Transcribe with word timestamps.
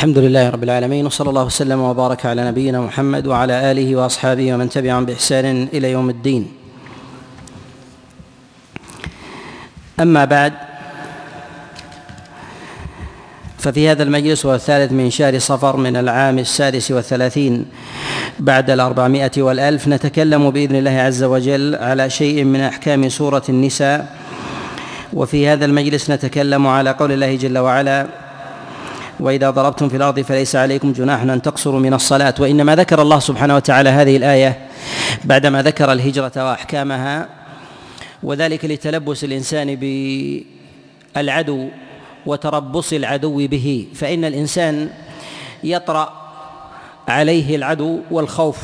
الحمد 0.00 0.18
لله 0.18 0.50
رب 0.50 0.64
العالمين 0.64 1.06
وصلى 1.06 1.28
الله 1.30 1.44
وسلم 1.44 1.80
وبارك 1.80 2.26
على 2.26 2.48
نبينا 2.48 2.80
محمد 2.80 3.26
وعلى 3.26 3.70
آله 3.72 3.96
وأصحابه 3.96 4.54
ومن 4.54 4.68
تبعهم 4.68 5.04
بإحسان 5.04 5.68
إلى 5.72 5.90
يوم 5.90 6.10
الدين. 6.10 6.52
أما 10.00 10.24
بعد 10.24 10.52
ففي 13.58 13.88
هذا 13.88 14.02
المجلس 14.02 14.46
والثالث 14.46 14.92
من 14.92 15.10
شهر 15.10 15.38
صفر 15.38 15.76
من 15.76 15.96
العام 15.96 16.38
السادس 16.38 16.90
والثلاثين 16.90 17.66
بعد 18.38 18.70
الأربعمائة 18.70 19.42
والألف 19.42 19.88
نتكلم 19.88 20.50
بإذن 20.50 20.76
الله 20.76 20.96
عز 21.00 21.22
وجل 21.22 21.74
على 21.74 22.10
شيء 22.10 22.44
من 22.44 22.60
أحكام 22.60 23.08
سورة 23.08 23.42
النساء. 23.48 24.16
وفي 25.12 25.48
هذا 25.48 25.64
المجلس 25.64 26.10
نتكلم 26.10 26.66
على 26.66 26.90
قول 26.90 27.12
الله 27.12 27.36
جل 27.36 27.58
وعلا 27.58 28.06
وإذا 29.20 29.50
ضربتم 29.50 29.88
في 29.88 29.96
الأرض 29.96 30.20
فليس 30.20 30.56
عليكم 30.56 30.92
جناح 30.92 31.22
أن 31.22 31.42
تقصروا 31.42 31.80
من 31.80 31.94
الصلاة. 31.94 32.34
وإنما 32.38 32.76
ذكر 32.76 33.02
الله 33.02 33.18
سبحانه 33.18 33.56
وتعالى 33.56 33.90
هذه 33.90 34.16
الآية 34.16 34.58
بعدما 35.24 35.62
ذكر 35.62 35.92
الهجرة 35.92 36.32
وأحكامها 36.36 37.28
وذلك 38.22 38.64
لتلبس 38.64 39.24
الإنسان 39.24 39.76
بالعدو 41.14 41.68
وتربص 42.26 42.92
العدو 42.92 43.46
به. 43.48 43.86
فإن 43.94 44.24
الإنسان 44.24 44.90
يطرأ 45.64 46.12
عليه 47.08 47.56
العدو 47.56 48.00
والخوف 48.10 48.58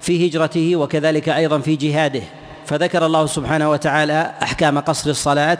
في 0.00 0.28
هجرته 0.28 0.76
وكذلك 0.76 1.28
أيضا 1.28 1.58
في 1.58 1.76
جهاده. 1.76 2.22
فذكر 2.66 3.06
الله 3.06 3.26
سبحانه 3.26 3.70
وتعالى 3.70 4.32
أحكام 4.42 4.78
قصر 4.78 5.10
الصلاة 5.10 5.58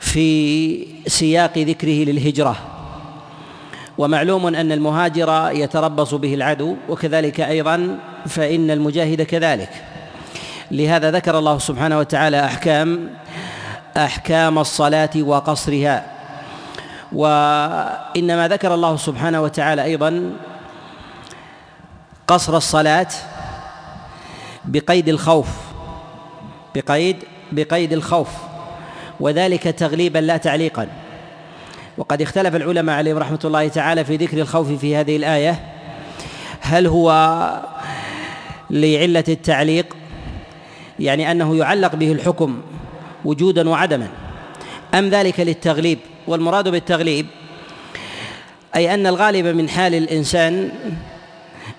في 0.00 0.86
سياق 1.06 1.58
ذكره 1.58 2.04
للهجرة. 2.04 2.56
ومعلوم 3.98 4.46
أن 4.46 4.72
المهاجر 4.72 5.50
يتربص 5.52 6.14
به 6.14 6.34
العدو 6.34 6.76
وكذلك 6.88 7.40
أيضا 7.40 7.98
فإن 8.26 8.70
المجاهد 8.70 9.22
كذلك. 9.22 9.70
لهذا 10.70 11.10
ذكر 11.10 11.38
الله 11.38 11.58
سبحانه 11.58 11.98
وتعالى 11.98 12.44
أحكام 12.44 13.10
أحكام 13.96 14.58
الصلاة 14.58 15.10
وقصرها. 15.16 16.06
وإنما 17.12 18.48
ذكر 18.48 18.74
الله 18.74 18.96
سبحانه 18.96 19.42
وتعالى 19.42 19.84
أيضا 19.84 20.32
قصر 22.26 22.56
الصلاة 22.56 23.08
بقيد 24.64 25.08
الخوف 25.08 25.48
بقيد 26.74 27.16
بقيد 27.52 27.92
الخوف. 27.92 28.28
وذلك 29.20 29.62
تغليبا 29.62 30.18
لا 30.18 30.36
تعليقا. 30.36 30.88
وقد 31.98 32.22
اختلف 32.22 32.56
العلماء 32.56 32.96
عليهم 32.96 33.18
رحمة 33.18 33.38
الله 33.44 33.68
تعالى 33.68 34.04
في 34.04 34.16
ذكر 34.16 34.38
الخوف 34.38 34.72
في 34.72 34.96
هذه 34.96 35.16
الآية. 35.16 35.60
هل 36.60 36.86
هو 36.86 37.10
لعلة 38.70 39.24
التعليق؟ 39.28 39.96
يعني 40.98 41.30
أنه 41.30 41.56
يعلق 41.56 41.94
به 41.94 42.12
الحكم 42.12 42.60
وجودا 43.24 43.68
وعدما. 43.68 44.08
أم 44.94 45.08
ذلك 45.08 45.40
للتغليب؟ 45.40 45.98
والمراد 46.26 46.68
بالتغليب 46.68 47.26
أي 48.76 48.94
أن 48.94 49.06
الغالب 49.06 49.46
من 49.46 49.68
حال 49.68 49.94
الإنسان 49.94 50.70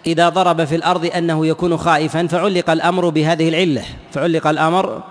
إذا 0.07 0.29
ضرب 0.29 0.65
في 0.65 0.75
الأرض 0.75 1.09
أنه 1.15 1.47
يكون 1.47 1.77
خائفا 1.77 2.27
فعلق 2.27 2.69
الأمر 2.69 3.09
بهذه 3.09 3.49
العلة. 3.49 3.83
فعلق 4.13 4.47
الأمر 4.47 5.03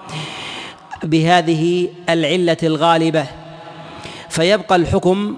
بهذه 1.04 1.88
العلة 2.08 2.56
الغالبة 2.62 3.26
فيبقى 4.28 4.76
الحكم 4.76 5.36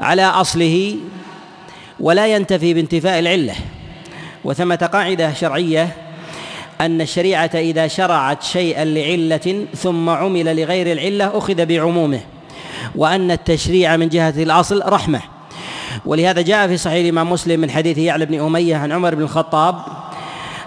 على 0.00 0.22
أصله 0.22 0.96
ولا 2.00 2.26
ينتفي 2.26 2.74
بانتفاء 2.74 3.18
العلة. 3.18 3.54
وثمة 4.44 4.90
قاعدة 4.92 5.32
شرعية 5.32 5.96
أن 6.80 7.00
الشريعة 7.00 7.50
إذا 7.54 7.86
شرعت 7.86 8.42
شيئا 8.42 8.84
لعلة 8.84 9.66
ثم 9.74 10.10
عمل 10.10 10.56
لغير 10.56 10.92
العلة 10.92 11.38
أخذ 11.38 11.66
بعمومه 11.66 12.20
وأن 12.96 13.30
التشريع 13.30 13.96
من 13.96 14.08
جهة 14.08 14.34
الأصل 14.36 14.82
رحمة. 14.86 15.20
ولهذا 16.06 16.42
جاء 16.42 16.68
في 16.68 16.76
صحيح 16.76 17.04
الإمام 17.04 17.32
مسلم 17.32 17.60
من 17.60 17.70
حديث 17.70 17.98
يعلى 17.98 18.26
بن 18.26 18.40
أمية 18.40 18.76
عن 18.76 18.92
عمر 18.92 19.14
بن 19.14 19.22
الخطاب 19.22 19.76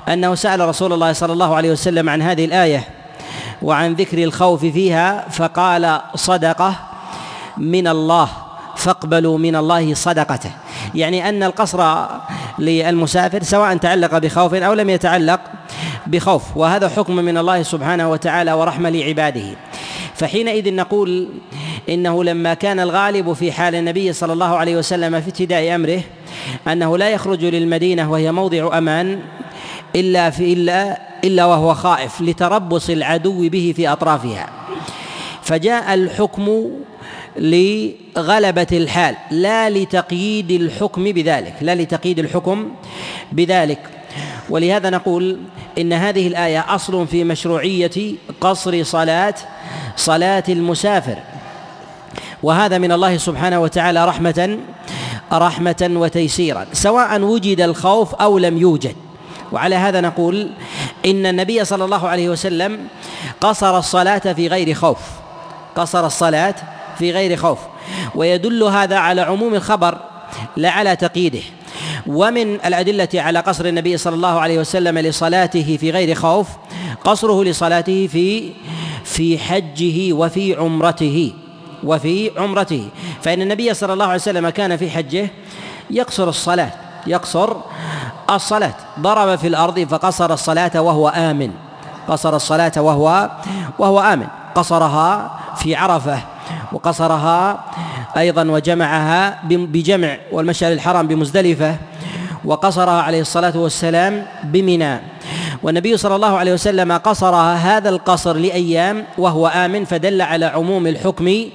أنه 0.08 0.36
سأل 0.36 0.60
رسول 0.60 0.94
الله 0.94 1.14
صلى 1.14 1.34
الله 1.34 1.56
عليه 1.56 1.72
وسلم 1.72 2.10
عن 2.10 2.22
هذه 2.22 2.46
الآية 2.46 2.99
وعن 3.62 3.94
ذكر 3.94 4.24
الخوف 4.24 4.66
فيها 4.66 5.30
فقال 5.30 6.02
صدقة 6.16 6.76
من 7.58 7.88
الله 7.88 8.30
فاقبلوا 8.76 9.38
من 9.38 9.56
الله 9.56 9.94
صدقته. 9.94 10.52
يعني 10.96 11.30
أن 11.30 11.44
القصر 11.44 12.06
للمسافر 12.60 13.44
سواء 13.44 13.78
تعلق 13.78 14.18
بخوف 14.18 14.54
أو 14.54 14.74
لم 14.74 14.90
يتعلق 14.90 15.40
بخوف 16.08 16.58
وهذا 16.58 16.90
حكم 16.90 17.16
من 17.16 17.38
الله 17.38 17.64
سبحانه 17.64 18.12
وتعالى 18.12 18.54
ورحمة 18.54 18.90
لعباده. 18.90 19.56
فحينئذ 20.16 20.76
نقول 20.76 21.30
إنه 21.90 22.24
لما 22.24 22.54
كان 22.54 22.80
الغالب 22.80 23.34
في 23.34 23.52
حال 23.52 23.76
النبي 23.76 24.14
صلى 24.14 24.34
الله 24.34 24.58
عليه 24.58 24.76
وسلم 24.76 25.22
في 25.22 25.28
ابتداء 25.28 25.76
أمره 25.76 26.02
أنه 26.68 26.98
لا 26.98 27.10
يخرج 27.10 27.46
للمدينة 27.46 28.12
وهي 28.12 28.32
موضع 28.32 28.78
أمان 28.78 29.20
إلا 29.96 30.30
في 30.30 30.54
إلا 30.54 31.09
إلا 31.24 31.46
وهو 31.46 31.74
خائف 31.74 32.22
لتربص 32.22 32.90
العدو 32.90 33.50
به 33.50 33.74
في 33.76 33.88
أطرافها. 33.88 34.50
فجاء 35.42 35.94
الحكم 35.94 36.72
لغلبة 37.38 38.68
الحال 38.72 39.16
لا 39.32 39.70
لتقييد 39.70 40.52
الحكم 40.52 41.04
بذلك 41.04 41.56
لا 41.62 41.76
لتقييد 41.76 42.20
الحكم 42.20 42.72
بذلك. 43.32 43.80
ولهذا 44.50 44.90
نقول 44.90 45.40
إن 45.78 45.94
هذه 45.94 46.28
الآية 46.28 46.76
أصل 46.76 47.08
في 47.08 47.24
مشروعية 47.24 48.16
قصر 48.42 48.84
صلاة 48.84 49.36
صلاة 49.96 50.44
المسافر. 50.50 51.18
وهذا 52.44 52.78
من 52.78 52.92
الله 52.92 53.18
سبحانه 53.18 53.60
وتعالى 53.60 54.06
رحمة 54.06 54.58
رحمة 55.34 55.90
وتيسيرا 55.92 56.66
سواء 56.74 57.22
وجد 57.22 57.62
الخوف 57.62 58.16
أو 58.16 58.38
لم 58.38 58.58
يوجد. 58.58 58.96
وعلى 59.52 59.76
هذا 59.76 60.02
نقول 60.02 60.50
إن 61.06 61.26
النبي 61.26 61.66
صلى 61.66 61.86
الله 61.86 62.08
عليه 62.08 62.30
وسلم 62.30 62.88
قصر 63.42 63.78
الصلاة 63.78 64.34
في 64.34 64.48
غير 64.48 64.74
خوف. 64.74 64.98
قصر 65.76 66.06
الصلاة 66.06 66.56
في 67.00 67.12
غير 67.12 67.38
خوف. 67.38 67.60
ويدل 68.16 68.64
هذا 68.64 68.98
على 68.98 69.22
عموم 69.22 69.54
الخبر 69.54 69.98
لا 70.58 70.70
على 70.70 70.96
تقييده. 70.96 71.42
ومن 72.08 72.56
الأدلة 72.66 73.10
على 73.14 73.40
قصر 73.40 73.66
النبي 73.66 73.98
صلى 73.98 74.16
الله 74.16 74.40
عليه 74.40 74.60
وسلم 74.60 75.00
لصلاته 75.00 75.78
في 75.78 75.92
غير 75.92 76.16
خوف 76.16 76.48
قصره 77.04 77.44
لصلاته 77.44 78.08
في 78.08 78.52
في 79.04 79.38
حجه 79.38 80.14
وفي 80.14 80.56
عمرته 80.56 81.34
وفي 81.84 82.32
عمرته. 82.38 82.90
فإن 83.22 83.42
النبي 83.42 83.74
صلى 83.74 83.94
الله 83.94 84.06
عليه 84.06 84.16
وسلم 84.16 84.50
كان 84.50 84.78
في 84.78 84.90
حجه 84.90 85.30
يقصر 85.92 86.30
الصلاة. 86.30 86.72
يقصر 87.08 87.56
الصلاة. 88.30 88.74
ضرب 89.00 89.36
في 89.36 89.48
الأرض 89.48 89.80
فقصر 89.80 90.34
الصلاة 90.34 90.82
وهو 90.82 91.10
آمن. 91.10 91.52
قصر 92.08 92.36
الصلاة 92.36 92.72
وهو 92.78 93.30
وهو 93.80 94.00
آمن. 94.00 94.28
قصرها 94.56 95.32
في 95.56 95.76
عرفة 95.76 96.20
وقصرها 96.72 97.60
أيضا 98.18 98.44
وجمعها 98.52 99.40
بجمع 99.44 100.18
والمشعر 100.32 100.72
الحرام 100.72 101.08
بمزدلفة. 101.08 101.76
وقصرها 102.46 103.02
عليه 103.02 103.22
الصلاة 103.22 103.58
والسلام 103.58 104.26
بمنى. 104.44 105.00
والنبي 105.64 105.98
صلى 105.98 106.16
الله 106.16 106.38
عليه 106.38 106.54
وسلم 106.54 106.92
قصرها 106.92 107.56
هذا 107.56 107.90
القصر 107.90 108.38
لأيام 108.38 109.06
وهو 109.18 109.48
آمن 109.48 109.86
فدل 109.86 110.22
على 110.22 110.46
عموم 110.46 110.88
الحكم 110.88 111.46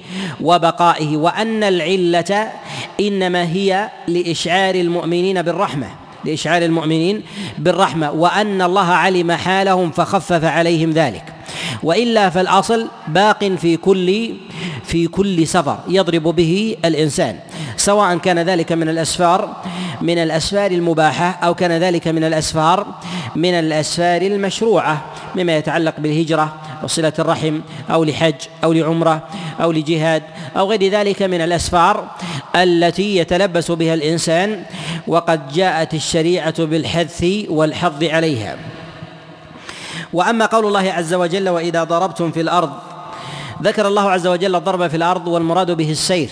وبقائه 0.41 1.17
وأن 1.17 1.63
العلة 1.63 2.51
إنما 2.99 3.43
هي 3.43 3.89
لإشعار 4.07 4.75
المؤمنين 4.75 5.41
بالرحمة 5.41 5.87
لإشعار 6.25 6.61
المؤمنين 6.61 7.23
بالرحمة 7.57 8.11
وأن 8.11 8.61
الله 8.61 8.91
علم 8.91 9.31
حالهم 9.31 9.91
فخفف 9.91 10.43
عليهم 10.43 10.91
ذلك. 10.91 11.34
وإلا 11.83 12.29
فالأصل 12.29 12.87
باق 13.07 13.43
في 13.43 13.77
كل 13.77 14.33
في 14.83 15.07
كل 15.07 15.47
سفر 15.47 15.79
يضرب 15.87 16.23
به 16.23 16.75
الإنسان 16.85 17.39
سواء 17.77 18.17
كان 18.17 18.39
ذلك 18.39 18.71
من 18.71 18.89
الأسفار 18.89 19.55
من 20.01 20.17
الأسفار 20.17 20.71
المباحة 20.71 21.39
أو 21.43 21.55
كان 21.55 21.71
ذلك 21.71 22.07
من 22.07 22.23
الأسفار 22.23 22.85
من 23.35 23.53
الأسفار 23.53 24.21
المشروعة 24.21 25.05
مما 25.35 25.57
يتعلق 25.57 25.93
بالهجرة 25.99 26.55
وصلة 26.83 27.13
الرحم 27.19 27.59
أو 27.89 28.03
لحج 28.03 28.35
أو 28.63 28.73
لعمرة 28.73 29.27
أو 29.61 29.71
لجهاد 29.71 30.23
أو 30.57 30.69
غير 30.69 30.91
ذلك 30.91 31.21
من 31.21 31.41
الأسفار 31.41 32.07
التي 32.55 33.17
يتلبس 33.17 33.71
بها 33.71 33.93
الإنسان 33.93 34.63
وقد 35.07 35.53
جاءت 35.53 35.93
الشريعة 35.93 36.65
بالحث 36.65 37.25
والحظ 37.49 38.03
عليها. 38.03 38.57
وأما 40.15 40.45
قول 40.45 40.65
الله 40.65 40.91
عز 40.91 41.13
وجل 41.13 41.49
وإذا 41.49 41.83
ضربتم 41.83 42.31
في 42.31 42.41
الأرض 42.41 42.71
ذكر 43.63 43.87
الله 43.87 44.11
عز 44.11 44.27
وجل 44.27 44.55
الضرب 44.55 44.87
في 44.87 44.97
الأرض 44.97 45.27
والمراد 45.27 45.71
به 45.71 45.91
السير. 45.91 46.29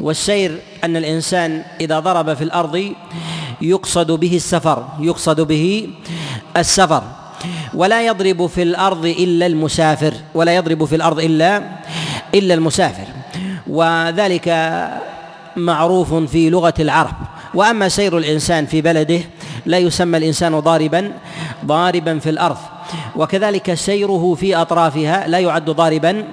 والسير 0.00 0.60
أن 0.84 0.96
الإنسان 0.96 1.62
إذا 1.80 2.00
ضرب 2.00 2.34
في 2.34 2.44
الأرض 2.44 2.92
يقصد 3.60 4.10
به 4.12 4.36
السفر 4.36 4.84
يقصد 5.00 5.40
به 5.40 5.88
السفر. 6.56 7.02
ولا 7.74 8.06
يضرب 8.06 8.46
في 8.46 8.62
الأرض 8.62 9.06
إلا 9.06 9.46
المسافر 9.46 10.14
ولا 10.34 10.56
يضرب 10.56 10.84
في 10.84 10.96
الأرض 10.96 11.18
إلا 11.18 11.62
إلا 12.34 12.54
المسافر. 12.54 13.06
وذلك 13.66 14.48
معروف 15.56 16.14
في 16.14 16.50
لغة 16.50 16.74
العرب. 16.80 17.16
وأما 17.54 17.88
سير 17.88 18.18
الإنسان 18.18 18.66
في 18.66 18.80
بلده 18.80 19.20
لا 19.66 19.78
يسمى 19.78 20.18
الإنسان 20.18 20.60
ضاربا 20.60 21.12
ضاربا 21.66 22.18
في 22.18 22.30
الأرض. 22.30 22.56
وكذلك 23.16 23.74
سيره 23.74 24.34
في 24.34 24.56
أطرافها 24.56 25.28
لا 25.28 25.38
يعد 25.38 25.70
ضاربا 25.70 26.24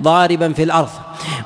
ضاربا 0.00 0.52
في 0.52 0.62
الأرض. 0.62 0.90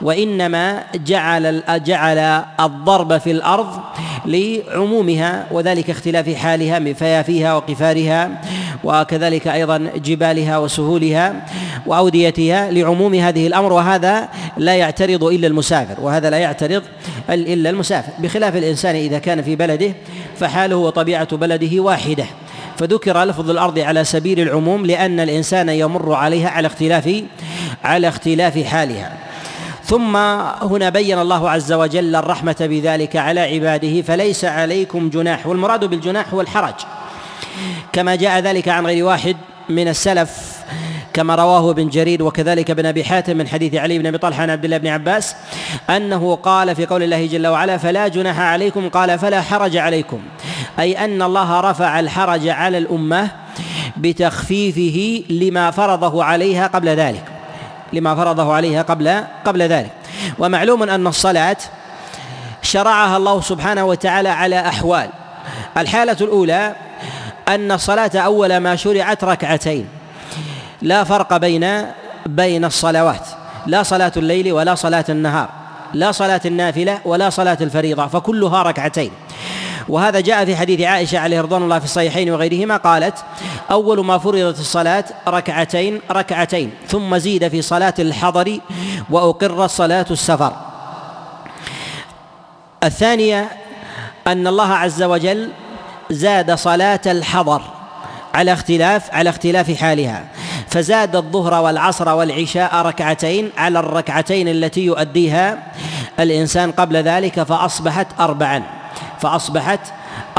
وإنما 0.03 0.85
جعل 0.95 1.63
جعل 1.85 2.19
الضرب 2.61 3.19
في 3.19 3.31
الأرض 3.31 3.81
لعمومها 4.27 5.47
وذلك 5.51 5.91
اختلاف 5.91 6.35
حالها 6.35 6.79
من 6.79 6.95
فيافيها 6.95 7.55
وقفارها 7.55 8.41
وكذلك 8.85 9.49
أيضا 9.49 9.79
جبالها 9.97 10.59
وسهولها 10.59 11.47
وأوديتها 11.87 12.71
لعموم 12.71 13.15
هذه 13.15 13.47
الأمر. 13.47 13.73
وهذا 13.73 14.29
لا 14.57 14.75
يعترض 14.75 15.25
إلا 15.25 15.47
المسافر 15.47 16.01
وهذا 16.01 16.31
لا 16.31 16.39
يعترض 16.39 16.83
إلا 17.31 17.71
المسافر. 17.71 18.13
بخلاف 18.19 18.57
الإنسان 18.57 18.95
إذا 18.95 19.19
كان 19.19 19.43
في 19.43 19.57
بلده 19.57 19.93
فحاله 20.37 20.77
وطبيعة 20.77 21.37
بلده 21.37 21.81
واحدة. 21.83 22.25
فذكر 22.79 23.25
لفظ 23.25 23.51
الأرض 23.51 23.79
على 23.79 24.05
سبيل 24.05 24.41
العموم 24.41 24.87
لأن 24.87 25.21
الإنسان 25.21 25.69
يمر 25.69 26.13
عليها 26.13 26.49
على 26.51 26.67
اختلاف 26.67 27.23
على 27.85 28.09
اختلاف 28.09 28.65
حالها. 28.65 29.13
ثم 29.85 30.17
هنا 30.67 30.89
بين 30.89 31.19
الله 31.19 31.51
عز 31.51 31.73
وجل 31.73 32.17
الرحمة 32.17 32.57
بذلك 32.61 33.17
على 33.17 33.41
عباده 33.41 34.03
فليس 34.03 34.45
عليكم 34.45 35.11
جناح 35.11 35.47
والمراد 35.47 35.85
بالجناح 35.85 36.35
هو 36.35 36.41
الحرج. 36.41 36.75
كما 37.93 38.15
جاء 38.15 38.41
ذلك 38.41 38.69
عن 38.69 38.87
غير 38.87 39.05
واحد 39.05 39.37
من 39.69 39.89
السلف 39.89 40.31
كما 41.19 41.35
رواه 41.35 41.71
ابن 41.71 41.89
جرير 41.89 42.23
وكذلك 42.23 42.71
ابن 42.71 42.87
أبي 42.87 43.05
حاتم 43.05 43.37
من 43.37 43.49
حديث 43.49 43.75
علي 43.75 43.99
بن 43.99 44.07
أبي 44.07 44.19
طلحة 44.19 44.43
عن 44.43 44.51
عبد 44.51 44.65
الله 44.65 44.79
بن 44.79 44.87
عباس 44.87 45.37
أنه 45.91 46.35
قال 46.37 46.77
في 46.77 46.87
قول 46.87 47.03
الله 47.03 47.27
جل 47.27 47.47
وعلا 47.47 47.77
فلا 47.77 48.09
جناح 48.09 48.41
عليكم 48.41 48.89
قال 48.89 49.19
فلا 49.19 49.43
حرج 49.43 49.77
عليكم 49.77 50.21
أي 50.79 51.05
أن 51.05 51.23
الله 51.23 51.61
رفع 51.61 52.01
الحرج 52.01 52.49
على 52.49 52.79
الأمة 52.79 53.29
بتخفيفه 53.97 55.25
لما 55.31 55.71
فرضه 55.71 56.25
عليها 56.25 56.67
قبل 56.67 56.89
ذلك 56.89 57.25
لما 57.93 58.15
فرضه 58.15 58.55
عليها 58.55 58.83
قبل 58.83 59.25
قبل 59.45 59.63
ذلك. 59.63 59.91
ومعلوم 60.39 60.83
أن 60.83 61.07
الصلاة 61.07 61.57
شرعها 62.63 63.17
الله 63.17 63.41
سبحانه 63.41 63.85
وتعالى 63.85 64.29
على 64.29 64.61
أحوال. 64.61 65.11
الحالة 65.77 66.17
الأولى 66.21 66.75
أن 67.49 67.73
الصلاة 67.73 68.11
أول 68.15 68.57
ما 68.57 68.77
شرعت 68.77 69.25
ركعتين. 69.25 69.98
لا 70.83 71.05
فرق 71.05 71.37
بين 71.37 71.85
بين 72.27 72.65
الصلوات 72.65 73.29
لا 73.67 73.83
صلاة 73.83 74.13
الليل 74.17 74.53
ولا 74.53 74.75
صلاة 74.75 75.05
النهار 75.09 75.49
لا 75.95 76.13
صلاة 76.13 76.41
النافلة 76.45 76.99
ولا 77.05 77.31
صلاة 77.31 77.59
الفريضة 77.61 78.07
فكلها 78.07 78.63
ركعتين. 78.63 79.11
وهذا 79.89 80.21
جاء 80.21 80.45
في 80.45 80.57
حديث 80.57 80.81
عائشة 80.81 81.19
عليه 81.19 81.41
رضوان 81.41 81.63
الله 81.63 81.79
في 81.79 81.85
الصحيحين 81.85 82.31
وغيرهما 82.31 82.77
قالت 82.77 83.25
أول 83.71 84.05
ما 84.05 84.19
فرضت 84.19 84.61
الصلاة 84.61 85.05
ركعتين 85.29 86.01
ركعتين 86.11 86.73
ثم 86.89 87.19
زيد 87.19 87.49
في 87.49 87.63
صلاة 87.63 87.95
الحضر 87.99 88.59
وأقر 89.11 89.67
صلاة 89.67 90.07
السفر. 90.11 90.53
الثانية 92.85 93.49
أن 94.27 94.47
الله 94.47 94.73
عز 94.73 95.03
وجل 95.03 95.51
زاد 96.11 96.55
صلاة 96.55 97.01
الحضر 97.07 97.63
على 98.35 98.53
اختلاف 98.53 99.15
على 99.15 99.31
اختلاف 99.31 99.77
حالها. 99.77 100.25
فزاد 100.71 101.17
الظهر 101.17 101.63
والعصر 101.63 102.09
والعشاء 102.09 102.75
ركعتين 102.75 103.51
على 103.59 103.79
الركعتين 103.79 104.49
التي 104.49 104.85
يؤديها 104.85 105.59
الإنسان 106.21 106.73
قبل 106.73 106.97
ذلك 106.97 107.43
فأصبحت 107.43 108.07
أربعا 108.21 108.63
فأصبحت 109.21 109.81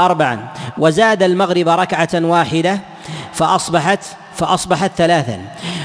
أربعا. 0.00 0.48
وزاد 0.78 1.22
المغرب 1.22 1.68
ركعة 1.68 2.08
واحدة 2.14 2.78
فأصبحت 3.32 4.04
فأصبحت 4.40 4.90
ثلاثا. 4.96 5.38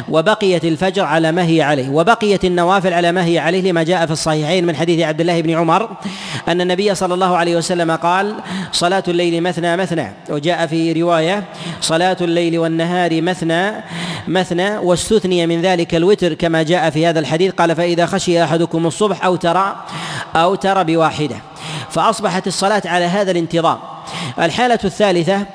وبقيت 0.10 0.64
الفجر 0.66 1.04
على 1.04 1.32
ما 1.32 1.46
هي 1.46 1.62
عليه. 1.62 1.90
وبقيت 1.90 2.46
النوافل 2.46 2.94
على 2.94 3.12
ما 3.12 3.26
هي 3.26 3.40
عليه 3.40 3.72
لما 3.72 3.84
جاء 3.84 4.06
في 4.06 4.12
الصحيحين 4.12 4.66
من 4.66 4.76
حديث 4.76 5.02
عبد 5.02 5.22
الله 5.22 5.42
بن 5.42 5.50
عمر 5.50 5.90
أن 6.48 6.62
النبي 6.62 6.96
صلى 6.96 7.14
الله 7.14 7.38
عليه 7.38 7.56
وسلم 7.56 7.92
قال 7.92 8.36
صلاة 8.72 9.04
الليل 9.08 9.44
مثنى 9.44 9.78
مثنى. 9.78 10.12
وجاء 10.30 10.68
في 10.68 10.94
رواية 11.02 11.44
صلاة 11.82 12.18
الليل 12.22 12.60
والنهار 12.60 13.22
مثنى 13.22 13.72
مثنى. 14.28 14.78
واستثني 14.78 15.48
من 15.48 15.62
ذلك 15.62 15.96
الوتر 15.96 16.34
كما 16.34 16.64
جاء 16.64 16.90
في 16.90 17.08
هذا 17.08 17.20
الحديث. 17.20 17.54
قال 17.54 17.76
فإذا 17.76 18.06
خشي 18.06 18.44
أحدكم 18.44 18.88
الصبح 18.88 19.26
أو 19.26 19.36
ترى 19.36 19.76
أو 20.36 20.56
ترى 20.56 20.84
بواحدة. 20.84 21.36
فأصبحت 21.90 22.48
الصلاة 22.48 22.82
على 22.86 23.06
هذا 23.06 23.32
الانتظام. 23.32 23.78
الحالة 24.40 24.80
الثالثة 24.84 25.46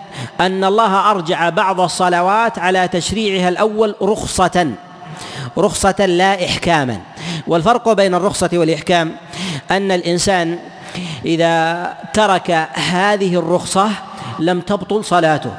أن 0.40 0.64
الله 0.64 1.10
أرجع 1.10 1.48
بعض 1.48 1.80
الصلوات 1.80 2.58
على 2.58 2.88
تشريعها 2.88 3.48
الأول 3.48 3.94
رخصة 4.02 4.72
رخصة 5.58 6.06
لا 6.06 6.44
إحكاما. 6.44 7.00
والفرق 7.46 7.92
بين 7.92 8.14
الرخصة 8.14 8.50
والإحكام 8.52 9.16
أن 9.70 9.92
الإنسان 9.92 10.58
إذا 11.24 11.94
ترك 12.12 12.50
هذه 12.72 13.36
الرخصة 13.36 13.90
لم 14.40 14.60
تبطل 14.60 15.04
صلاته. 15.04 15.50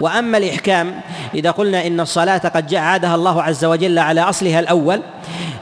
وأما 0.00 0.38
الإحكام 0.38 1.00
إذا 1.34 1.50
قلنا 1.50 1.86
إن 1.86 2.00
الصلاة 2.00 2.38
قد 2.38 2.66
جاء 2.66 2.80
عادها 2.80 3.14
الله 3.14 3.42
عز 3.42 3.64
وجل 3.64 3.98
على 3.98 4.20
أصلها 4.20 4.60
الأول 4.60 5.00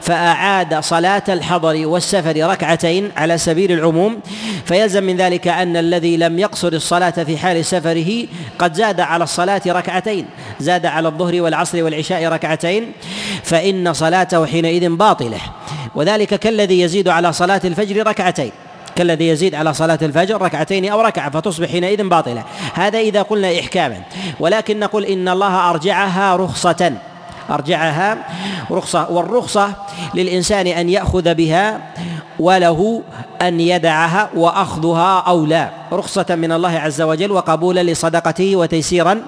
فأعاد 0.01 0.79
صلاة 0.79 1.23
الحضر 1.29 1.87
والسفر 1.87 2.49
ركعتين 2.49 3.11
على 3.17 3.37
سبيل 3.37 3.71
العموم 3.71 4.19
فيلزم 4.65 5.03
من 5.03 5.17
ذلك 5.17 5.47
أن 5.47 5.77
الذي 5.77 6.17
لم 6.17 6.39
يقصر 6.39 6.67
الصلاة 6.67 7.09
في 7.09 7.37
حال 7.37 7.65
سفره 7.65 8.25
قد 8.59 8.73
زاد 8.73 8.99
على 8.99 9.23
الصلاة 9.23 9.61
ركعتين 9.67 10.25
زاد 10.59 10.85
على 10.85 11.07
الظهر 11.07 11.41
والعصر 11.41 11.83
والعشاء 11.83 12.25
ركعتين 12.25 12.91
فإن 13.43 13.93
صلاته 13.93 14.45
حينئذ 14.45 14.89
باطلة. 14.89 15.39
وذلك 15.95 16.35
كالذي 16.39 16.81
يزيد 16.81 17.07
على 17.07 17.33
صلاة 17.33 17.61
الفجر 17.65 18.07
ركعتين. 18.07 18.51
كالذي 18.97 19.27
يزيد 19.27 19.55
على 19.55 19.73
صلاة 19.73 19.99
الفجر 20.01 20.41
ركعتين 20.41 20.89
أو 20.89 21.01
ركعة 21.01 21.29
فتصبح 21.29 21.67
حينئذ 21.67 22.09
باطلة. 22.09 22.43
هذا 22.73 22.99
إذا 22.99 23.21
قلنا 23.21 23.59
إحكاما. 23.59 23.97
ولكن 24.39 24.79
نقول 24.79 25.05
إن 25.05 25.29
الله 25.29 25.69
أرجعها 25.69 26.35
رخصة. 26.35 26.93
أرجعها 27.49 28.17
رخصة. 28.71 29.11
والرخصة 29.11 29.73
للإنسان 30.13 30.67
أن 30.67 30.89
يأخذ 30.89 31.33
بها 31.33 31.81
وله 32.39 33.03
أن 33.41 33.59
يدعها 33.59 34.29
وأخذها 34.35 35.19
أو 35.19 35.45
لا. 35.45 35.69
رخصة 35.91 36.25
من 36.29 36.51
الله 36.51 36.79
عز 36.79 37.01
وجل 37.01 37.31
وقبولا 37.31 37.83
لصدقته 37.83 38.55
وتيسيرا 38.55 39.21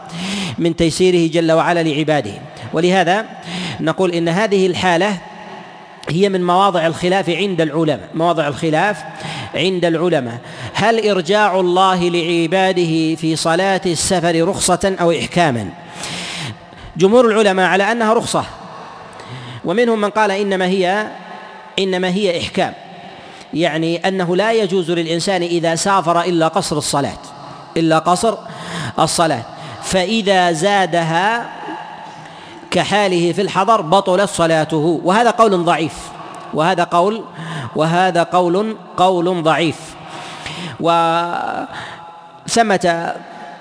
من 0.58 0.76
تيسيره 0.76 1.32
جل 1.32 1.52
وعلا 1.52 1.84
لعباده. 1.84 2.34
ولهذا 2.74 3.26
نقول 3.80 4.12
إن 4.12 4.30
هذه 4.30 4.68
الحالة 4.68 5.18
هي 6.10 6.30
من 6.30 6.44
مواضع 6.44 6.88
الخلاف 6.88 7.30
عند 7.30 7.62
العلماء. 7.62 8.10
مواضع 8.14 8.48
الخلاف 8.48 8.98
عند 9.56 9.86
العلماء. 9.86 10.38
هل 10.74 11.10
إرجاع 11.10 11.60
الله 11.60 12.10
لعباده 12.10 13.16
في 13.16 13.36
صلاة 13.36 13.82
السفر 13.86 14.48
رخصة 14.48 14.96
أو 15.02 15.12
إحكاما؟ 15.12 15.70
جمهور 16.98 17.26
العلماء 17.32 17.66
على 17.66 17.92
أنها 17.92 18.14
رخصة. 18.14 18.44
ومنهم 19.66 20.02
من 20.02 20.10
قال 20.10 20.32
إنما 20.32 20.66
هي 20.66 21.08
إنما 21.80 22.08
هي 22.08 22.40
إحكام. 22.42 22.74
يعني 23.54 24.08
أنه 24.08 24.36
لا 24.36 24.52
يجوز 24.54 24.92
للإنسان 24.92 25.42
إذا 25.42 25.76
سافر 25.76 26.22
إلا 26.22 26.48
قصر 26.48 26.78
الصلاة. 26.78 27.18
إلا 27.78 28.00
قصر 28.00 28.38
الصلاة. 29.00 29.44
فإذا 29.84 30.52
زادها 30.52 31.50
كحاله 32.72 33.32
في 33.32 33.42
الحضر 33.42 33.82
بطلت 33.82 34.30
صلاته. 34.30 35.02
وهذا 35.04 35.30
قول 35.30 35.66
ضعيف. 35.66 35.94
وهذا 36.54 36.84
قول 36.84 37.24
وهذا 37.76 38.24
قول 38.24 38.76
قول 38.98 39.44
ضعيف. 39.44 39.96
وثمة 40.80 41.66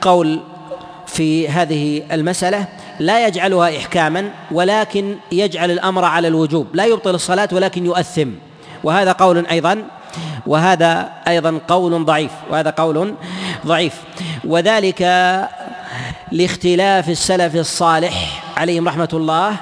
قول 0.00 0.40
في 1.06 1.48
هذه 1.48 2.02
المسألة 2.12 2.66
لا 3.00 3.26
يجعلها 3.26 3.76
إحكاما 3.76 4.30
ولكن 4.50 5.16
يجعل 5.32 5.70
الأمر 5.70 6.04
على 6.04 6.28
الوجوب. 6.28 6.66
لا 6.72 6.84
يبطل 6.84 7.14
الصلاة 7.14 7.48
ولكن 7.52 7.86
يؤثم. 7.86 8.28
وهذا 8.84 9.12
قول 9.12 9.46
أيضا 9.46 9.82
وهذا 10.46 11.08
أيضا 11.28 11.60
قول 11.68 12.04
ضعيف. 12.04 12.32
وهذا 12.50 12.70
قول 12.70 13.14
ضعيف. 13.66 13.94
وذلك 14.44 15.02
لاختلاف 16.32 17.08
السلف 17.08 17.56
الصالح 17.56 18.47
عليهم 18.58 18.88
رحمة 18.88 19.08
الله 19.12 19.56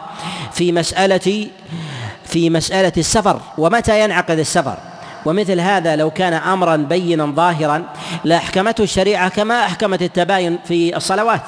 في 0.53 0.73
مسألة 0.73 1.49
في 2.25 2.51
مسألة 2.51 2.93
السفر 2.97 3.41
ومتى 3.59 4.05
ينعقد 4.05 4.39
السفر؟ 4.39 4.77
ومثل 5.27 5.61
هذا 5.61 5.97
لو 5.97 6.11
كان 6.11 6.33
امرا 6.33 6.77
بينا 6.77 7.27
ظاهرا 7.27 7.85
لأحكمته 8.25 8.85
الشريعة 8.85 9.29
كما 9.29 9.65
أحكمت 9.65 10.03
التباين 10.03 10.59
في 10.69 10.97
الصلوات. 10.97 11.41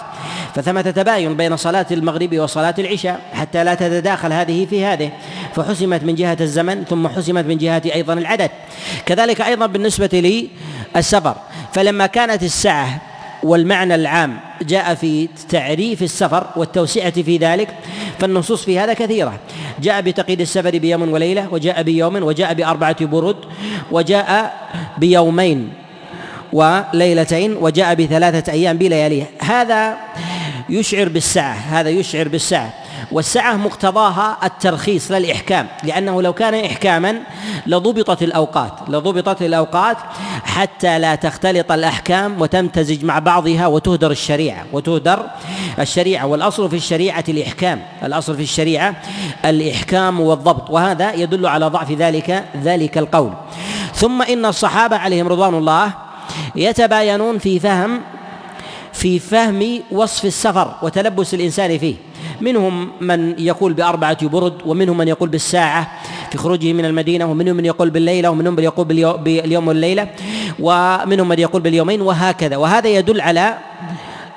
فثمة 0.55 0.83
تباين 0.83 1.37
بين 1.37 1.57
صلاة 1.57 1.87
المغرب 1.91 2.39
وصلاة 2.39 2.75
العشاء 2.79 3.21
حتى 3.33 3.65
لا 3.65 3.75
تتداخل 3.75 4.33
هذه 4.33 4.67
في 4.67 4.85
هذه. 4.85 5.11
فحسمت 5.55 6.03
من 6.05 6.15
جهة 6.15 6.37
الزمن 6.41 6.85
ثم 6.85 7.09
حسمت 7.09 7.45
من 7.45 7.59
جهة 7.59 7.83
أيضا 7.95 8.13
العدد. 8.13 8.51
كذلك 9.07 9.41
أيضا 9.41 9.67
بالنسبة 9.67 10.49
للسفر. 10.95 11.37
فلما 11.73 12.07
كانت 12.07 12.43
الساعة 12.43 13.01
والمعنى 13.43 13.95
العام 13.95 14.41
جاء 14.63 14.95
في 14.95 15.29
تعريف 15.49 16.03
السفر 16.03 16.47
والتوسعة 16.57 17.23
في 17.23 17.37
ذلك 17.37 17.69
فالنصوص 18.19 18.65
في 18.65 18.79
هذا 18.79 18.93
كثيرة. 18.93 19.39
جاء 19.83 20.01
بتقييد 20.01 20.41
السفر 20.41 20.79
بيوم 20.79 21.13
وليلة 21.13 21.49
وجاء 21.53 21.83
بيوم 21.83 22.17
وجاء 22.17 22.55
بأربعة 22.55 23.07
برود 23.07 23.37
وجاء 23.91 24.55
بيومين 24.99 25.73
وليلتين 26.53 27.57
وجاء 27.57 27.95
بثلاثة 27.95 28.53
أيام 28.53 28.79
بلياليها 28.79 29.27
هذا 29.41 29.97
يشعر 30.69 31.09
بالسعة 31.09 31.53
هذا 31.53 31.89
يشعر 31.91 32.29
بالسعة. 32.29 32.88
والسعة 33.13 33.57
مقتضاها 33.57 34.37
الترخيص 34.45 35.11
لا 35.11 35.19
الإحكام 35.19 35.67
لأنه 35.85 36.23
لو 36.23 36.33
كان 36.33 36.65
إحكاما 36.65 37.21
لضبطت 37.67 38.23
الأوقات 38.23 38.73
لضبطت 38.89 39.43
الأوقات 39.43 39.97
حتى 40.45 40.99
لا 40.99 41.15
تختلط 41.15 41.73
الأحكام 41.73 42.41
وتمتزج 42.41 43.05
مع 43.05 43.19
بعضها 43.19 43.67
وتهدر 43.67 44.11
الشريعة 44.11 44.67
وتهدر 44.73 45.27
الشريعة. 45.79 46.27
والأصل 46.27 46.71
في 46.71 46.77
الشريعة 46.77 47.25
الإحكام 47.29 47.83
الأصل 48.05 48.37
في 48.37 48.43
الشريعة 48.43 48.95
الإحكام 49.45 50.21
والضبط 50.21 50.71
وهذا 50.71 51.13
يدل 51.13 51.47
على 51.47 51.67
ضعف 51.67 51.93
ذلك 51.93 52.45
ذلك 52.63 52.99
القول. 52.99 53.33
ثم 53.95 54.23
إن 54.23 54.47
الصحابة 54.47 54.97
عليهم 54.97 55.29
رضوان 55.29 55.55
الله 55.55 55.93
يتباينون 56.57 57.39
في 57.39 57.61
فهم 57.61 58.01
في 58.99 59.19
فهم 59.19 59.83
وصف 59.91 60.25
السفر 60.25 60.75
وتلبس 60.83 61.35
الإنسان 61.35 61.79
فيه. 61.79 61.95
منهم 62.41 62.91
من 63.01 63.39
يقول 63.39 63.73
بأربعة 63.73 64.29
برد 64.29 64.59
ومنهم 64.67 64.99
من 64.99 65.09
يقول 65.09 65.29
بالساعة 65.29 65.91
في 66.31 66.39
خروجه 66.39 66.73
من 66.73 66.85
المدينة 66.85 67.25
ومنهم 67.31 67.57
من 67.57 67.65
يقول 67.65 67.91
بالليلة 67.91 68.31
ومنهم 68.31 68.55
من 68.55 68.65
يقول 68.65 68.87
باليوم 69.19 69.69
والليلة 69.69 70.09
ومنهم 70.59 71.29
من 71.29 71.39
يقول 71.39 71.63
باليومين 71.63 72.01
وهكذا. 72.01 72.57
وهذا 72.57 72.89
يدل 72.89 73.21
على 73.21 73.59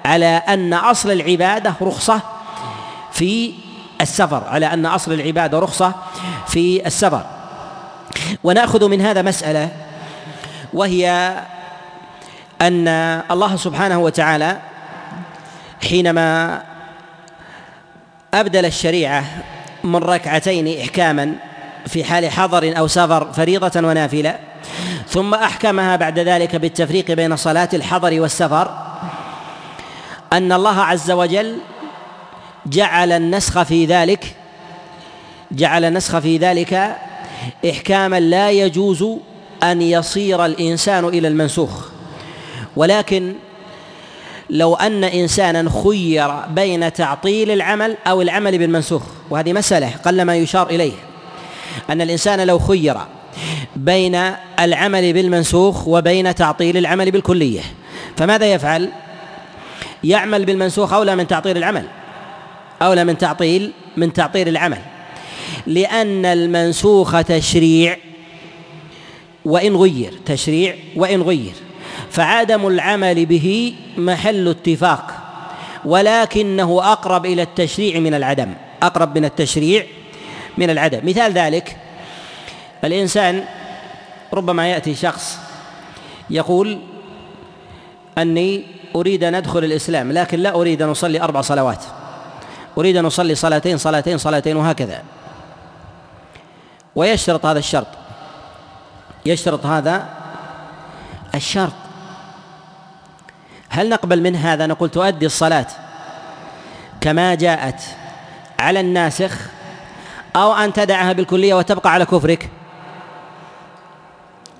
على 0.06 0.26
أن 0.26 0.74
أصل 0.74 1.12
العبادة 1.12 1.74
رخصة 1.82 2.22
في 3.12 3.54
السفر 4.02 4.44
على 4.48 4.66
أن 4.66 4.86
أصل 4.86 5.14
العبادة 5.14 5.60
رخصة 5.60 5.94
في 6.48 6.86
السفر. 6.86 7.26
ونأخذ 8.44 8.88
من 8.90 9.02
هذا 9.02 9.22
مسألة 9.22 9.70
وهي 10.74 11.36
أن 12.62 12.88
الله 13.32 13.56
سبحانه 13.56 14.00
وتعالى 14.00 14.58
حينما 15.90 16.62
أبدل 18.34 18.66
الشريعة 18.66 19.26
من 19.84 19.96
ركعتين 19.96 20.82
إحكاما 20.82 21.36
في 21.88 22.04
حال 22.04 22.32
حضر 22.32 22.78
أو 22.78 22.88
سفر 22.88 23.34
فريضة 23.34 23.88
ونافلة 23.88 24.40
ثم 25.08 25.34
أحكمها 25.34 25.96
بعد 25.96 26.20
ذلك 26.20 26.56
بالتفريق 26.56 27.12
بين 27.12 27.36
صلاة 27.36 27.70
الحضر 27.74 28.22
والسفر 28.22 28.78
أن 30.34 30.52
الله 30.52 30.82
عز 30.82 31.12
وجل 31.12 31.58
جعل 32.66 33.12
النسخ 33.12 33.64
في 33.64 33.86
ذلك 33.86 34.36
جعل 35.52 35.86
النسخ 35.86 36.20
في 36.20 36.38
ذلك 36.38 36.96
إحكاما 37.70 38.20
لا 38.20 38.52
يجوز 38.52 39.06
أن 39.64 39.82
يصير 39.82 40.46
الإنسان 40.46 41.06
إلى 41.06 41.28
المنسوخ. 41.28 42.01
ولكن 42.76 43.34
لو 44.50 44.76
أن 44.76 45.04
إنسانا 45.04 45.72
خير 45.84 46.32
بين 46.50 46.94
تعطيل 46.94 47.52
العمل 47.52 47.98
أو 48.08 48.22
العمل 48.22 48.58
بالمنسوخ 48.58 49.04
وهذه 49.30 49.54
مسألة 49.54 49.92
قل 50.06 50.22
ما 50.22 50.36
يشار 50.36 50.70
إليه. 50.70 50.94
أن 51.90 52.02
الإنسان 52.02 52.48
لو 52.48 52.60
خير 52.60 52.98
بين 53.76 54.22
العمل 54.60 55.14
بالمنسوخ 55.14 55.88
وبين 55.88 56.36
تعطيل 56.36 56.78
العمل 56.78 57.12
بالكلية 57.12 57.62
فماذا 58.18 58.54
يفعل؟ 58.54 58.90
يعمل 60.04 60.46
بالمنسوخ 60.46 60.94
اولى 60.94 61.16
من 61.16 61.28
تعطيل 61.28 61.58
العمل؟ 61.58 61.86
اولى 62.82 63.04
من 63.04 63.18
تعطيل 63.18 63.72
من 63.98 64.14
تعطيل 64.14 64.48
العمل. 64.48 64.82
لأن 65.68 66.26
المنسوخ 66.26 67.22
تشريع 67.22 67.98
وإن 69.46 69.76
غير 69.76 70.14
تشريع 70.26 70.76
وإن 70.96 71.22
غير. 71.22 71.54
فعدم 72.10 72.68
العمل 72.68 73.26
به 73.26 73.76
محل 73.98 74.48
اتفاق 74.48 75.12
ولكنه 75.86 76.92
أقرب 76.92 77.26
إلى 77.26 77.42
التشريع 77.42 78.00
من 78.00 78.14
العدم 78.14 78.54
أقرب 78.84 79.18
من 79.18 79.26
التشريع 79.26 79.86
من 80.58 80.70
العدم. 80.70 81.00
مثال 81.04 81.32
ذلك 81.32 81.78
الإنسان 82.84 83.44
ربما 84.34 84.68
يأتي 84.68 84.96
شخص 84.96 85.40
يقول 86.30 86.80
أني 88.18 88.64
أريد 88.96 89.24
أن 89.24 89.36
أدخل 89.36 89.64
الإسلام 89.64 90.12
لكن 90.12 90.40
لا 90.40 90.56
أريد 90.56 90.82
أن 90.82 90.90
أصلي 90.90 91.22
أربع 91.22 91.42
صلوات 91.42 91.84
أريد 92.78 92.98
أن 92.98 93.06
أصلي 93.06 93.36
صلاتين 93.36 93.78
صلاتين 93.78 94.18
صلاتين 94.18 94.58
وهكذا. 94.58 95.04
ويشترط 96.96 97.46
هذا 97.46 97.60
الشرط 97.60 97.88
يشترط 99.26 99.66
هذا 99.66 100.21
الشرط. 101.36 101.74
هل 103.70 103.90
نقبل 103.90 104.22
من 104.22 104.36
هذا؟ 104.36 104.68
نقول 104.68 104.90
تؤدي 104.90 105.26
الصلاة 105.26 105.68
كما 107.02 107.36
جاءت 107.36 107.82
على 108.60 108.80
الناسخ 108.80 109.50
أو 110.36 110.54
أن 110.54 110.74
تدعها 110.74 111.14
بالكلية 111.14 111.54
وتبقى 111.54 111.94
على 111.94 112.06
كفرك. 112.06 112.50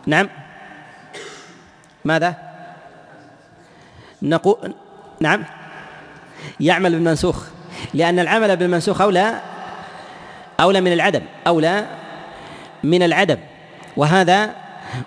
نعم. 0.08 0.30
ماذا؟ 2.06 2.36
نقول 4.22 4.74
نعم. 5.20 5.44
يعمل 6.60 6.92
بالمنسوخ 6.92 7.46
لأن 7.94 8.20
العمل 8.20 8.58
بالمنسوخ 8.58 9.02
أولى 9.02 9.42
أولى 10.60 10.82
من 10.82 10.94
العدم 10.94 11.22
أولى 11.48 11.88
من 12.84 13.04
العدم. 13.04 13.38
وهذا 13.98 14.56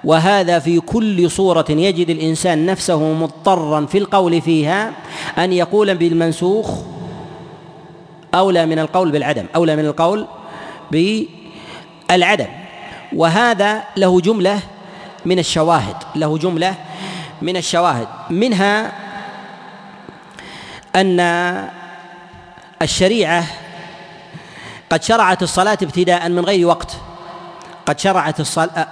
وهذا 0.04 0.58
في 0.58 0.80
كل 0.80 1.30
صورة 1.30 1.64
يجد 1.70 2.10
الإنسان 2.10 2.66
نفسه 2.66 3.12
مضطرا 3.12 3.86
في 3.86 3.98
القول 3.98 4.40
فيها 4.40 4.92
أن 5.38 5.52
يقول 5.52 5.94
بالمنسوخ 5.94 6.70
أولى 8.34 8.66
من 8.66 8.78
القول 8.78 9.10
بالعدم 9.10 9.46
أولى 9.56 9.76
من 9.76 9.86
القول 9.86 10.26
بالعدم. 12.10 12.46
وهذا 13.12 13.84
له 13.96 14.20
جملة 14.20 14.60
من 15.24 15.38
الشواهد 15.38 15.96
له 16.16 16.38
جملة 16.38 16.74
من 17.42 17.56
الشواهد. 17.56 18.08
منها 18.30 18.92
أن 20.96 21.20
الشريعة 22.82 23.44
قد 24.90 25.02
شرعت 25.02 25.42
الصلاة 25.42 25.78
ابتداء 25.82 26.28
من 26.28 26.44
غير 26.44 26.66
وقت. 26.66 26.96
قد 27.86 28.00
شرعت 28.00 28.40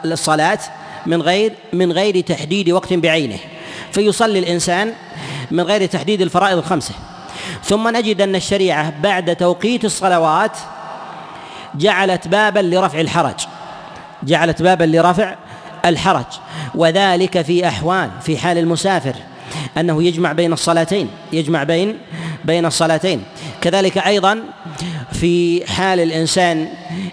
الصلاة 0.04 0.58
من 1.06 1.22
غير 1.22 1.52
من 1.72 1.92
غير 1.92 2.20
تحديد 2.20 2.70
وقت 2.70 2.92
بعينه. 2.92 3.38
فيصلي 3.92 4.38
الإنسان 4.38 4.92
من 5.50 5.60
غير 5.60 5.86
تحديد 5.86 6.20
الفرائض 6.20 6.58
الخمسة. 6.58 6.94
ثم 7.64 7.88
نجد 7.88 8.20
أن 8.20 8.34
الشريعة 8.34 8.92
بعد 9.02 9.36
توقيت 9.36 9.84
الصلوات 9.84 10.56
جعلت 11.74 12.28
بابا 12.28 12.60
لرفع 12.60 13.00
الحرج. 13.00 13.40
جعلت 14.22 14.62
بابا 14.62 14.84
لرفع 14.84 15.34
الحرج. 15.84 16.26
وذلك 16.74 17.42
في 17.42 17.68
أحوال 17.68 18.10
في 18.22 18.38
حال 18.38 18.58
المسافر. 18.58 19.14
أنه 19.76 20.02
يجمع 20.02 20.32
بين 20.32 20.52
الصلاتين 20.52 21.08
يجمع 21.32 21.62
بين 21.62 21.98
بين 22.44 22.66
الصلاتين. 22.66 23.24
كذلك 23.60 23.98
أيضا 23.98 24.42
في 25.22 25.62
حال 25.66 26.00
الإنسان 26.00 26.68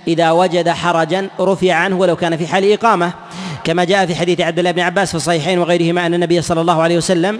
إذا 0.07 0.31
وجد 0.31 0.69
حرجا 0.69 1.29
رفع 1.39 1.73
عنه 1.73 1.97
ولو 1.97 2.15
كان 2.15 2.37
في 2.37 2.47
حال 2.47 2.73
إقامة. 2.73 3.13
كما 3.63 3.83
جاء 3.83 4.05
في 4.05 4.15
حديث 4.15 4.41
عبد 4.41 4.59
الله 4.59 4.71
بن 4.71 4.79
عباس 4.79 5.09
في 5.09 5.15
الصحيحين 5.15 5.59
وغيرهما 5.59 6.05
أن 6.05 6.13
النبي 6.13 6.41
صلى 6.41 6.61
الله 6.61 6.81
عليه 6.81 6.97
وسلم 6.97 7.39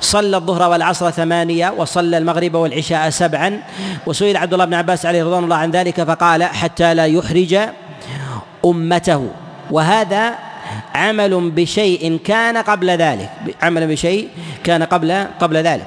صلى 0.00 0.36
الظهر 0.36 0.70
والعصر 0.70 1.10
ثمانية 1.10 1.74
وصلى 1.76 2.18
المغرب 2.18 2.54
والعشاء 2.54 3.10
سبعا. 3.10 3.62
وسئل 4.06 4.36
عبد 4.36 4.52
الله 4.52 4.64
بن 4.64 4.74
عباس 4.74 5.06
عليه 5.06 5.24
رضوان 5.24 5.44
الله 5.44 5.56
عن 5.56 5.70
ذلك 5.70 6.02
فقال 6.02 6.44
حتى 6.44 6.94
لا 6.94 7.06
يحرج 7.06 7.58
أمته. 8.64 9.28
وهذا 9.70 10.34
عمل 10.94 11.50
بشيء 11.50 12.18
كان 12.24 12.56
قبل 12.56 12.90
ذلك. 12.90 13.30
عمل 13.62 13.86
بشيء 13.86 14.28
كان 14.64 14.82
قبل 14.82 15.26
قبل 15.40 15.56
ذلك. 15.56 15.86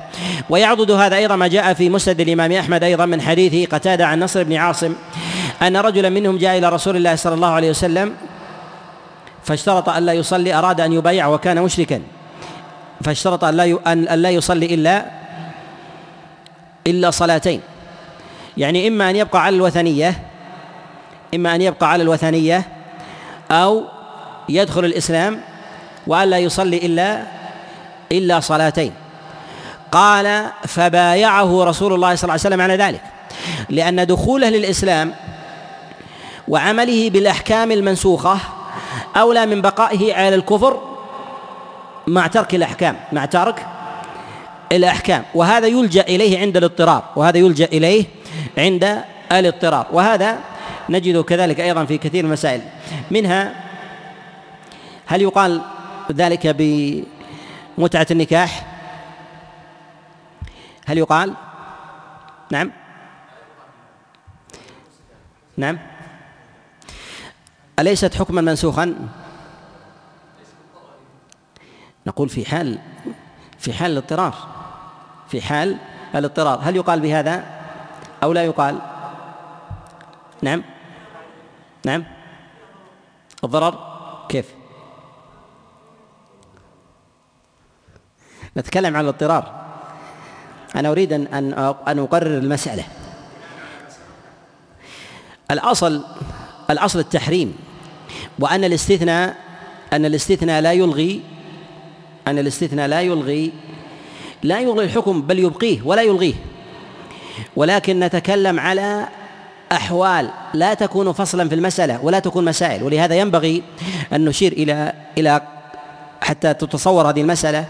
ويعضد 0.49 0.91
هذا 0.91 1.15
أيضا 1.15 1.35
ما 1.35 1.47
جاء 1.47 1.73
في 1.73 1.89
مسند 1.89 2.21
الإمام 2.21 2.51
أحمد 2.51 2.83
أيضا 2.83 3.05
من 3.05 3.21
حديث 3.21 3.69
قتادة 3.69 4.05
عن 4.07 4.19
نصر 4.19 4.43
بن 4.43 4.53
عاصم 4.53 4.93
أن 5.61 5.77
رجلا 5.77 6.09
منهم 6.09 6.37
جاء 6.37 6.57
إلى 6.57 6.69
رسول 6.69 6.95
الله 6.95 7.15
صلى 7.15 7.33
الله 7.33 7.51
عليه 7.51 7.69
وسلم 7.69 8.13
فاشترط 9.43 9.89
ألا 9.89 10.13
يصلي 10.13 10.53
أراد 10.53 10.81
أن 10.81 10.93
يبايع 10.93 11.27
وكان 11.27 11.61
مشركا. 11.61 12.01
فاشترط 13.03 13.43
أن 13.43 13.57
لا 13.57 13.77
أن 13.87 14.03
لا 14.03 14.29
يصلي 14.29 14.65
إلا 14.65 15.05
إلا 16.87 17.11
صلاتين. 17.11 17.61
يعني 18.57 18.87
إما 18.87 19.09
أن 19.09 19.15
يبقى 19.15 19.43
على 19.43 19.55
الوثنية 19.55 20.13
إما 21.35 21.55
أن 21.55 21.61
يبقى 21.61 21.91
على 21.91 22.03
الوثنية 22.03 22.63
أو 23.51 23.83
يدخل 24.49 24.85
الإسلام 24.85 25.39
وألا 26.07 26.37
يصلي 26.37 26.77
إلا 26.77 27.23
إلا 28.11 28.39
صلاتين. 28.39 28.91
قال 29.91 30.45
فبايعه 30.67 31.63
رسول 31.63 31.93
الله 31.93 32.15
صلى 32.15 32.23
الله 32.23 32.31
عليه 32.31 32.41
وسلم 32.41 32.61
على 32.61 32.75
ذلك 32.75 33.01
لأن 33.69 34.07
دخوله 34.07 34.49
للإسلام 34.49 35.13
وعمله 36.47 37.09
بالأحكام 37.09 37.71
المنسوخة 37.71 38.37
أولى 39.17 39.45
من 39.45 39.61
بقائه 39.61 40.13
على 40.15 40.35
الكفر 40.35 40.81
مع 42.07 42.27
ترك 42.27 42.55
الأحكام 42.55 42.95
مع 43.11 43.25
ترك 43.25 43.65
الأحكام. 44.71 45.23
وهذا 45.35 45.67
يلجأ 45.67 46.01
إليه 46.01 46.39
عند 46.39 46.57
الاضطرار 46.57 47.03
وهذا 47.15 47.37
يلجأ 47.37 47.65
إليه 47.65 48.05
عند 48.57 49.01
الاضطرار. 49.31 49.87
وهذا 49.91 50.37
نجد 50.89 51.21
كذلك 51.21 51.59
أيضا 51.59 51.85
في 51.85 51.97
كثير 51.97 52.23
من 52.23 52.29
المسائل. 52.29 52.61
منها 53.11 53.64
هل 55.05 55.21
يقال 55.21 55.61
ذلك 56.11 56.47
بمتعة 56.47 58.07
النكاح؟ 58.11 58.65
هل 60.85 60.97
يقال؟ 60.97 61.33
نعم. 62.51 62.71
نعم. 65.57 65.79
أليست 67.79 68.15
حكما 68.15 68.41
منسوخا؟ 68.41 69.09
نقول 72.07 72.29
في 72.29 72.45
حال 72.45 72.79
في 73.59 73.73
حال 73.73 73.91
الاضطرار 73.91 74.33
في 75.27 75.41
حال 75.41 75.77
الاضطرار. 76.15 76.59
هل 76.63 76.75
يقال 76.75 76.99
بهذا 76.99 77.43
أو 78.23 78.33
لا 78.33 78.43
يقال؟ 78.43 78.79
نعم. 80.41 80.63
نعم. 81.85 82.03
الضرر 83.43 83.95
كيف؟ 84.29 84.64
نتكلم 88.57 88.95
عن 88.95 89.03
الاضطرار. 89.03 89.65
أنا 90.75 90.91
أريد 90.91 91.13
أن 91.13 91.27
أن 91.87 91.99
أقرر 91.99 92.37
المسألة. 92.37 92.83
الأصل 95.51 96.03
الأصل 96.69 96.99
التحريم 96.99 97.55
وأن 98.39 98.63
الاستثناء 98.63 99.35
أن 99.93 100.05
الاستثناء 100.05 100.61
لا 100.61 100.71
يلغي 100.71 101.21
أن 102.27 102.39
الاستثناء 102.39 102.87
لا 102.87 103.01
يلغي 103.01 103.51
لا 104.43 104.59
يلغي 104.59 104.85
الحكم 104.85 105.21
بل 105.21 105.39
يبقيه 105.39 105.81
ولا 105.83 106.01
يلغيه. 106.01 106.33
ولكن 107.55 107.99
نتكلم 107.99 108.59
على 108.59 109.07
أحوال 109.71 110.29
لا 110.53 110.73
تكون 110.73 111.11
فصلا 111.11 111.49
في 111.49 111.55
المسألة 111.55 112.05
ولا 112.05 112.19
تكون 112.19 112.45
مسائل. 112.45 112.83
ولهذا 112.83 113.15
ينبغي 113.15 113.63
أن 114.13 114.25
نشير 114.25 114.51
إلى 114.51 114.93
إلى 115.17 115.41
حتى 116.21 116.53
تتصور 116.53 117.09
هذه 117.09 117.21
المسألة 117.21 117.65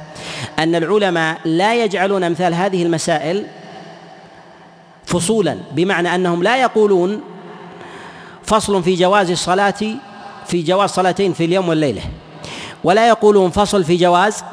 أن 0.60 0.76
العلماء 0.76 1.38
لا 1.46 1.84
يجعلون 1.84 2.24
أمثال 2.24 2.54
هذه 2.54 2.84
المسائل 2.84 3.46
فصولا 5.06 5.58
بمعنى 5.72 6.16
أنهم 6.16 6.44
لا 6.44 6.62
يقولون 6.62 7.22
فصل 8.44 8.84
في 8.84 8.96
جواز 8.96 9.32
الصلاة 9.32 9.74
في 10.48 10.62
جواز 10.62 10.90
صلاتين 10.90 11.34
في 11.34 11.46
اليوم 11.46 11.70
والليلة 11.70 12.02
ولا 12.84 13.08
يقولون 13.08 13.50
فصل 13.50 13.84
في 13.84 13.98
جواز 13.98 14.44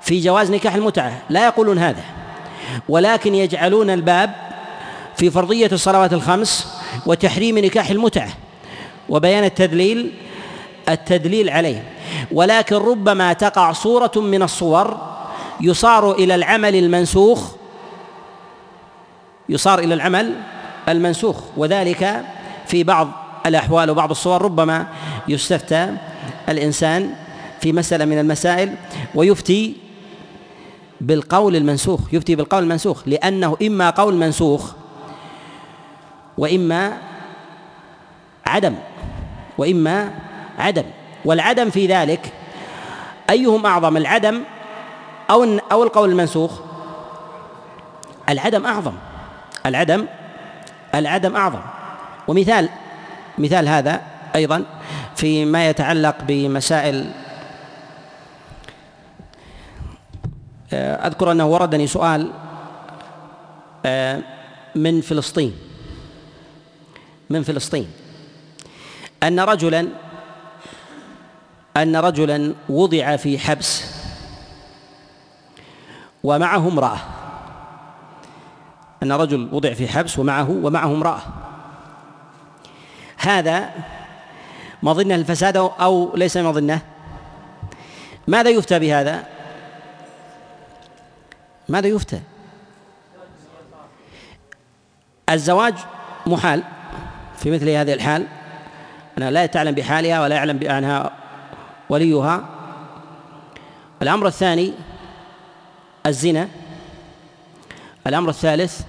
في 0.00 0.20
جواز 0.20 0.50
نكاح 0.50 0.74
المتعة 0.74 1.22
لا 1.30 1.46
يقولون 1.46 1.78
هذا 1.78 2.02
ولكن 2.88 3.34
يجعلون 3.34 3.90
الباب 3.90 4.34
في 5.16 5.30
فرضية 5.30 5.70
الصلوات 5.72 6.12
الخمس 6.12 6.68
وتحريم 7.06 7.58
نكاح 7.58 7.90
المتعة 7.90 8.28
وبيان 9.08 9.44
التدليل 9.44 10.12
التدليل 10.88 11.50
عليه. 11.50 11.82
ولكن 12.32 12.76
ربما 12.76 13.32
تقع 13.32 13.72
صورة 13.72 14.12
من 14.16 14.42
الصور 14.42 14.96
يصار 15.60 16.12
إلى 16.12 16.34
العمل 16.34 16.74
المنسوخ 16.74 17.52
يصار 19.48 19.78
إلى 19.78 19.94
العمل 19.94 20.34
المنسوخ 20.88 21.36
وذلك 21.56 22.24
في 22.66 22.84
بعض 22.84 23.08
الأحوال 23.46 23.90
وبعض 23.90 24.10
الصور 24.10 24.42
ربما 24.42 24.86
يستفتى 25.28 25.94
الإنسان 26.48 27.14
في 27.60 27.72
مسألة 27.72 28.04
من 28.04 28.18
المسائل 28.18 28.74
ويفتي 29.14 29.76
بالقول 31.00 31.56
المنسوخ 31.56 32.00
يفتي 32.12 32.36
بالقول 32.36 32.62
المنسوخ 32.62 33.02
لأنه 33.08 33.56
إما 33.62 33.90
قول 33.90 34.14
منسوخ 34.14 34.72
وإما 36.38 36.98
عدم 38.46 38.74
وإما 39.58 40.12
عدم. 40.58 40.84
والعدم 41.24 41.70
في 41.70 41.86
ذلك 41.86 42.32
أيهم 43.30 43.66
أعظم 43.66 43.96
العدم 43.96 44.42
أو 45.30 45.44
أو 45.72 45.82
القول 45.82 46.10
المنسوخ؟ 46.10 46.60
العدم 48.28 48.66
أعظم 48.66 48.92
العدم 49.66 50.06
العدم 50.94 51.36
أعظم. 51.36 51.60
ومثال 52.28 52.68
مثال 53.38 53.68
هذا 53.68 54.00
أيضا 54.34 54.64
فيما 55.16 55.68
يتعلق 55.68 56.16
بمسائل 56.28 57.10
آه، 60.72 61.06
أذكر 61.06 61.32
أنه 61.32 61.46
وردني 61.46 61.86
سؤال 61.86 62.30
آه، 63.86 64.20
من 64.74 65.00
فلسطين 65.00 65.52
من 67.30 67.42
فلسطين 67.42 67.88
أن 69.22 69.40
رجلا 69.40 69.88
أن 71.82 71.96
رجلا 71.96 72.54
وضع 72.68 73.16
في 73.16 73.38
حبس 73.38 73.84
ومعه 76.24 76.68
امرأة. 76.68 76.98
أن 79.02 79.12
رجل 79.12 79.48
وضع 79.52 79.74
في 79.74 79.88
حبس 79.88 80.18
ومعه 80.18 80.50
ومعه 80.50 80.86
امرأة. 80.86 81.20
هذا 83.16 83.70
مظنة 84.82 85.14
الفساد 85.14 85.56
أو 85.56 86.16
ليس 86.16 86.36
مظنة؟ 86.36 86.80
ماذا 88.26 88.50
يفتى 88.50 88.78
بهذا؟ 88.78 89.24
ماذا 91.68 91.86
يفتى؟ 91.86 92.20
الزواج 95.30 95.74
محال 96.26 96.62
في 97.38 97.50
مثل 97.50 97.68
هذه 97.68 97.92
الحال. 97.92 98.26
أنا 99.18 99.30
لا 99.30 99.46
تعلم 99.46 99.74
بحالها 99.74 100.22
ولا 100.22 100.36
يعلم 100.36 100.58
بأنها 100.58 101.10
وليها. 101.90 102.44
الأمر 104.02 104.26
الثاني 104.26 104.72
الزنا. 106.06 106.48
الأمر 108.06 108.28
الثالث 108.30 108.80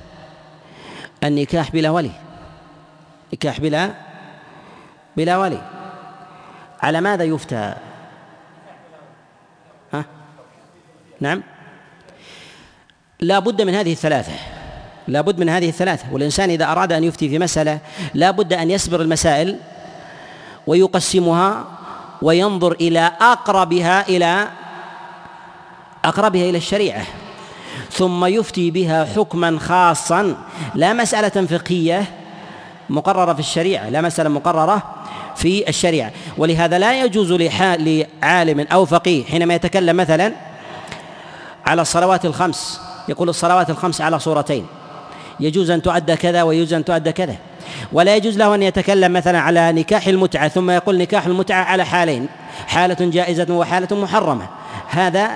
النكاح 1.24 1.72
بلا 1.72 1.90
ولي. 1.90 2.12
نكاح 3.34 3.60
بلا 3.60 3.94
بلا 5.18 5.38
ولي. 5.38 5.62
على 6.82 7.02
ماذا 7.02 7.24
يفتى؟ 7.24 7.76
ها؟ 9.94 10.06
نعم. 11.20 11.44
لا 13.20 13.40
بد 13.40 13.62
من 13.62 13.76
هذه 13.76 13.92
الثلاثة. 13.92 14.34
لا 15.08 15.22
بد 15.22 15.40
من 15.40 15.50
هذه 15.50 15.70
الثلاثة. 15.70 16.14
والإنسان 16.14 16.50
إذا 16.50 16.72
أراد 16.72 16.94
أن 16.94 17.04
يفتي 17.04 17.30
في 17.30 17.40
مسألة 17.40 17.80
لا 18.14 18.32
بد 18.32 18.54
أن 18.54 18.72
يسبر 18.72 19.02
المسائل 19.02 19.60
ويقسمها 20.68 21.79
وينظر 22.22 22.72
إلى 22.72 23.12
أقربها 23.22 24.08
إلى 24.08 24.48
أقربها 26.06 26.50
إلى 26.50 26.58
الشريعة. 26.58 27.04
ثم 27.92 28.26
يفتي 28.26 28.72
بها 28.72 29.06
حكما 29.06 29.60
خاصا 29.60 30.36
لا 30.76 30.94
مسألة 30.94 31.46
فقهية 31.46 32.06
مقررة 32.90 33.34
في 33.34 33.40
الشريعة 33.40 33.90
لا 33.90 34.02
مسألة 34.02 34.30
مقررة 34.30 34.84
في 35.36 35.70
الشريعة. 35.70 36.12
ولهذا 36.38 36.80
لا 36.80 37.04
يجوز 37.04 37.32
لعالم 37.32 38.68
أو 38.72 38.86
فقيه 38.86 39.26
حينما 39.26 39.54
يتكلم 39.54 39.98
مثلا 39.98 40.34
على 41.66 41.82
الصلوات 41.82 42.26
الخمس 42.26 42.82
يقول 43.10 43.30
الصلوات 43.30 43.70
الخمس 43.70 44.02
على 44.02 44.20
صورتين. 44.20 44.66
يجوز 45.40 45.70
أن 45.70 45.82
تؤدى 45.82 46.16
كذا 46.16 46.44
ويجوز 46.44 46.74
أن 46.74 46.86
تؤدى 46.86 47.12
كذا. 47.12 47.36
ولا 47.94 48.16
يجوز 48.16 48.38
له 48.38 48.56
أن 48.56 48.64
يتكلم 48.64 49.14
مثلا 49.14 49.40
على 49.40 49.72
نكاح 49.72 50.08
المتعة 50.08 50.48
ثم 50.48 50.72
يقول 50.72 50.98
نكاح 50.98 51.26
المتعة 51.26 51.64
على 51.64 51.86
حالين 51.86 52.28
حالة 52.68 52.98
جائزة 53.00 53.54
وحالة 53.54 54.02
محرمة. 54.02 54.48
هذا 54.88 55.30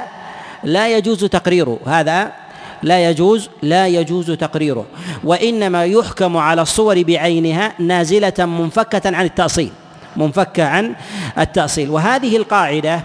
لا 0.63 0.97
يجوز 0.97 1.25
تقريره 1.25 1.79
هذا 1.85 2.31
لا 2.83 3.09
يجوز 3.09 3.49
لا 3.61 3.87
يجوز 3.87 4.31
تقريره. 4.31 4.85
وإنما 5.23 5.85
يحكم 5.85 6.37
على 6.37 6.61
الصور 6.61 7.03
بعينها 7.03 7.73
نازلة 7.79 8.33
منفكة 8.39 9.15
عن 9.15 9.25
التأصيل 9.25 9.71
منفكة 10.15 10.63
عن 10.63 10.95
التأصيل. 11.37 11.89
وهذه 11.89 12.37
القاعدة 12.37 12.99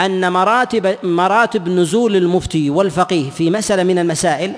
أن 0.00 0.32
مراتب 0.32 0.96
مراتب 1.02 1.68
نزول 1.68 2.16
المفتي 2.16 2.70
والفقيه 2.70 3.30
في 3.30 3.50
مسألة 3.50 3.82
من 3.82 3.98
المسائل 3.98 4.52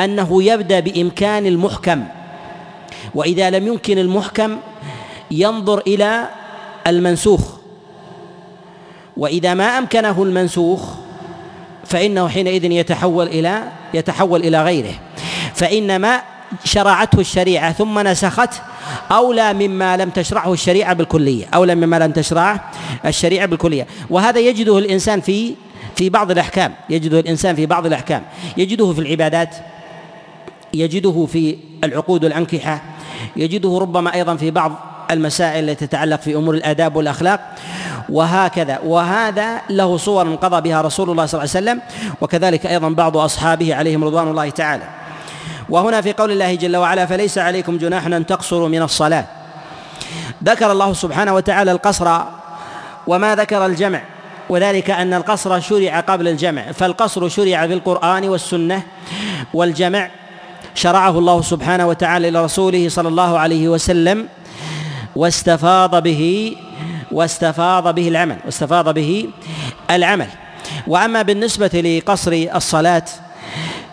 أنه 0.00 0.42
يبدأ 0.42 0.80
بإمكان 0.80 1.46
المحكم. 1.46 2.04
وإذا 3.14 3.50
لم 3.50 3.66
يمكن 3.66 3.98
المحكم 3.98 4.58
ينظر 5.30 5.78
إلى 5.86 6.28
المنسوخ. 6.86 7.40
وإذا 9.16 9.54
ما 9.54 9.78
أمكنه 9.78 10.22
المنسوخ 10.22 10.80
فإنه 11.84 12.28
حينئذ 12.28 12.64
يتحول 12.64 13.26
إلى 13.26 13.62
يتحول 13.94 14.40
إلى 14.40 14.62
غيره. 14.62 14.94
فإن 15.54 15.96
ما 15.96 16.22
شرعته 16.64 17.20
الشريعة 17.20 17.72
ثم 17.72 17.98
نسخته 17.98 18.56
أولى 19.12 19.54
مما 19.54 19.96
لم 19.96 20.10
تشرعه 20.10 20.52
الشريعة 20.52 20.94
بالكلية 20.94 21.46
أولى 21.54 21.74
مما 21.74 21.98
لم 21.98 22.12
تشرعه 22.12 22.70
الشريعة 23.06 23.46
بالكلية. 23.46 23.86
وهذا 24.10 24.40
يجده 24.40 24.78
الإنسان 24.78 25.20
في 25.20 25.54
في 25.96 26.10
بعض 26.10 26.30
الأحكام 26.30 26.74
يجده 26.90 27.20
الإنسان 27.20 27.56
في 27.56 27.66
بعض 27.66 27.86
الأحكام. 27.86 28.22
يجده 28.56 28.92
في 28.92 29.00
العبادات 29.00 29.54
يجده 30.74 31.26
في 31.32 31.56
العقود 31.84 32.24
والأنكحة 32.24 32.82
يجده 33.36 33.78
ربما 33.78 34.14
أيضا 34.14 34.36
في 34.36 34.50
بعض 34.50 34.72
المسائل 35.10 35.70
التي 35.70 35.86
تتعلق 35.86 36.20
في 36.20 36.34
أمور 36.34 36.54
الآداب 36.54 36.96
والأخلاق. 36.96 37.40
وهكذا 38.08 38.78
وهذا 38.84 39.60
له 39.70 39.96
صور 39.96 40.34
قضى 40.34 40.60
بها 40.60 40.80
رسول 40.80 41.10
الله 41.10 41.26
صلى 41.26 41.42
الله 41.42 41.50
عليه 41.56 41.66
وسلم 41.66 41.80
وكذلك 42.20 42.66
أيضا 42.66 42.88
بعض 42.88 43.16
أصحابه 43.16 43.74
عليهم 43.74 44.04
رضوان 44.04 44.28
الله 44.28 44.50
تعالى. 44.50 44.84
وهنا 45.68 46.00
في 46.00 46.12
قول 46.12 46.30
الله 46.30 46.54
جل 46.54 46.76
وعلا 46.76 47.06
فليس 47.06 47.38
عليكم 47.38 47.78
جناح 47.78 48.06
أن 48.06 48.26
تقصروا 48.26 48.68
من 48.68 48.82
الصلاة. 48.82 49.24
ذكر 50.44 50.72
الله 50.72 50.92
سبحانه 50.92 51.34
وتعالى 51.34 51.72
القصر 51.72 52.20
وما 53.06 53.34
ذكر 53.34 53.66
الجمع 53.66 54.00
وذلك 54.48 54.90
أن 54.90 55.14
القصر 55.14 55.60
شرع 55.60 56.00
قبل 56.00 56.28
الجمع. 56.28 56.72
فالقصر 56.72 57.28
شرع 57.28 57.66
في 57.66 57.74
القران 57.74 58.28
والسنة 58.28 58.82
والجمع 59.54 60.10
شرعه 60.74 61.18
الله 61.18 61.42
سبحانه 61.42 61.86
وتعالى 61.86 62.30
لرسوله 62.30 62.88
صلى 62.88 63.08
الله 63.08 63.38
عليه 63.38 63.68
وسلم 63.68 64.28
واستفاض 65.16 66.02
به 66.02 66.56
واستفاض 67.12 67.94
به 67.94 68.08
العمل 68.08 68.36
واستفاض 68.44 68.94
به 68.94 69.28
العمل. 69.90 70.28
وأما 70.86 71.22
بالنسبة 71.22 71.66
لقصر 71.66 72.46
الصلاة 72.54 73.04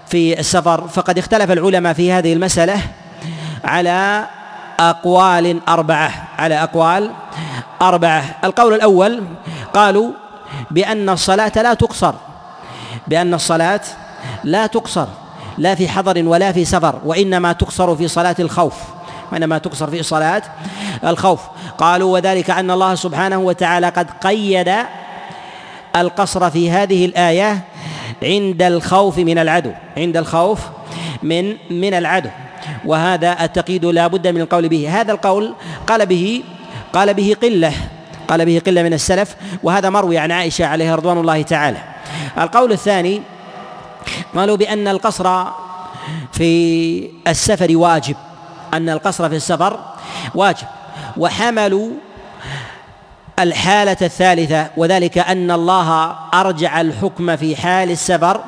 في 0.08 0.40
السفر 0.40 0.88
فقد 0.88 1.18
اختلف 1.18 1.52
العلماء 1.52 1.94
في 1.94 2.12
هذه 2.12 2.34
المسألة 2.34 2.82
على 3.63 4.26
أقوال 4.80 5.60
أربعة 5.70 6.12
على 6.38 6.63
أقوال 6.63 7.12
أربعة. 7.82 8.24
القول 8.44 8.74
الأول 8.74 9.24
قالوا 9.74 10.12
بأن 10.72 11.10
الصلاة 11.10 11.52
لا 11.56 11.74
تقصر 11.74 12.13
بأن 13.08 13.34
الصلاة 13.34 13.82
لا 14.44 14.68
تقصر. 14.68 15.08
لا 15.58 15.76
في 15.76 15.89
حضر 15.89 16.28
ولا 16.28 16.52
في 16.52 16.65
سفر 16.65 17.02
وإنما 17.06 17.52
تقصر 17.52 17.96
في 17.96 18.08
صلاة 18.08 18.36
الخوف. 18.39 18.74
وإنما 19.32 19.58
تقصر 19.58 19.89
في 19.89 20.04
صلاة 20.04 20.41
الخوف. 21.04 21.41
قالوا 21.78 22.13
وذلك 22.13 22.50
أن 22.50 22.72
الله 22.72 22.96
سبحانه 22.96 23.38
وتعالى 23.38 23.89
قد 23.89 24.08
قيد 24.24 24.74
القصر 25.96 26.50
في 26.50 26.72
هذه 26.72 27.06
الآية 27.06 27.60
عند 28.24 28.62
الخوف 28.62 29.17
من 29.17 29.38
العدو 29.38 29.72
عند 29.98 30.17
الخوف 30.17 30.60
من 31.24 31.56
من 31.70 31.93
العدو. 31.93 32.30
وهذا 32.86 33.43
التقييد 33.43 33.86
لا 33.86 34.08
بد 34.08 34.28
من 34.28 34.41
القول 34.41 34.70
به. 34.70 35.02
هذا 35.02 35.12
القول 35.12 35.54
قال 35.88 36.06
به 36.06 36.43
قال 36.93 37.13
به 37.13 37.36
قلة 37.41 37.74
قال 38.28 38.46
به 38.46 38.62
قلة 38.65 38.84
من 38.84 38.93
السلف. 38.93 39.36
وهذا 39.63 39.89
مروي 39.89 40.17
عن 40.17 40.32
عائشة 40.32 40.65
عليها 40.65 40.96
رضوان 40.96 41.17
الله 41.17 41.41
تعالى. 41.41 41.78
القول 42.38 42.72
الثاني 42.72 43.22
قالوا 44.36 44.58
بأن 44.58 44.88
القصر 44.88 45.43
في 46.32 47.10
السفر 47.28 47.78
واجب. 47.78 48.15
أن 48.74 48.89
القصر 48.89 49.30
في 49.30 49.36
السفر 49.36 49.80
واجب. 50.36 50.67
وحملوا 51.17 51.89
الحالة 53.39 53.98
الثالثة 54.02 54.67
وذلك 54.78 55.17
أن 55.17 55.52
الله 55.52 56.15
أرجع 56.34 56.82
الحكم 56.82 57.36
في 57.36 57.56
حال 57.56 57.91
السفر 57.91 58.43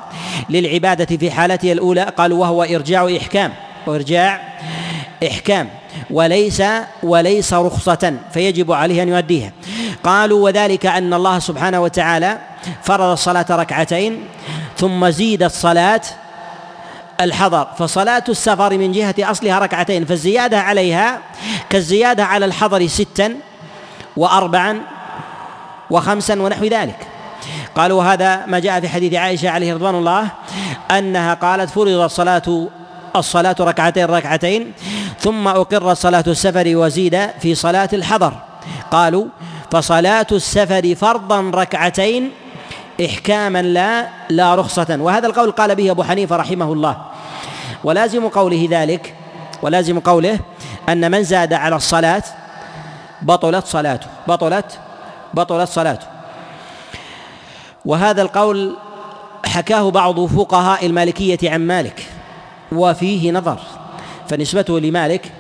للعبادة 0.50 1.18
في 1.18 1.32
حالته 1.32 1.72
الأولى. 1.72 2.04
قالوا 2.04 2.40
وهو 2.42 2.64
إرجاع 2.64 3.18
إحكام 3.18 3.54
وإرجاع 3.88 4.42
إحكام. 5.28 5.70
وليس 6.12 6.64
وليس 7.04 7.54
رخصة 7.54 8.14
فيجب 8.34 8.72
عليه 8.72 9.04
أن 9.04 9.08
يؤديها. 9.10 9.52
قالوا 10.04 10.46
وذلك 10.46 10.86
أن 10.86 11.14
الله 11.14 11.40
سبحانه 11.40 11.80
وتعالى 11.80 12.38
فرض 12.84 13.12
الصلاة 13.12 13.46
ركعتين 13.50 14.24
ثم 14.80 15.10
زيد 15.10 15.44
الصلاة 15.44 16.02
الحضر. 17.22 17.68
فصلاة 17.78 18.24
السفر 18.30 18.78
من 18.78 18.92
جهة 18.92 19.16
أصلها 19.20 19.60
ركعتين 19.60 20.06
فالزيادة 20.06 20.60
عليها 20.60 21.20
كالزيادة 21.70 22.26
على 22.26 22.46
الحضر 22.46 22.88
ستا 22.88 23.36
وأربعا 24.18 24.82
وخمسا 25.90 26.42
ونحو 26.42 26.66
ذلك. 26.66 27.08
قالوا 27.76 28.04
هذا 28.04 28.46
ما 28.46 28.60
جاء 28.60 28.80
في 28.80 28.90
حديث 28.90 29.14
عائشة 29.14 29.50
عليه 29.50 29.74
رضوان 29.74 29.96
الله 29.96 30.28
أنها 30.92 31.34
قالت 31.34 31.70
فرض 31.70 31.88
الصلاة 31.88 32.68
الصلاة 33.16 33.56
ركعتين 33.60 34.06
ركعتين 34.06 34.74
ثم 35.20 35.48
أقر 35.48 35.94
صلاة 35.94 36.24
السفر 36.28 36.64
وزيد 36.68 37.30
في 37.42 37.56
صلاة 37.56 37.90
الحضر. 37.94 38.34
قالوا 38.92 39.26
فصلاة 39.72 40.28
السفر 40.32 40.96
فرضا 40.96 41.52
ركعتين 41.56 42.32
إحكاما 43.06 43.62
لا 43.62 44.08
لا 44.30 44.56
رخصة. 44.56 44.98
وهذا 45.00 45.28
القول 45.28 45.52
قال 45.52 45.76
به 45.76 45.92
أبو 45.92 46.04
حنيفة 46.04 46.36
رحمه 46.36 46.74
الله. 46.74 46.98
ولازم 47.84 48.28
قوله 48.28 48.68
ذلك 48.72 49.14
ولازم 49.62 50.00
قوله 50.00 50.40
أن 50.90 51.12
من 51.12 51.24
زاد 51.24 51.54
على 51.54 51.76
الصلاة 51.76 52.24
بطلت 53.22 53.66
صلاته. 53.66 54.08
بطلت 54.28 54.80
بطلت 55.34 55.70
صلاته. 55.70 56.08
وهذا 57.86 58.22
القول 58.22 58.76
حكاه 59.46 59.92
بعض 59.92 60.26
فقهاء 60.26 60.86
المالكية 60.86 61.52
عن 61.52 61.68
مالك 61.68 62.08
وفيه 62.72 63.32
نظر. 63.32 63.60
فنسبته 64.30 64.80
لمالك 64.80 65.32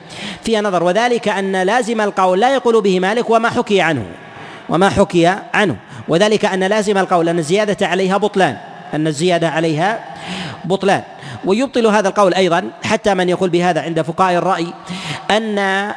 فيها 0.43 0.61
نظر. 0.61 0.83
وذلك 0.83 1.27
أن 1.27 1.61
لازم 1.61 2.01
القول 2.01 2.39
لا 2.39 2.53
يقول 2.53 2.81
به 2.81 2.99
مالك 2.99 3.29
وما 3.29 3.49
حكي 3.49 3.81
عنه 3.81 4.05
وما 4.69 4.89
حكي 4.89 5.27
عنه. 5.53 5.75
وذلك 6.09 6.45
أن 6.45 6.63
لازم 6.63 6.97
القول 6.97 7.29
أن 7.29 7.39
الزيادة 7.39 7.87
عليها 7.87 8.17
بطلان. 8.17 8.57
أن 8.93 9.07
الزيادة 9.07 9.49
عليها 9.49 9.99
بطلان. 10.65 11.03
ويبطل 11.45 11.87
هذا 11.87 12.07
القول 12.07 12.33
أيضا 12.33 12.69
حتى 12.83 13.13
من 13.13 13.29
يقول 13.29 13.49
بهذا 13.49 13.81
عند 13.81 14.01
فقهاء 14.01 14.37
الرأي 14.37 14.67
أن 15.31 15.91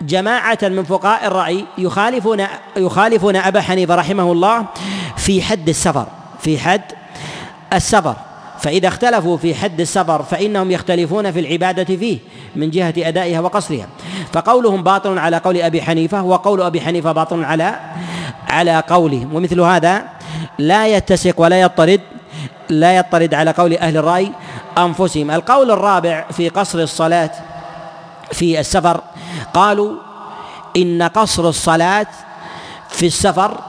جماعة 0.00 0.58
من 0.62 0.84
فقهاء 0.84 1.26
الرأي 1.26 1.64
يخالفون 1.78 2.46
يخالفون 2.76 3.36
أبا 3.36 3.60
حنيفة 3.60 3.94
رحمه 3.94 4.32
الله 4.32 4.64
في 5.16 5.42
حد 5.42 5.68
السفر 5.68 6.06
في 6.40 6.58
حد 6.58 6.82
السفر. 7.72 8.16
فإذا 8.64 8.88
اختلفوا 8.88 9.36
في 9.36 9.54
حد 9.54 9.80
السفر 9.80 10.22
فإنهم 10.22 10.70
يختلفون 10.70 11.32
في 11.32 11.40
العبادة 11.40 11.84
فيه 11.84 12.18
من 12.56 12.70
جهة 12.70 12.94
أدائها 12.98 13.40
وقصرها. 13.40 13.86
فقولهم 14.32 14.82
باطل 14.82 15.18
على 15.18 15.36
قول 15.36 15.56
أبي 15.60 15.82
حنيفة 15.82 16.22
وقول 16.22 16.62
أبي 16.62 16.80
حنيفة 16.80 17.12
باطل 17.12 17.44
على 17.44 17.80
على 18.48 18.82
قوله. 18.88 19.28
ومثل 19.32 19.60
هذا 19.60 20.04
لا 20.58 20.86
يتسق 20.86 21.40
ولا 21.40 21.60
يطرد 21.60 22.00
لا 22.68 22.96
يطرد 22.96 23.34
على 23.34 23.50
قول 23.50 23.76
أهل 23.76 23.96
الرأي 23.96 24.32
أنفسهم. 24.78 25.30
القول 25.30 25.70
الرابع 25.70 26.24
في 26.32 26.48
قصر 26.48 26.78
الصلاة 26.78 27.30
في 28.32 28.60
السفر 28.60 29.00
قالوا 29.54 29.92
إن 30.76 31.02
قصر 31.02 31.48
الصلاة 31.48 32.06
في 32.88 33.06
السفر 33.06 33.60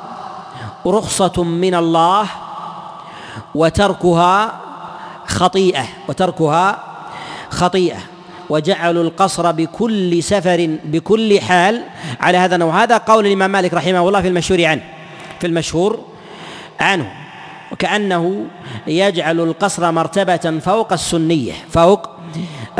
رخصة 0.86 1.43
من 1.43 1.75
الله 1.75 2.27
وتركها 3.55 4.64
خطيئة 5.35 5.85
وتركها 6.07 6.83
خطيئة. 7.49 7.97
وجعلوا 8.49 9.03
القصر 9.03 9.51
بكل 9.51 10.23
سفر 10.23 10.77
بكل 10.83 11.41
حال 11.41 11.81
على 12.19 12.37
هذا 12.37 12.55
النوع. 12.55 12.83
هذا 12.83 12.97
قول 12.97 13.27
الإمام 13.27 13.51
مالك 13.51 13.73
رحمه 13.73 14.07
الله 14.07 14.21
في 14.21 14.27
المشهور 14.27 14.65
عنه 14.65 14.81
في 15.39 15.47
المشهور 15.47 15.99
عنه. 16.79 17.11
وكأنه 17.71 18.45
يجعل 18.87 19.39
القصر 19.39 19.91
مرتبة 19.91 20.59
فوق 20.59 20.93
السنية 20.93 21.53
فوق 21.69 22.09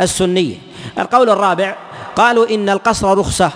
السنية. 0.00 0.56
القول 0.98 1.30
الرابع 1.30 1.76
قالوا 2.16 2.54
إن 2.54 2.68
القصر 2.68 3.18
رخصة 3.18 3.50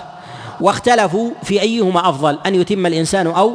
واختلفوا 0.61 1.31
في 1.43 1.61
أيهما 1.61 2.09
أفضل 2.09 2.39
أن 2.45 2.55
يتم 2.55 2.85
الإنسان 2.85 3.27
أو 3.27 3.53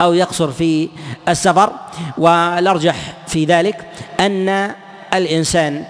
أو 0.00 0.14
يقصر 0.14 0.50
في 0.50 0.88
السفر. 1.28 1.72
والأرجح 2.18 2.96
في 3.26 3.44
ذلك 3.44 3.86
أن 4.20 4.70
الإنسان 5.14 5.84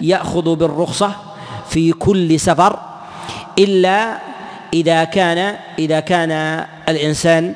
يأخذ 0.00 0.54
بالرخصة 0.56 1.12
في 1.68 1.92
كل 1.92 2.40
سفر 2.40 2.78
إلا 3.58 4.18
إذا 4.74 5.04
كان 5.04 5.56
إذا 5.78 6.00
كان 6.00 6.64
الإنسان 6.88 7.54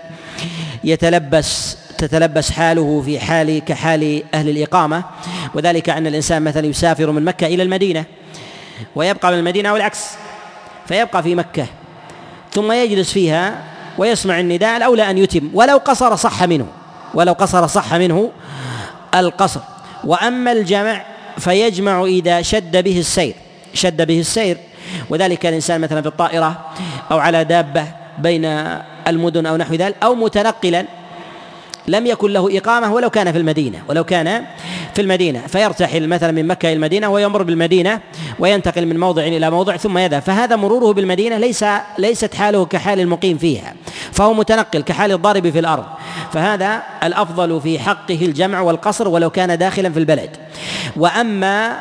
يتلبس 0.84 1.76
تتلبس 1.98 2.50
حاله 2.50 3.02
في 3.04 3.20
حال 3.20 3.64
كحال 3.64 4.22
أهل 4.34 4.48
الإقامة 4.48 5.04
وذلك 5.54 5.88
أن 5.88 6.06
الإنسان 6.06 6.42
مثلا 6.42 6.66
يسافر 6.66 7.10
من 7.10 7.24
مكة 7.24 7.46
إلى 7.46 7.62
المدينة 7.62 8.04
ويبقى 8.96 9.32
من 9.32 9.38
المدينة 9.38 9.72
والعكس 9.72 10.06
فيبقى 10.86 11.22
في 11.22 11.34
مكة 11.34 11.66
ثم 12.52 12.72
يجلس 12.72 13.12
فيها 13.12 13.62
ويسمع 13.98 14.40
النداء 14.40 14.76
الأولى 14.76 15.10
أن 15.10 15.18
يتم 15.18 15.50
ولو 15.54 15.76
قصر 15.76 16.16
صح 16.16 16.42
منه 16.42 16.66
ولو 17.14 17.32
قصر 17.32 17.66
صح 17.66 17.94
منه 17.94 18.30
القصر. 19.14 19.60
وأما 20.06 20.52
الجمع 20.52 21.02
فيجمع 21.38 22.04
إذا 22.04 22.42
شد 22.42 22.76
به 22.84 22.98
السير 22.98 23.34
شد 23.74 24.06
به 24.06 24.20
السير. 24.20 24.56
وذلك 25.10 25.46
الإنسان 25.46 25.80
مثلا 25.80 26.00
في 26.02 26.08
الطائرة 26.08 26.70
أو 27.10 27.18
على 27.18 27.44
دابة 27.44 27.84
بين 28.18 28.44
المدن 29.08 29.46
أو 29.46 29.56
نحو 29.56 29.74
ذلك 29.74 29.96
أو 30.02 30.14
متنقلا 30.14 30.84
لم 31.88 32.06
يكن 32.06 32.32
له 32.32 32.58
إقامة 32.58 32.92
ولو 32.92 33.10
كان 33.10 33.32
في 33.32 33.38
المدينة 33.38 33.82
ولو 33.88 34.04
كان 34.04 34.44
في 34.94 35.02
المدينة. 35.02 35.40
فيرتحل 35.46 36.08
مثلا 36.08 36.32
من 36.32 36.46
مكة 36.46 36.66
إلى 36.66 36.72
المدينة 36.72 37.08
ويمر 37.08 37.42
بالمدينة 37.42 38.00
وينتقل 38.38 38.86
من 38.86 39.00
موضع 39.00 39.22
إلى 39.22 39.50
موضع 39.50 39.76
ثم 39.76 39.98
يذهب. 39.98 40.22
فهذا 40.22 40.56
مروره 40.56 40.92
بالمدينة 40.92 41.38
ليس 41.38 41.64
ليست 41.98 42.34
حاله 42.34 42.64
كحال 42.66 43.00
المقيم 43.00 43.38
فيها 43.38 43.74
فهو 44.12 44.34
متنقل 44.34 44.82
كحال 44.82 45.12
الضارب 45.12 45.50
في 45.50 45.58
الأرض. 45.58 45.84
فهذا 46.32 46.82
الأفضل 47.02 47.60
في 47.60 47.78
حقه 47.78 48.18
الجمع 48.22 48.60
والقصر 48.60 49.08
ولو 49.08 49.30
كان 49.30 49.58
داخلا 49.58 49.90
في 49.90 49.98
البلد. 49.98 50.30
وأما 50.96 51.76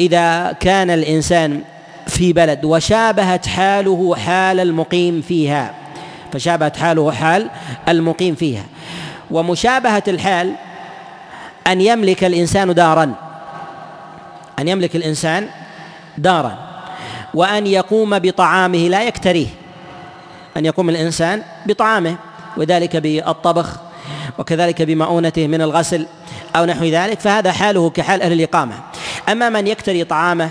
إذا 0.00 0.52
كان 0.60 0.90
الإنسان 0.90 1.60
في 2.06 2.32
بلد 2.32 2.64
وشابهت 2.64 3.46
حاله 3.46 4.16
حال 4.16 4.60
المقيم 4.60 5.20
فيها 5.20 5.74
فشابهت 6.32 6.76
حاله 6.76 7.12
حال 7.12 7.50
المقيم 7.88 8.34
فيها. 8.34 8.64
ومشابهة 9.30 10.02
الحال 10.08 10.52
أن 11.66 11.80
يملك 11.80 12.24
الإنسان 12.24 12.74
دارا. 12.74 13.14
أن 14.58 14.68
يملك 14.68 14.96
الإنسان 14.96 15.48
دارا. 16.18 16.58
وأن 17.34 17.66
يقوم 17.66 18.18
بطعامه 18.18 18.78
لا 18.78 19.02
يكتريه. 19.02 19.46
أن 20.56 20.64
يقوم 20.64 20.90
الإنسان 20.90 21.42
بطعامه. 21.66 22.16
وذلك 22.56 22.96
بالطبخ. 22.96 23.76
وكذلك 24.38 24.82
بمؤونته 24.82 25.46
من 25.46 25.62
الغسل 25.62 26.06
أو 26.56 26.64
نحو 26.64 26.84
ذلك. 26.84 27.20
فهذا 27.20 27.52
حاله 27.52 27.90
كحال 27.90 28.22
أهل 28.22 28.32
الإقامة. 28.32 28.74
أما 29.28 29.48
من 29.48 29.66
يكتري 29.66 30.04
طعامه 30.04 30.50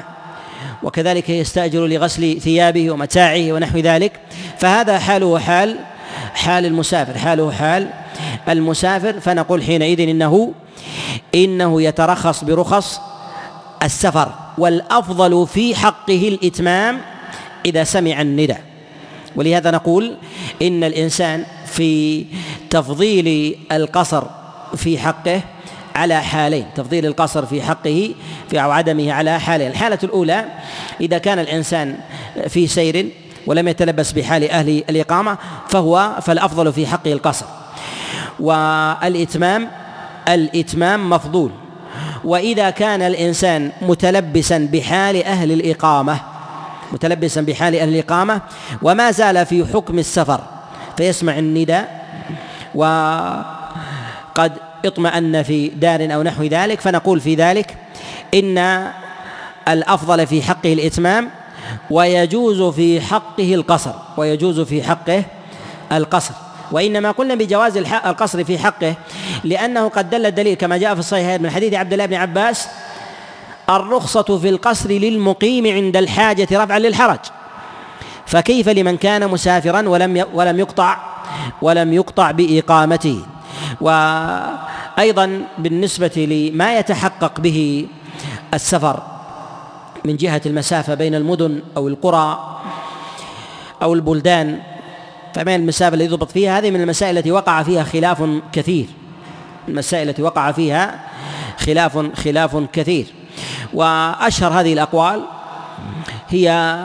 وكذلك 0.83 1.29
يستأجر 1.29 1.87
لغسل 1.87 2.41
ثيابه 2.41 2.91
ومتاعه 2.91 3.51
ونحو 3.51 3.77
ذلك 3.77 4.11
فهذا 4.59 4.99
حاله 4.99 5.39
حال 5.39 5.77
حال 6.33 6.65
المسافر. 6.65 7.17
حاله 7.17 7.51
حال 7.51 7.89
المسافر. 8.49 9.19
فنقول 9.19 9.63
حينئذ 9.63 10.01
إنه 10.09 10.53
إنه 11.35 11.81
يترخص 11.81 12.43
برخص 12.43 12.99
السفر. 13.83 14.31
والأفضل 14.57 15.47
في 15.47 15.75
حقه 15.75 16.27
الإتمام 16.27 17.01
إذا 17.65 17.83
سمع 17.83 18.21
الندى 18.21 18.55
ولهذا 19.35 19.71
نقول 19.71 20.17
إن 20.61 20.83
الإنسان 20.83 21.45
في 21.65 22.25
تفضيل 22.69 23.57
القصر 23.71 24.23
في 24.75 24.97
حقه 24.97 25.41
على 25.95 26.21
حالين. 26.21 26.65
تفضيل 26.75 27.05
القصر 27.05 27.45
في 27.45 27.61
حقه 27.61 28.13
في 28.49 28.63
أو 28.63 28.71
عدمه 28.71 29.13
على 29.13 29.39
حالين. 29.39 29.67
الحالة 29.67 29.99
الأولى 30.03 30.45
إذا 31.01 31.17
كان 31.17 31.39
الإنسان 31.39 31.97
في 32.47 32.67
سير 32.67 33.09
ولم 33.47 33.67
يتلبس 33.67 34.11
بحال 34.11 34.51
أهل 34.51 34.83
الإقامة 34.89 35.37
فهو 35.69 36.15
فالأفضل 36.21 36.73
في 36.73 36.87
حقه 36.87 37.13
القصر. 37.13 37.45
والإتمام 38.39 39.67
الإتمام 40.27 41.09
مفضول. 41.09 41.51
وإذا 42.23 42.69
كان 42.69 43.01
الإنسان 43.01 43.71
متلبسا 43.81 44.69
بحال 44.73 45.23
أهل 45.23 45.51
الإقامة 45.51 46.19
متلبسا 46.91 47.41
بحال 47.41 47.75
أهل 47.75 47.89
الإقامة 47.89 48.41
وما 48.81 49.11
زال 49.11 49.45
في 49.45 49.65
حكم 49.73 49.99
السفر 49.99 50.41
فيسمع 50.97 51.39
النداء 51.39 52.05
وقد 52.75 54.53
اطمأن 54.85 55.43
في 55.43 55.67
دار 55.67 56.13
أو 56.15 56.23
نحو 56.23 56.43
ذلك 56.43 56.81
فنقول 56.81 57.19
في 57.19 57.35
ذلك 57.35 57.77
إن 58.33 58.87
الأفضل 59.67 60.27
في 60.27 60.41
حقه 60.41 60.73
الإتمام 60.73 61.29
ويجوز 61.91 62.61
في 62.75 63.01
حقه 63.01 63.53
القصر 63.53 63.91
ويجوز 64.17 64.59
في 64.59 64.83
حقه 64.83 65.23
القصر. 65.91 66.33
وإنما 66.71 67.11
قلنا 67.11 67.35
بجواز 67.35 67.77
القصر 67.77 68.43
في 68.43 68.59
حقه 68.59 68.95
لأنه 69.43 69.87
قد 69.87 70.09
دل 70.09 70.25
الدليل 70.25 70.53
كما 70.53 70.77
جاء 70.77 70.93
في 70.93 70.99
الصحيحين 70.99 71.41
من 71.41 71.49
حديث 71.49 71.73
عبد 71.73 71.93
الله 71.93 72.05
بن 72.05 72.13
عباس 72.13 72.67
الرخصة 73.69 74.37
في 74.37 74.49
القصر 74.49 74.89
للمقيم 74.89 75.67
عند 75.67 75.97
الحاجة 75.97 76.47
رفعا 76.51 76.79
للحرج. 76.79 77.19
فكيف 78.25 78.69
لمن 78.69 78.97
كان 78.97 79.27
مسافرا 79.27 79.89
ولم 79.89 80.25
ولم 80.33 80.59
يقطع 80.59 80.97
ولم 81.61 81.93
يقطع 81.93 82.31
بإقامته؟ 82.31 83.21
وأيضا 83.81 85.41
بالنسبة 85.57 86.27
لما 86.53 86.79
يتحقق 86.79 87.39
به 87.39 87.87
السفر 88.53 89.03
من 90.05 90.17
جهة 90.17 90.41
المسافة 90.45 90.93
بين 90.93 91.15
المدن 91.15 91.61
أو 91.77 91.87
القرى 91.87 92.59
أو 93.81 93.93
البلدان. 93.93 94.59
فما 95.33 95.55
المسافة 95.55 95.93
التي 95.93 96.05
يضبط 96.05 96.31
فيها؟ 96.31 96.59
هذه 96.59 96.71
من 96.71 96.81
المسائل 96.81 97.17
التي 97.17 97.31
وقع 97.31 97.63
فيها 97.63 97.83
خلاف 97.83 98.23
كثير. 98.53 98.85
المسائل 99.67 100.09
التي 100.09 100.21
وقع 100.21 100.51
فيها 100.51 100.99
خلاف 101.57 101.97
خلاف 102.15 102.57
كثير. 102.73 103.05
وأشهر 103.73 104.51
هذه 104.51 104.73
الأقوال 104.73 105.21
هي 106.29 106.75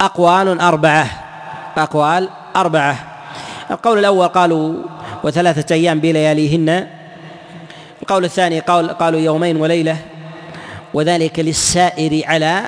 أقوال 0.00 0.60
أربعة 0.60 1.06
أقوال 1.76 2.28
أربعة. 2.56 2.96
القول 3.70 3.98
الأول 3.98 4.28
قالوا 4.28 4.74
وثلاثة 5.24 5.74
أيام 5.74 6.00
بلياليهن. 6.00 6.86
القول 8.02 8.24
الثاني 8.24 8.60
قال 8.60 8.90
قالوا 8.90 9.20
يومين 9.20 9.56
وليلة. 9.56 9.96
وذلك 10.96 11.38
للسائر 11.38 12.26
على 12.26 12.64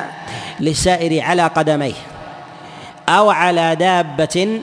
للسائر 0.60 1.22
على 1.22 1.46
قدميه 1.46 1.94
أو 3.08 3.30
على 3.30 3.76
دابة 3.76 4.60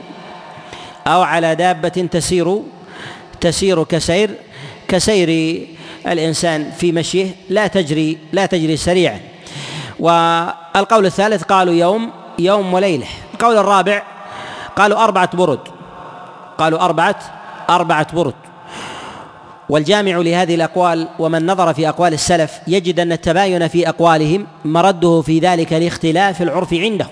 أو 1.06 1.22
على 1.22 1.54
دابة 1.54 1.88
تسير 1.88 2.62
تسير 3.40 3.84
كسير 3.84 4.30
كسير 4.88 5.30
الإنسان 6.06 6.70
في 6.78 6.92
مشيه 6.92 7.30
لا 7.50 7.66
تجري 7.66 8.18
لا 8.32 8.46
تجري 8.46 8.76
سريعا. 8.76 9.20
والقول 9.98 11.06
الثالث 11.06 11.42
قالوا 11.42 11.74
يوم 11.74 12.10
يوم 12.38 12.74
وليلة. 12.74 13.06
القول 13.34 13.58
الرابع 13.58 14.02
قالوا 14.76 15.04
أربعة 15.04 15.36
برد. 15.36 15.68
قالوا 16.58 16.80
أربعة 16.80 17.18
أربعة 17.70 18.14
برد. 18.14 18.45
والجامع 19.68 20.16
لهذه 20.16 20.54
الأقوال 20.54 21.08
ومن 21.18 21.46
نظر 21.46 21.74
في 21.74 21.88
أقوال 21.88 22.12
السلف 22.12 22.60
يجد 22.66 23.00
أن 23.00 23.12
التباين 23.12 23.68
في 23.68 23.88
أقوالهم 23.88 24.46
مرده 24.64 25.22
في 25.26 25.38
ذلك 25.38 25.72
لاختلاف 25.72 26.42
العرف 26.42 26.74
عنده. 26.74 27.06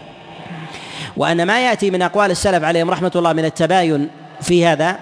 وأن 1.17 1.47
ما 1.47 1.61
يأتي 1.61 1.91
من 1.91 2.03
أقوال 2.03 2.31
السلف 2.31 2.65
عليهم 2.65 2.91
رحمة 2.91 3.13
الله 3.17 3.33
من 3.33 3.45
التباين 3.45 4.09
في 4.41 4.67
هذا 4.67 4.99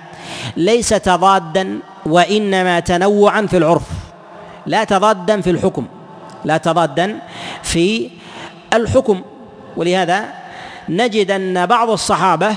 ليس 0.57 0.89
تضادا 0.89 1.79
وإنما 2.07 2.81
تنوعا 2.81 3.47
في 3.47 3.57
العرف. 3.57 3.83
لا 4.67 4.85
تضادا 4.85 5.41
في 5.41 5.51
الحكم 5.51 5.87
لا 6.45 6.57
تضادا 6.57 7.19
في 7.63 8.11
الحكم. 8.75 9.23
ولهذا 9.77 10.25
نجد 10.89 11.31
أن 11.31 11.67
بعض 11.67 11.91
الصحابة 11.91 12.57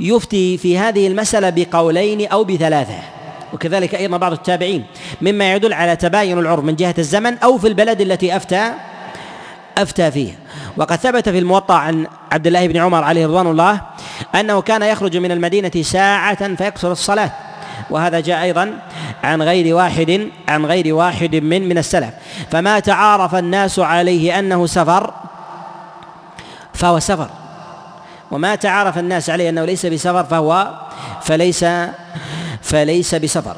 يفتي 0.00 0.58
في 0.58 0.78
هذه 0.78 1.06
المسألة 1.06 1.50
بقولين 1.50 2.26
أو 2.28 2.44
بثلاثة. 2.44 3.15
وكذلك 3.52 3.94
أيضا 3.94 4.16
بعض 4.16 4.32
التابعين 4.32 4.84
مما 5.20 5.54
يدل 5.54 5.72
على 5.72 5.96
تباين 5.96 6.38
العرف 6.38 6.64
من 6.64 6.76
جهة 6.76 6.94
الزمن 6.98 7.38
أو 7.38 7.58
في 7.58 7.68
البلد 7.68 8.00
التي 8.00 8.36
أفتى 8.36 8.72
أفتى 9.78 10.10
فيها 10.10 10.34
وقد 10.76 10.96
ثبت 10.96 11.28
في 11.28 11.38
الموطأ 11.38 11.74
عن 11.74 12.06
عبد 12.32 12.46
الله 12.46 12.66
بن 12.66 12.76
عمر 12.76 13.04
عليه 13.04 13.26
رضوان 13.26 13.46
الله 13.46 13.80
أنه 14.34 14.60
كان 14.60 14.82
يخرج 14.82 15.16
من 15.16 15.32
المدينة 15.32 15.82
ساعة 15.82 16.54
فيقصر 16.54 16.92
الصلاة. 16.92 17.32
وهذا 17.90 18.20
جاء 18.20 18.42
أيضا 18.42 18.78
عن 19.24 19.42
غير 19.42 19.74
واحد 19.74 20.28
عن 20.48 20.66
غير 20.66 20.94
واحد 20.94 21.36
من 21.36 21.68
من 21.68 21.78
السلف. 21.78 22.10
فما 22.50 22.80
تعارف 22.80 23.34
الناس 23.34 23.78
عليه 23.78 24.38
أنه 24.38 24.66
سفر 24.66 25.14
فهو 26.74 26.98
سفر. 26.98 27.28
وما 28.30 28.54
تعارف 28.54 28.98
الناس 28.98 29.30
عليه 29.30 29.48
أنه 29.48 29.64
ليس 29.64 29.86
بسفر 29.86 30.24
فهو 30.24 30.74
فليس 31.22 31.64
فليس 32.62 33.14
بسفر 33.14 33.56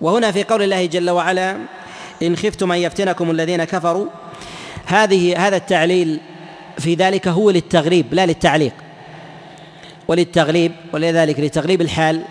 وهنا 0.00 0.32
في 0.32 0.44
قول 0.44 0.62
الله 0.62 0.86
جل 0.86 1.10
وعلا 1.10 1.56
إن 2.22 2.36
خفتم 2.36 2.72
أن 2.72 2.78
يفتنكم 2.78 3.30
الذين 3.30 3.64
كفروا 3.64 4.06
هذه 4.86 5.46
هذا 5.46 5.56
التعليل 5.56 6.20
في 6.78 6.94
ذلك 6.94 7.28
هو 7.28 7.50
للتغليب 7.50 8.14
لا 8.14 8.26
للتعليق. 8.26 8.72
وللتغليب 10.10 10.72
ولذلك 10.92 11.40
لتغليب 11.40 11.80
الحال 11.80 12.22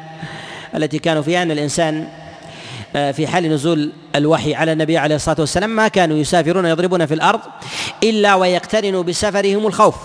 التي 0.75 0.99
كانوا 0.99 1.21
فيها 1.21 1.43
أن 1.43 1.51
الإنسان 1.51 2.07
آه، 2.95 3.11
في 3.11 3.27
حال 3.27 3.49
نزول 3.49 3.91
الوحي 4.15 4.55
على 4.55 4.71
النبي 4.71 4.97
عليه 4.97 5.15
الصلاة 5.15 5.35
والسلام 5.39 5.69
ما 5.69 5.87
كانوا 5.87 6.17
يسافرون 6.17 6.65
يضربون 6.65 7.05
في 7.05 7.13
الأرض 7.13 7.39
إلا 8.03 8.35
ويقترن 8.35 9.03
بسفرهم 9.03 9.67
الخوف 9.67 9.95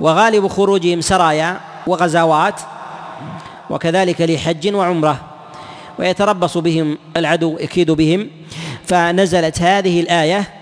وغالب 0.00 0.48
خروجهم 0.48 1.00
سرايا 1.00 1.60
وغزوات 1.86 2.60
وكذلك 3.70 4.20
لحج 4.20 4.74
وعمرة. 4.74 5.26
ويتربص 5.98 6.58
بهم 6.58 6.98
العدو 7.16 7.58
يكيد 7.58 7.90
بهم. 7.90 8.30
فنزلت 8.84 9.62
هذه 9.62 10.00
الآية 10.00 10.54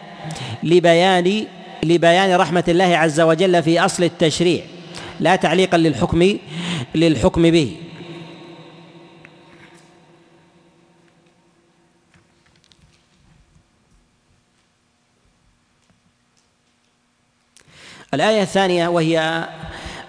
لبيان 0.63 1.47
لبيان 1.83 2.37
رحمة 2.37 2.65
الله 2.69 2.97
عز 2.97 3.21
وجل 3.21 3.63
في 3.63 3.81
أصل 3.81 4.05
التشريع. 4.05 4.63
لا 5.21 5.37
تعليقا 5.37 5.79
للحكم 5.79 6.39
للحكم 6.95 7.43
به. 7.43 7.77
الآية 18.15 18.43
الثانية 18.43 18.89
وهي 18.89 19.49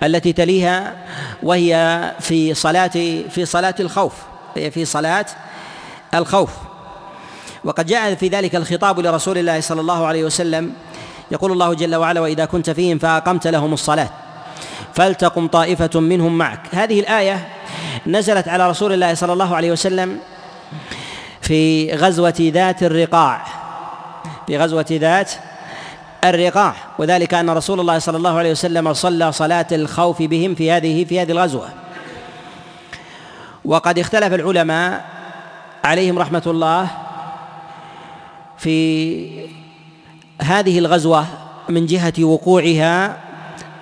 التي 0.03 0.33
تليها 0.33 0.95
وهي 1.43 2.11
في 2.19 2.53
صلاة 2.53 2.91
في 3.29 3.45
صلاة 3.45 3.75
الخوف. 3.79 4.13
في 4.55 4.85
صلاة 4.85 5.25
الخوف. 6.13 6.49
وقد 7.63 7.85
جاء 7.85 8.15
في 8.15 8.27
ذلك 8.27 8.55
الخطاب 8.55 8.99
لرسول 8.99 9.37
الله 9.37 9.59
صلى 9.59 9.81
الله 9.81 10.07
عليه 10.07 10.23
وسلم. 10.23 10.73
يقول 11.31 11.51
الله 11.51 11.73
جل 11.73 11.95
وعلا 11.95 12.21
وإذا 12.21 12.45
كنت 12.45 12.69
فيهم 12.69 12.97
فأقمت 12.97 13.47
لهم 13.47 13.73
الصلاة 13.73 14.09
فلتقم 14.93 15.47
طائفة 15.47 15.99
منهم 15.99 16.37
معك. 16.37 16.59
هذه 16.71 16.99
الآية 16.99 17.47
نزلت 18.07 18.47
على 18.47 18.69
رسول 18.69 18.93
الله 18.93 19.13
صلى 19.13 19.33
الله 19.33 19.55
عليه 19.55 19.71
وسلم 19.71 20.19
في 21.41 21.93
غزوة 21.93 22.35
ذات 22.39 22.83
الرقاع. 22.83 23.45
في 24.47 24.57
غزوة 24.57 24.85
ذات 24.91 25.31
الرقاع 26.23 26.73
وذلك 26.97 27.33
أن 27.33 27.49
رسول 27.49 27.79
الله 27.79 27.99
صلى 27.99 28.17
الله 28.17 28.37
عليه 28.37 28.51
وسلم 28.51 28.93
صلى 28.93 29.31
صلاة 29.31 29.67
الخوف 29.71 30.21
بهم 30.21 30.55
في 30.55 30.71
هذه 30.71 31.05
في 31.05 31.21
هذه 31.21 31.31
الغزوة. 31.31 31.69
وقد 33.65 33.99
اختلف 33.99 34.33
العلماء 34.33 35.05
عليهم 35.83 36.19
رحمة 36.19 36.43
الله 36.47 36.87
في 38.57 39.49
هذه 40.41 40.79
الغزوة 40.79 41.25
من 41.69 41.85
جهة 41.85 42.13
وقوعها 42.23 43.17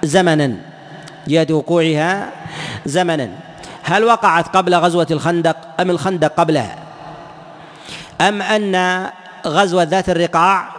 زمنا 0.04 0.56
جهة 1.28 1.48
وقوعها 1.52 2.32
زمنا. 2.86 3.30
هل 3.84 4.04
وقعت 4.04 4.56
قبل 4.58 4.76
غزوة 4.76 5.08
الخندق 5.12 5.58
أم 5.80 5.90
الخندق 5.90 6.34
قبلها؟ 6.34 6.76
أم 8.22 8.42
أن 8.42 9.08
غزوة 9.48 9.84
ذات 9.84 10.10
الرقاع 10.10 10.77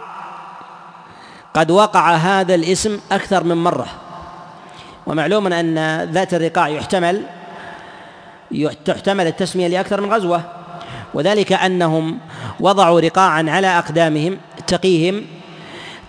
قد 1.53 1.71
وقع 1.71 2.15
هذا 2.15 2.55
الاسم 2.55 2.99
أكثر 3.11 3.43
من 3.43 3.57
مرة. 3.57 3.87
ومعلوم 5.07 5.53
أن 5.53 6.03
ذات 6.11 6.33
الرقاع 6.33 6.67
يحتمل 6.67 7.21
تحتمل 8.85 9.27
التسمية 9.27 9.67
لأكثر 9.67 10.01
من 10.01 10.13
غزوة. 10.13 10.41
وذلك 11.13 11.53
أنهم 11.53 12.19
وضعوا 12.59 12.99
رقاعا 12.99 13.45
على 13.47 13.67
أقدامهم 13.67 14.37
تقيهم 14.67 15.25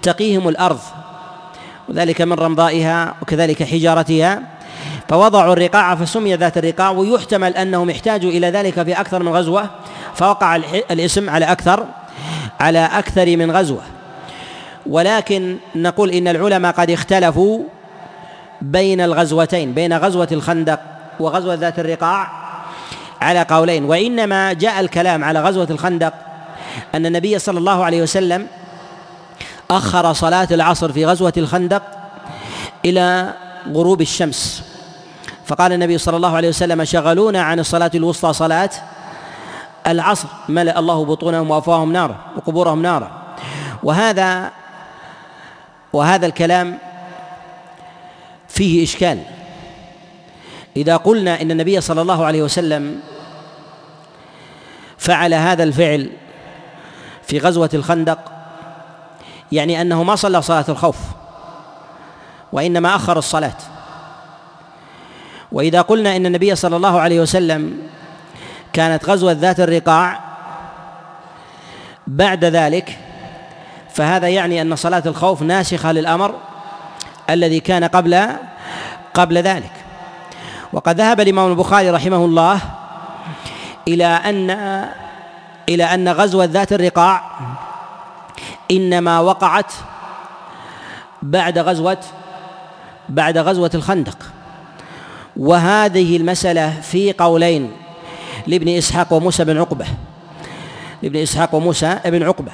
تقيهم 0.03 0.49
الأرض. 0.49 0.81
وذلك 1.89 2.23
من 2.23 2.33
رمضائها 2.33 3.15
وكذلك 3.23 3.63
حجارتها. 3.63 4.43
فوضعوا 5.09 5.53
الرقاع 5.53 5.95
فسمي 5.95 6.35
ذات 6.35 6.59
الرقاع 6.59 6.91
ويحتمل 6.91 7.57
أنهم 7.57 7.91
احتاجوا 7.91 8.31
إلى 8.31 8.51
ذلك 8.51 8.83
في 8.83 8.93
أكثر 8.93 9.23
من 9.23 9.33
غزوة. 9.33 9.71
فوقع 10.15 10.57
الاسم 10.91 11.31
على 11.31 11.45
أكثر 11.45 11.87
على 12.61 12.85
أكثر 12.93 13.37
من 13.37 13.51
غزوة. 13.51 13.83
ولكن 14.87 15.57
نقول 15.75 16.11
إن 16.11 16.29
العلماء 16.29 16.73
قد 16.73 16.91
اختلفوا 16.91 17.63
بين 18.63 19.01
الغزوتين 19.01 19.75
بين 19.75 19.93
غزوة 19.93 20.29
الخندق 20.33 20.81
وغزوة 21.21 21.55
ذات 21.55 21.79
الرقاع 21.79 22.29
على 23.21 23.47
قولين 23.51 23.85
وإنما 23.85 24.53
جاء 24.53 24.81
الكلام 24.81 25.25
على 25.25 25.41
غزوة 25.43 25.67
الخندق 25.71 26.13
أن 26.95 27.07
النبي 27.07 27.39
صلى 27.39 27.59
الله 27.59 27.85
عليه 27.85 28.03
وسلم 28.03 28.47
أخر 29.71 30.13
صلاة 30.13 30.49
العصر 30.51 30.93
في 30.93 31.07
غزوة 31.07 31.33
الخندق 31.37 31.83
إلى 32.85 33.35
غروب 33.73 34.01
الشمس. 34.01 34.63
فقال 35.47 35.73
النبي 35.73 35.99
صلى 35.99 36.17
الله 36.17 36.37
عليه 36.37 36.49
وسلم 36.49 36.85
شغلونا 36.85 37.43
عن 37.43 37.61
الصلاة 37.61 37.91
الوسطى 37.95 38.33
صلاة 38.33 38.71
العصر 39.87 40.29
ملأ 40.49 40.79
الله 40.79 41.05
بطونهم 41.05 41.51
وأفواههم 41.51 41.93
نارا 41.93 42.17
وقبورهم 42.37 42.83
نارا. 42.83 43.11
وهذا 43.83 44.51
وهذا 45.93 46.27
الكلام 46.27 46.79
فيه 48.49 48.85
إشكال. 48.85 49.23
إذا 50.77 50.97
قلنا 50.97 51.43
إن 51.43 51.51
النبي 51.51 51.81
صلى 51.81 52.03
الله 52.03 52.25
عليه 52.25 52.43
وسلم 52.43 53.01
فعل 54.99 55.35
هذا 55.35 55.63
الفعل 55.63 56.11
في 57.23 57.39
غزوة 57.39 57.71
الخندق 57.75 58.19
يعني 59.53 59.81
أنه 59.81 60.03
ما 60.03 60.17
صلى 60.17 60.43
صلاة 60.43 60.65
الخوف 60.69 60.99
وإنما 62.53 62.97
أخر 62.97 63.19
الصلاة. 63.19 63.57
وإذا 65.53 65.81
قلنا 65.81 66.17
إن 66.17 66.27
النبي 66.27 66.55
صلى 66.55 66.77
الله 66.77 67.01
عليه 67.01 67.21
وسلم 67.21 67.79
كانت 68.73 69.05
غزوة 69.05 69.33
ذات 69.33 69.61
الرقاع 69.61 70.21
بعد 72.07 72.45
ذلك 72.45 72.99
فهذا 73.95 74.29
يعني 74.29 74.63
أن 74.63 74.77
صلاة 74.77 75.03
الخوف 75.07 75.43
ناسخة 75.43 75.93
للأمر 75.93 76.35
الذي 77.31 77.61
كان 77.61 77.85
قبل 77.85 78.27
قبل 79.15 79.39
ذلك. 79.39 79.73
وقد 80.73 81.01
ذهب 81.01 81.21
الإمام 81.21 81.51
البخاري 81.51 81.91
رحمه 81.91 82.25
الله 82.25 82.61
إلى 83.89 84.07
أن 84.07 84.51
إلى 85.69 85.85
أن 85.85 86.09
غزوة 86.09 86.45
ذات 86.45 86.73
الرقاع 86.73 87.23
إنما 88.71 89.21
وقعت 89.21 89.73
بعد 91.23 91.59
غزوة 91.59 91.99
بعد 93.09 93.39
غزوة 93.39 93.71
الخندق. 93.75 94.19
وهذه 95.37 96.17
المسألة 96.17 96.81
في 96.81 97.13
قولين 97.13 97.73
لابن 98.47 98.69
إسحاق 98.69 99.13
وموسى 99.13 99.45
بن 99.45 99.59
عقبة 99.59 99.87
لابن 101.03 101.23
إسحاق 101.23 101.55
وموسى 101.55 102.01
بن 102.05 102.23
عقبة. 102.23 102.53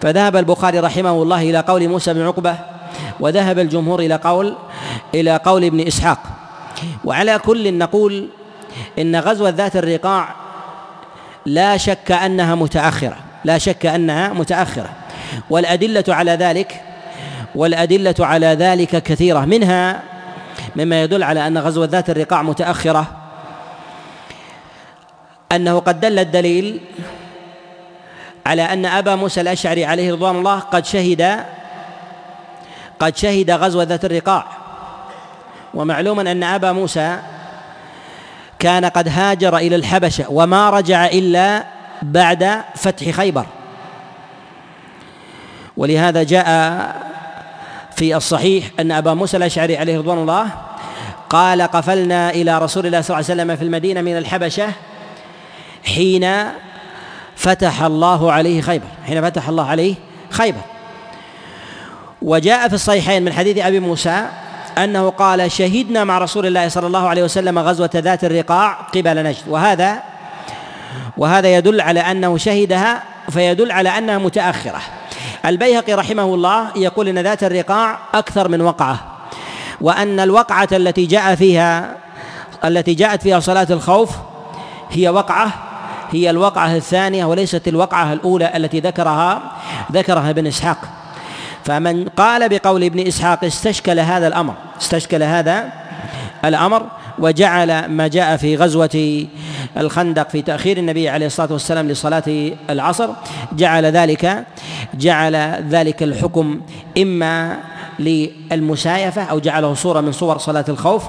فذهب 0.00 0.36
البخاري 0.36 0.78
رحمه 0.80 1.22
الله 1.22 1.42
إلى 1.42 1.58
قول 1.58 1.88
موسى 1.88 2.14
بن 2.14 2.26
عقبة 2.26 2.58
وذهب 3.20 3.58
الجمهور 3.58 4.00
إلى 4.00 4.14
قول 4.14 4.56
إلى 5.14 5.36
قول 5.36 5.64
ابن 5.64 5.80
إسحاق. 5.86 6.18
وعلى 7.04 7.38
كل 7.38 7.78
نقول 7.78 8.28
إن 8.98 9.16
غزوة 9.16 9.48
ذات 9.48 9.76
الرقاع 9.76 10.34
لا 11.46 11.76
شك 11.76 12.12
أنها 12.12 12.54
متأخرة 12.54 13.16
لا 13.44 13.58
شك 13.58 13.86
أنها 13.86 14.32
متأخرة. 14.32 14.88
والأدلة 15.50 16.04
على 16.08 16.30
ذلك 16.30 16.80
والأدلة 17.54 18.14
على 18.20 18.46
ذلك 18.46 19.02
كثيرة. 19.02 19.44
منها 19.44 20.02
مما 20.76 21.02
يدل 21.02 21.22
على 21.22 21.46
أن 21.46 21.58
غزوة 21.58 21.86
ذات 21.86 22.10
الرقاع 22.10 22.42
متأخرة 22.42 23.06
أنه 25.52 25.78
قد 25.78 26.00
دل 26.00 26.18
الدليل 26.18 26.80
على 28.48 28.62
أن 28.62 28.86
أبا 28.86 29.14
موسى 29.14 29.40
الأشعري 29.40 29.84
عليه 29.84 30.12
رضوان 30.12 30.36
الله 30.36 30.58
قد 30.58 30.86
شهد 30.86 31.44
قد 32.98 33.16
شهد 33.16 33.50
غزوة 33.50 33.84
ذات 33.84 34.04
الرقاع. 34.04 34.46
ومعلوم 35.74 36.20
أن 36.20 36.42
أبا 36.42 36.72
موسى 36.72 37.18
كان 38.58 38.84
قد 38.84 39.08
هاجر 39.08 39.56
إلى 39.56 39.76
الحبشة 39.76 40.24
وما 40.30 40.70
رجع 40.70 41.06
إلا 41.06 41.64
بعد 42.02 42.62
فتح 42.74 43.10
خيبر. 43.10 43.46
ولهذا 45.76 46.22
جاء 46.22 46.46
في 47.96 48.16
الصحيح 48.16 48.64
أن 48.80 48.92
أبا 48.92 49.14
موسى 49.14 49.36
الأشعري 49.36 49.76
عليه 49.76 49.98
رضوان 49.98 50.18
الله 50.18 50.50
قال 51.30 51.62
قفلنا 51.62 52.30
إلى 52.30 52.58
رسول 52.58 52.86
الله 52.86 53.00
صلى 53.00 53.16
الله 53.16 53.30
عليه 53.30 53.42
وسلم 53.42 53.56
في 53.56 53.64
المدينة 53.64 54.00
من 54.00 54.18
الحبشة 54.18 54.68
حين 55.84 56.24
فتح 57.38 57.82
الله 57.82 58.32
عليه 58.32 58.60
خيبر 58.60 58.86
حين 59.06 59.22
فتح 59.22 59.48
الله 59.48 59.66
عليه 59.66 59.94
خيبر. 60.30 60.60
وجاء 62.22 62.68
في 62.68 62.74
الصحيحين 62.74 63.24
من 63.24 63.32
حديث 63.32 63.58
أبي 63.58 63.80
موسى 63.80 64.26
أنه 64.78 65.10
قال 65.10 65.52
شهدنا 65.52 66.04
مع 66.04 66.18
رسول 66.18 66.46
الله 66.46 66.68
صلى 66.68 66.86
الله 66.86 67.08
عليه 67.08 67.22
وسلم 67.22 67.58
غزوة 67.58 67.90
ذات 67.96 68.24
الرقاع 68.24 68.72
قبل 68.72 69.22
نجد. 69.22 69.48
وهذا 69.48 70.02
وهذا 71.16 71.56
يدل 71.56 71.80
على 71.80 72.00
أنه 72.00 72.38
شهدها 72.38 73.02
فيدل 73.30 73.72
على 73.72 73.88
أنها 73.88 74.18
متأخرة. 74.18 74.80
البيهقي 75.46 75.94
رحمه 75.94 76.34
الله 76.34 76.68
يقول 76.76 77.08
إن 77.08 77.18
ذات 77.18 77.44
الرقاع 77.44 77.98
أكثر 78.14 78.48
من 78.48 78.60
وقعة 78.60 78.98
وأن 79.80 80.20
الوقعة 80.20 80.68
التي 80.72 81.06
جاء 81.06 81.34
فيها 81.34 81.96
التي 82.64 82.94
جاءت 82.94 83.22
فيها 83.22 83.40
صلاة 83.40 83.66
الخوف 83.70 84.10
هي 84.90 85.08
وقعة 85.08 85.52
هي 86.10 86.30
الوقعة 86.30 86.76
الثانية 86.76 87.24
وليست 87.24 87.68
الوقعة 87.68 88.12
الأولى 88.12 88.56
التي 88.56 88.80
ذكرها 88.80 89.52
ذكرها 89.92 90.30
ابن 90.30 90.46
إسحاق. 90.46 90.78
فمن 91.64 92.08
قال 92.08 92.48
بقول 92.48 92.84
ابن 92.84 93.06
إسحاق 93.06 93.44
استشكل 93.44 94.00
هذا 94.00 94.26
الأمر 94.26 94.54
استشكل 94.80 95.22
هذا 95.22 95.72
الأمر 96.44 96.86
وجعل 97.18 97.86
ما 97.86 98.08
جاء 98.08 98.36
في 98.36 98.56
غزوة 98.56 99.26
الخندق 99.76 100.28
في 100.28 100.42
تأخير 100.42 100.76
النبي 100.76 101.08
عليه 101.08 101.26
الصلاة 101.26 101.52
والسلام 101.52 101.88
لصلاة 101.88 102.52
العصر 102.70 103.08
جعل 103.52 103.86
ذلك 103.86 104.44
جعل 104.94 105.36
ذلك 105.70 106.02
الحكم 106.02 106.60
إما 106.98 107.56
للمسايفة 107.98 109.22
أو 109.22 109.38
جعله 109.38 109.74
صورة 109.74 110.00
من 110.00 110.12
صور 110.12 110.38
صلاة 110.38 110.64
الخوف 110.68 111.04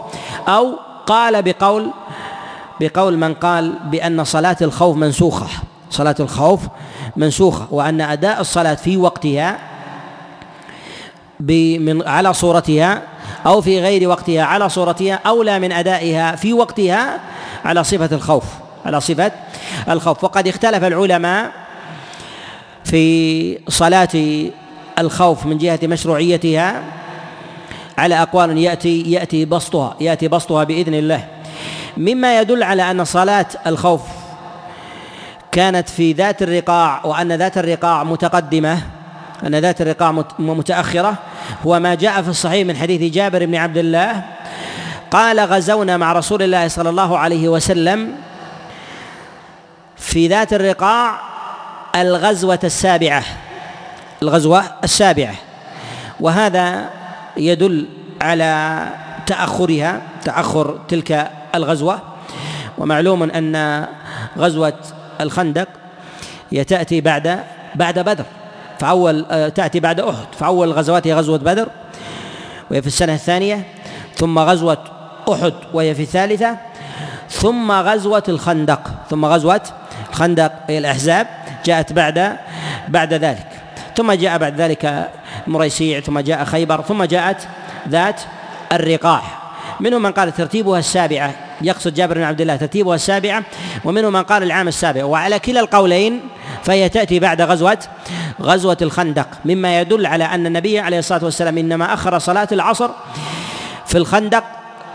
أو 0.48 0.74
قال 1.06 1.42
بقول 1.42 1.92
بقول 2.80 3.18
من 3.18 3.34
قال 3.34 3.74
بأن 3.86 4.24
صلاة 4.24 4.58
الخوف 4.62 4.98
منسوخة. 4.98 5.48
صلاة 5.90 6.16
الخوف 6.20 6.62
منسوخة 7.16 7.68
وأن 7.72 8.02
أداء 8.02 8.42
الصلاة 8.42 8.74
في 8.74 8.98
وقتها 8.98 9.60
من 11.40 12.08
على 12.08 12.34
صورتها 12.34 13.02
أو 13.46 13.62
في 13.62 13.80
غير 13.80 14.10
وقتها 14.10 14.44
على 14.44 14.70
صورتها 14.70 15.20
أولى 15.26 15.60
من 15.60 15.72
أدائها 15.72 16.36
في 16.36 16.54
وقتها 16.54 17.20
على 17.66 17.84
صفة 17.84 18.16
الخوف 18.16 18.44
على 18.86 19.02
صفة 19.02 19.32
الخوف. 19.90 20.24
وقد 20.24 20.48
اختلف 20.48 20.84
العلماء 20.84 21.52
في 22.84 23.60
صلاة 23.68 24.10
الخوف 25.00 25.46
من 25.46 25.58
جهة 25.58 25.80
مشروعيتها 25.84 26.84
على 27.98 28.22
أقوال 28.22 28.58
يأتي 28.58 29.02
يأتي 29.02 29.46
بسطها 29.46 29.96
يأتي 30.02 30.28
بسطها 30.28 30.64
بإذن 30.64 30.94
الله. 30.94 31.28
مما 32.00 32.40
يدل 32.40 32.64
على 32.64 32.92
أن 32.92 33.06
صلاة 33.06 33.46
الخوف 33.68 34.02
كانت 35.52 35.90
في 35.90 36.14
ذات 36.14 36.42
الرقاع 36.42 37.06
وأن 37.06 37.32
ذات 37.32 37.58
الرقاع 37.58 38.04
متقدمة 38.04 38.82
أن 39.44 39.56
ذات 39.56 39.82
الرقاع 39.82 40.24
متأخرة. 40.40 41.16
هو 41.66 41.80
ما 41.80 41.96
جاء 41.96 42.22
في 42.22 42.30
الصحيح 42.30 42.68
من 42.68 42.78
حديث 42.78 43.14
جابر 43.14 43.46
بن 43.46 43.56
عبد 43.56 43.78
الله 43.78 44.24
قال 45.12 45.40
غزونا 45.40 45.98
مع 45.98 46.14
رسول 46.14 46.44
الله 46.44 46.68
صلى 46.68 46.90
الله 46.90 47.18
عليه 47.18 47.50
وسلم 47.50 48.16
في 49.98 50.28
ذات 50.28 50.54
الرقاع 50.54 51.20
الغزوة 51.96 52.60
السابعة 52.64 53.24
الغزوة 54.22 54.64
السابعة. 54.84 55.36
وهذا 56.20 56.90
يدل 57.38 57.88
على 58.22 58.86
تأخرها 59.26 60.02
تأخر 60.24 60.80
تلك 60.88 61.32
الغزوة. 61.56 62.00
ومعلوم 62.78 63.24
أن 63.24 63.86
غزوة 64.38 64.74
الخندق 65.22 65.68
تأتي 66.68 67.02
بعد 67.02 67.40
بعد 67.76 68.00
بدر. 68.00 68.26
فأول 68.80 69.26
آه، 69.32 69.50
تأتي 69.50 69.80
بعد 69.80 70.00
أحد. 70.00 70.28
فأول 70.40 70.68
الغزوات 70.68 71.08
هي 71.08 71.14
غزوة 71.14 71.38
بدر 71.38 71.68
وهي 72.72 72.82
في 72.82 72.88
السنة 72.88 73.14
الثانية. 73.14 73.64
ثم 74.16 74.40
غزوة 74.40 74.84
أحد 75.32 75.54
وهي 75.74 75.96
في 75.96 76.02
الثالثة. 76.02 76.58
ثم 77.30 77.72
غزوة 77.72 78.24
الخندق. 78.30 78.82
ثم 79.10 79.26
غزوة 79.26 79.62
الخندق 80.10 80.52
هي 80.68 80.78
الأحزاب 80.78 81.28
جاءت 81.66 81.94
بعد 81.94 82.38
بعد 82.88 83.14
ذلك. 83.14 83.48
ثم 84.00 84.12
جاء 84.12 84.38
بعد 84.38 84.62
ذلك 84.62 85.10
مريسيع 85.48 86.00
ثم 86.00 86.20
جاء 86.20 86.46
خيبر 86.46 86.82
ثم 86.82 87.04
جاءت 87.04 87.48
ذات 87.90 88.22
الرقاع 88.72 89.22
منهم 89.80 90.02
من 90.02 90.12
قال 90.12 90.36
ترتيبها 90.36 90.80
السابعة 90.80 91.36
يقصد 91.62 91.94
جابر 91.94 92.18
بن 92.18 92.24
عبد 92.24 92.42
الله 92.42 92.56
ترتيبها 92.56 92.96
السابعة 92.96 93.44
ومنهم 93.86 94.14
من 94.14 94.24
قال 94.24 94.44
العام 94.44 94.68
السابع. 94.68 95.04
وعلى 95.04 95.40
كلا 95.40 95.60
القولين 95.60 96.20
فهي 96.64 96.90
تأتي 96.90 97.20
بعد 97.20 97.42
غزوة 97.42 97.78
غزوة 98.42 98.78
الخندق 98.82 99.28
مما 99.46 99.82
يدل 99.82 100.06
على 100.06 100.24
أن 100.24 100.46
النبي 100.46 100.80
عليه 100.80 101.00
الصلاة 101.00 101.24
والسلام 101.26 101.58
إنما 101.58 101.94
أخر 101.94 102.20
صلاة 102.20 102.48
العصر 102.52 102.90
في 103.86 103.98
الخندق 103.98 104.44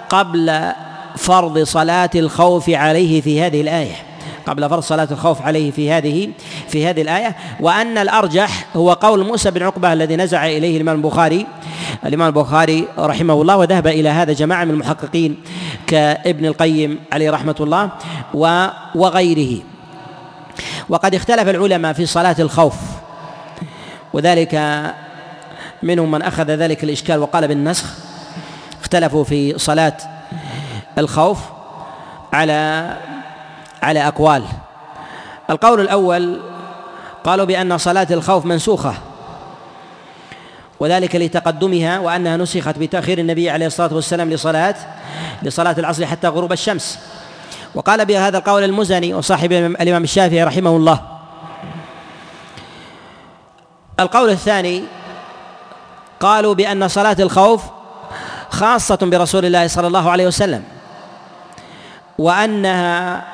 قبل 0.09 0.73
فرض 1.17 1.59
صلاة 1.59 2.11
الخوف 2.15 2.71
عليه 2.71 3.21
في 3.21 3.43
هذه 3.43 3.61
الآية. 3.61 4.14
قبل 4.47 4.69
فرض 4.71 4.83
صلاة 4.83 5.09
الخوف 5.11 5.43
عليه 5.43 5.71
في 5.71 5.93
هذه 5.93 6.31
في 6.69 6.87
هذه 6.87 7.03
الآية 7.03 7.37
وأن 7.61 7.99
الأرجح 7.99 8.67
هو 8.77 8.93
قول 8.93 9.27
موسى 9.27 9.51
بن 9.51 9.63
عقبة 9.63 9.93
الذي 9.93 10.17
نزع 10.17 10.47
إليه 10.47 10.77
الإمام 10.77 10.97
البخاري 10.97 11.47
الإمام 12.07 12.29
البخاري 12.29 12.89
رحمه 12.99 13.43
الله 13.43 13.57
وذهب 13.57 13.87
إلى 13.87 14.09
هذا 14.09 14.33
جماعة 14.33 14.65
من 14.65 14.71
المحققين 14.71 15.37
كابن 15.87 16.47
القيم 16.47 16.99
عليه 17.13 17.31
رحمة 17.31 17.57
الله 17.61 17.91
وغيره. 18.95 19.63
وقد 20.89 21.15
اختلف 21.15 21.49
العلماء 21.49 21.93
في 21.93 22.07
صلاة 22.07 22.37
الخوف 22.39 22.75
وذلك 24.13 24.83
منهم 25.83 26.11
من 26.11 26.23
أخذ 26.23 26.51
ذلك 26.51 26.85
الإشكال 26.85 27.19
وقال 27.19 27.49
بالنسخ. 27.49 27.95
اختلفوا 28.81 29.25
في 29.25 29.59
صلاة 29.59 29.97
الخوف 30.99 31.39
على 32.33 32.91
على 33.85 34.09
أقوال. 34.09 34.45
القول 35.51 35.81
الأول 35.81 36.41
قالوا 37.25 37.45
بأن 37.45 37.79
صلاة 37.79 38.07
الخوف 38.11 38.45
منسوخة 38.45 38.95
وذلك 40.81 41.17
لتقدمها 41.17 41.99
وأنها 41.99 42.37
نسخت 42.37 42.79
بتأخير 42.79 43.19
النبي 43.19 43.51
عليه 43.51 43.67
الصلاة 43.67 43.95
والسلام 43.95 44.31
لصلاة 44.31 44.75
لصلاة 45.43 45.75
العصر 45.79 46.07
حتى 46.07 46.29
غروب 46.29 46.53
الشمس. 46.53 46.99
وقال 47.75 48.05
بهذا 48.05 48.39
القول 48.39 48.65
المزني 48.65 49.15
وصاحب 49.15 49.53
الإمام 49.53 50.05
الشافعي 50.05 50.45
رحمه 50.45 50.77
الله. 50.77 51.01
القول 54.01 54.31
الثاني 54.31 54.85
قالوا 56.21 56.55
بأن 56.55 56.89
صلاة 56.89 57.17
الخوف 57.21 57.63
خاصة 58.51 58.99
برسول 59.03 59.45
الله 59.45 59.67
صلى 59.67 59.87
الله 59.87 60.11
عليه 60.11 60.27
وسلم 60.27 60.65
وأنها 62.19 63.25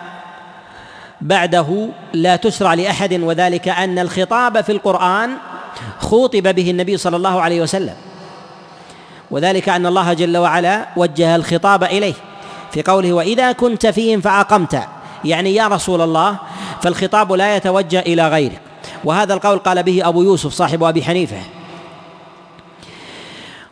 بعده 1.23 1.89
لا 2.13 2.37
تشرع 2.37 2.75
لأحد 2.75 3.13
وذلك 3.13 3.69
أن 3.69 3.99
الخطاب 3.99 4.61
في 4.61 4.73
القرآن 4.73 5.31
خوطب 5.99 6.55
به 6.55 6.71
النبي 6.71 6.97
صلى 6.97 7.17
الله 7.17 7.41
عليه 7.41 7.63
وسلم. 7.63 7.95
وذلك 9.31 9.69
أن 9.69 9.87
الله 9.87 10.13
جل 10.13 10.37
وعلا 10.37 10.87
وجه 10.97 11.37
الخطاب 11.37 11.85
إليه 11.85 12.15
في 12.73 12.83
قوله 12.83 13.13
وإذا 13.13 13.53
كنت 13.53 13.87
فيهم 13.87 14.21
فأقمت 14.21 14.83
يعني 15.25 15.55
يا 15.55 15.69
رسول 15.69 16.01
الله 16.01 16.37
فالخطاب 16.83 17.33
لا 17.33 17.57
يتوجه 17.57 18.01
إلى 18.01 18.29
غيرك. 18.29 18.61
وهذا 19.05 19.35
القول 19.35 19.59
قال 19.59 19.83
به 19.83 20.09
أبو 20.09 20.23
يوسف 20.23 20.53
صاحب 20.53 20.85
أبي 20.85 21.03
حنيفة. 21.03 21.41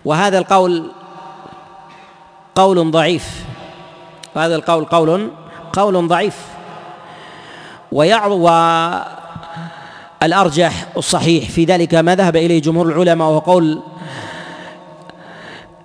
وهذا 0.05 0.39
القول 0.39 0.91
قول 2.55 2.91
ضعيف. 2.91 3.45
وهذا 4.37 4.57
القول 4.57 4.85
قول 4.85 5.31
قول 5.73 6.09
ضعيف. 6.09 6.58
ويعرض 7.93 8.51
الأرجح 10.23 10.87
الصحيح. 10.97 11.51
في 11.51 11.65
ذلك 11.65 11.95
ما 11.95 12.15
ذهب 12.15 12.37
إليه 12.37 12.63
جمهور 12.63 12.89
العلماء 12.89 13.29
وهو 13.29 13.39
قول 13.39 13.83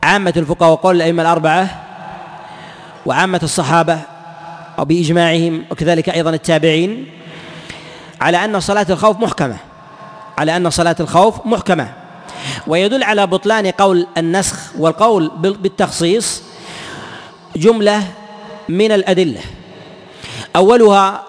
عامة 0.03 0.33
الفقهاء 0.37 0.71
وقول 0.71 0.95
الأئمة 0.95 1.21
الأربعة 1.21 1.83
وعامة 3.05 3.39
الصحابة 3.43 3.99
أو 4.79 4.85
بإجماعهم 4.85 5.65
وكذلك 5.71 6.09
أيضا 6.09 6.29
التابعين 6.29 7.07
على 8.21 8.45
أن 8.45 8.59
صلاة 8.59 8.85
الخوف 8.89 9.19
محكمة. 9.19 9.57
على 10.37 10.57
أن 10.57 10.69
صلاة 10.69 10.95
الخوف 10.99 11.45
محكمة. 11.45 11.93
ويدل 12.67 13.03
على 13.03 13.27
بطلان 13.27 13.67
قول 13.67 14.07
النسخ 14.17 14.59
والقول 14.77 15.31
بالتخصيص 15.37 16.43
جملة 17.55 18.03
من 18.69 18.91
الأدلة. 18.91 19.41
أولها 20.55 21.23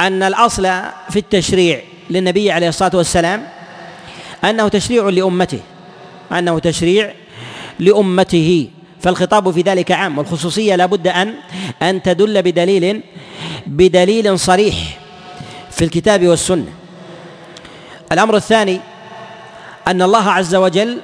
أن 0.00 0.22
الأصل 0.22 0.62
في 1.10 1.16
التشريع 1.16 1.80
للنبي 2.10 2.50
عليه 2.50 2.68
الصلاة 2.68 2.90
والسلام 2.94 3.48
أنه 4.44 4.68
تشريع 4.68 5.08
لأمته 5.08 5.60
أنه 6.32 6.58
تشريع 6.58 7.12
لأمته. 7.78 8.68
فالخطاب 9.00 9.50
في 9.50 9.60
ذلك 9.60 9.92
عام 9.92 10.18
والخصوصية 10.18 10.76
لا 10.76 10.86
بد 10.86 11.08
أن 11.08 11.34
أن 11.82 12.02
تدل 12.02 12.42
بدليل 12.42 13.02
بدليل 13.66 14.38
صريح 14.38 14.74
في 15.70 15.84
الكتاب 15.84 16.26
والسنة. 16.26 16.72
الأمر 18.12 18.36
الثاني 18.36 18.80
أن 19.88 20.02
الله 20.02 20.30
عز 20.30 20.54
وجل 20.54 21.00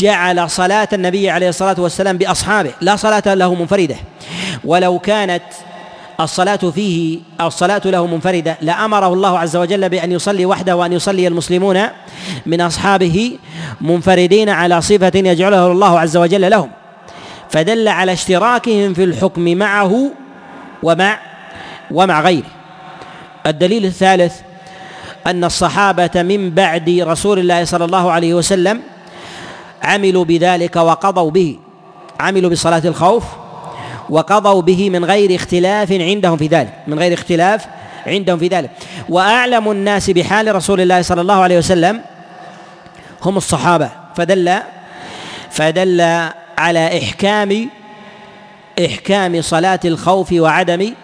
جعل 0.00 0.50
صلاة 0.50 0.88
النبي 0.92 1.30
عليه 1.30 1.48
الصلاة 1.48 1.76
والسلام 1.78 2.18
بأصحابه 2.18 2.72
لا 2.80 2.96
صلاة 2.96 3.34
له 3.34 3.54
منفردة. 3.54 3.96
ولو 4.64 4.98
كانت 4.98 5.42
الصلاة 6.20 6.56
فيه 6.56 7.18
أو 7.40 7.46
الصلاة 7.46 7.82
له 7.84 8.06
منفردة. 8.06 8.56
لأمره 8.62 9.12
الله 9.12 9.38
عز 9.38 9.56
وجل 9.56 9.88
بأن 9.88 10.12
يصلي 10.12 10.46
وحده 10.46 10.76
وأن 10.76 10.92
يصلي 10.92 11.26
المسلمون 11.26 11.80
من 12.46 12.60
أصحابه 12.60 13.38
منفردين 13.80 14.48
على 14.48 14.80
صفة 14.80 15.12
يجعلها 15.14 15.72
الله 15.72 16.00
عز 16.00 16.16
وجل 16.16 16.50
لهم. 16.50 16.70
فدل 17.50 17.88
على 17.88 18.12
اشتراكهم 18.12 18.94
في 18.94 19.04
الحكم 19.04 19.44
معه 19.44 20.10
ومع 20.82 21.18
ومع 21.90 22.20
غيره. 22.20 22.46
الدليل 23.46 23.84
الثالث 23.84 24.40
أن 25.26 25.44
الصحابة 25.44 26.22
من 26.22 26.50
بعد 26.50 26.90
رسول 26.90 27.38
الله 27.38 27.64
صلى 27.64 27.84
الله 27.84 28.10
عليه 28.12 28.34
وسلم 28.34 28.82
عملوا 29.82 30.24
بذلك 30.24 30.76
وقضوا 30.76 31.30
به. 31.30 31.58
عملوا 32.20 32.50
بصلاة 32.50 32.82
الخوف 32.84 33.24
وقضوا 34.10 34.62
به 34.62 34.90
من 34.90 35.04
غير 35.04 35.34
اختلاف 35.34 35.92
عندهم 35.92 36.36
في 36.36 36.46
ذلك 36.46 36.72
من 36.86 36.98
غير 36.98 37.14
اختلاف 37.14 37.66
عندهم 38.06 38.38
في 38.38 38.48
ذلك. 38.48 38.70
وأعلم 39.08 39.70
الناس 39.70 40.10
بحال 40.10 40.54
رسول 40.54 40.80
الله 40.80 41.02
صلى 41.02 41.20
الله 41.20 41.42
عليه 41.42 41.58
وسلم 41.58 42.00
هم 43.22 43.36
الصحابة. 43.36 43.90
فدل 44.16 44.56
فدل 45.50 46.00
على 46.58 46.98
إحكام 47.02 47.68
إحكام 48.86 49.42
صلاة 49.42 49.80
الخوف 49.84 50.32
وعدم 50.32 50.94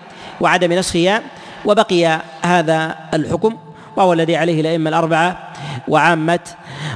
وعدم 0.41 0.73
نسخها. 0.73 1.23
وبقي 1.65 2.21
هذا 2.43 2.95
الحكم 3.15 3.57
وهو 3.97 4.13
الذي 4.13 4.37
عليه 4.37 4.61
الأئمة 4.61 4.91
الأربعة 4.91 5.39
وعامة 5.89 6.41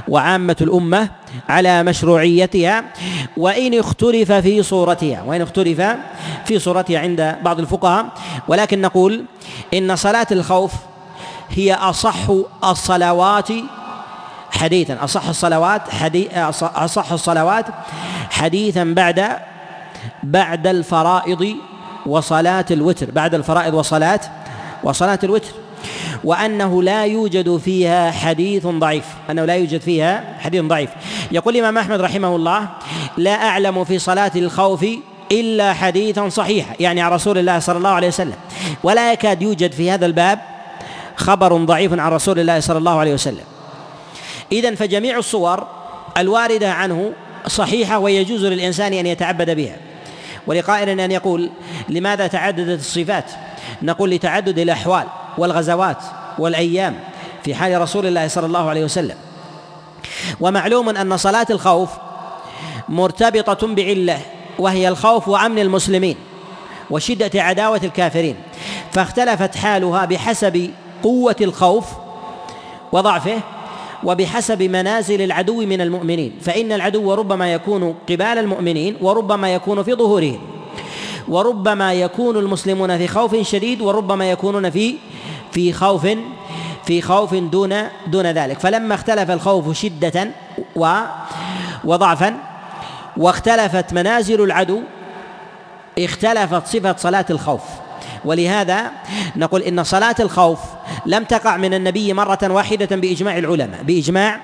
وعامة 0.07 0.55
الأمة 0.61 1.09
على 1.49 1.83
مشروعيتها 1.83 2.83
وإن 3.37 3.79
اختلف 3.79 4.31
في 4.31 4.63
صورتها 4.63 5.23
وإن 5.25 5.41
اختلف 5.41 5.81
في 6.45 6.59
صورتها 6.59 6.99
عند 6.99 7.35
بعض 7.41 7.59
الفقهاء. 7.59 8.05
ولكن 8.47 8.81
نقول 8.81 9.25
إن 9.73 9.95
صلاة 9.95 10.27
الخوف 10.31 10.73
هي 11.49 11.73
أصح 11.73 12.15
الصلوات 12.63 13.47
حديثا 14.51 15.03
أصح 15.03 15.27
الصلوات 15.27 15.89
حديث 15.89 16.37
أصح 16.61 17.11
الصلوات 17.11 17.65
حديثا 18.31 18.83
بعد 18.83 19.37
بعد 20.23 20.67
الفرائض 20.67 21.55
وصلاة 22.05 22.65
الوتر 22.71 23.11
بعد 23.11 23.35
الفرائض 23.35 23.73
وصلاة 23.73 24.19
وصلاة 24.83 25.19
الوتر. 25.23 25.51
وأنه 26.23 26.83
لا 26.83 27.05
يوجد 27.05 27.57
فيها 27.57 28.11
حديث 28.11 28.67
ضعيف. 28.67 29.05
أنه 29.29 29.45
لا 29.45 29.55
يوجد 29.55 29.81
فيها 29.81 30.23
حديث 30.39 30.61
ضعيف. 30.61 30.89
يقول 31.31 31.55
الإمام 31.55 31.77
أحمد 31.77 32.01
رحمه 32.01 32.35
الله 32.35 32.69
لا 33.17 33.31
أعلم 33.31 33.83
في 33.83 33.99
صلاة 33.99 34.31
الخوف 34.35 34.85
إلا 35.31 35.73
حديثا 35.73 36.29
صحيحا. 36.29 36.75
يعني 36.79 37.01
عن 37.01 37.11
رسول 37.11 37.37
الله 37.37 37.59
صلى 37.59 37.77
الله 37.77 37.89
عليه 37.89 38.07
وسلم. 38.07 38.35
ولا 38.83 39.13
يكاد 39.13 39.41
يوجد 39.41 39.71
في 39.71 39.91
هذا 39.91 40.05
الباب 40.05 40.39
خبر 41.15 41.57
ضعيف 41.57 41.93
عن 41.93 42.11
رسول 42.11 42.39
الله 42.39 42.59
صلى 42.59 42.77
الله 42.77 42.99
عليه 42.99 43.13
وسلم. 43.13 43.43
إذا 44.51 44.75
فجميع 44.75 45.17
الصور 45.17 45.67
الواردة 46.17 46.71
عنه 46.71 47.11
صحيحة 47.47 47.99
ويجوز 47.99 48.45
للإنسان 48.45 48.93
أن 48.93 49.05
يتعبد 49.05 49.49
بها. 49.49 49.75
ولقائل 50.47 50.99
أن 50.99 51.11
يقول 51.11 51.49
لماذا 51.89 52.27
تعددت 52.27 52.79
الصفات؟ 52.79 53.31
نقول 53.81 54.09
لتعدد 54.09 54.59
الأحوال. 54.59 55.03
والغزوات 55.39 55.97
والأيام 56.39 56.99
في 57.43 57.55
حال 57.55 57.81
رسول 57.81 58.05
الله 58.05 58.27
صلى 58.27 58.45
الله 58.45 58.69
عليه 58.69 58.83
وسلم. 58.83 59.15
ومعلوم 60.39 60.89
أن 60.89 61.17
صلاة 61.17 61.47
الخوف 61.49 61.89
مرتبطة 62.89 63.67
بعلة 63.67 64.19
وهي 64.59 64.87
الخوف 64.87 65.27
وأمن 65.27 65.59
المسلمين 65.59 66.15
وشدة 66.89 67.43
عداوة 67.43 67.81
الكافرين. 67.83 68.35
فاختلفت 68.91 69.55
حالها 69.55 70.05
بحسب 70.05 70.71
قوة 71.03 71.35
الخوف 71.41 71.85
وضعفه 72.91 73.39
وبحسب 74.03 74.63
منازل 74.63 75.21
العدو 75.21 75.65
من 75.65 75.81
المؤمنين. 75.81 76.37
فإن 76.41 76.71
العدو 76.71 77.13
ربما 77.13 77.53
يكون 77.53 77.95
قبال 78.09 78.37
المؤمنين 78.37 78.97
وربما 79.01 79.53
يكون 79.53 79.83
في 79.83 79.93
ظهورهم. 79.93 80.39
وربما 81.27 81.93
يكون 81.93 82.37
المسلمون 82.37 82.97
في 82.97 83.07
خوف 83.07 83.35
شديد 83.35 83.81
وربما 83.81 84.31
يكونون 84.31 84.69
في 84.69 84.95
في 85.51 85.73
خوف 85.73 86.07
في 86.85 87.01
خوف 87.01 87.35
دون 87.35 87.75
دون 88.07 88.25
ذلك. 88.25 88.59
فلما 88.59 88.95
اختلف 88.95 89.31
الخوف 89.31 89.77
شدة 89.77 90.29
و 90.75 90.99
وضعفا 91.83 92.35
واختلفت 93.17 93.93
منازل 93.93 94.41
العدو 94.41 94.81
اختلفت 95.99 96.67
صفة 96.67 96.95
صلاة 96.97 97.25
الخوف. 97.29 97.61
ولهذا 98.25 98.91
نقول 99.35 99.61
إن 99.61 99.83
صلاة 99.83 100.15
الخوف 100.19 100.59
لم 101.05 101.23
تقع 101.23 101.57
من 101.57 101.73
النبي 101.73 102.13
مرة 102.13 102.39
واحدة 102.43 102.95
بإجماع 102.95 103.37
العلماء 103.37 103.83
بإجماع 103.83 104.39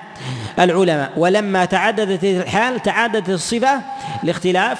العلماء. 0.58 1.12
ولما 1.16 1.64
تعددت 1.64 2.24
الحال 2.24 2.82
تعددت 2.82 3.30
الصفة 3.30 3.80
لاختلاف 4.22 4.78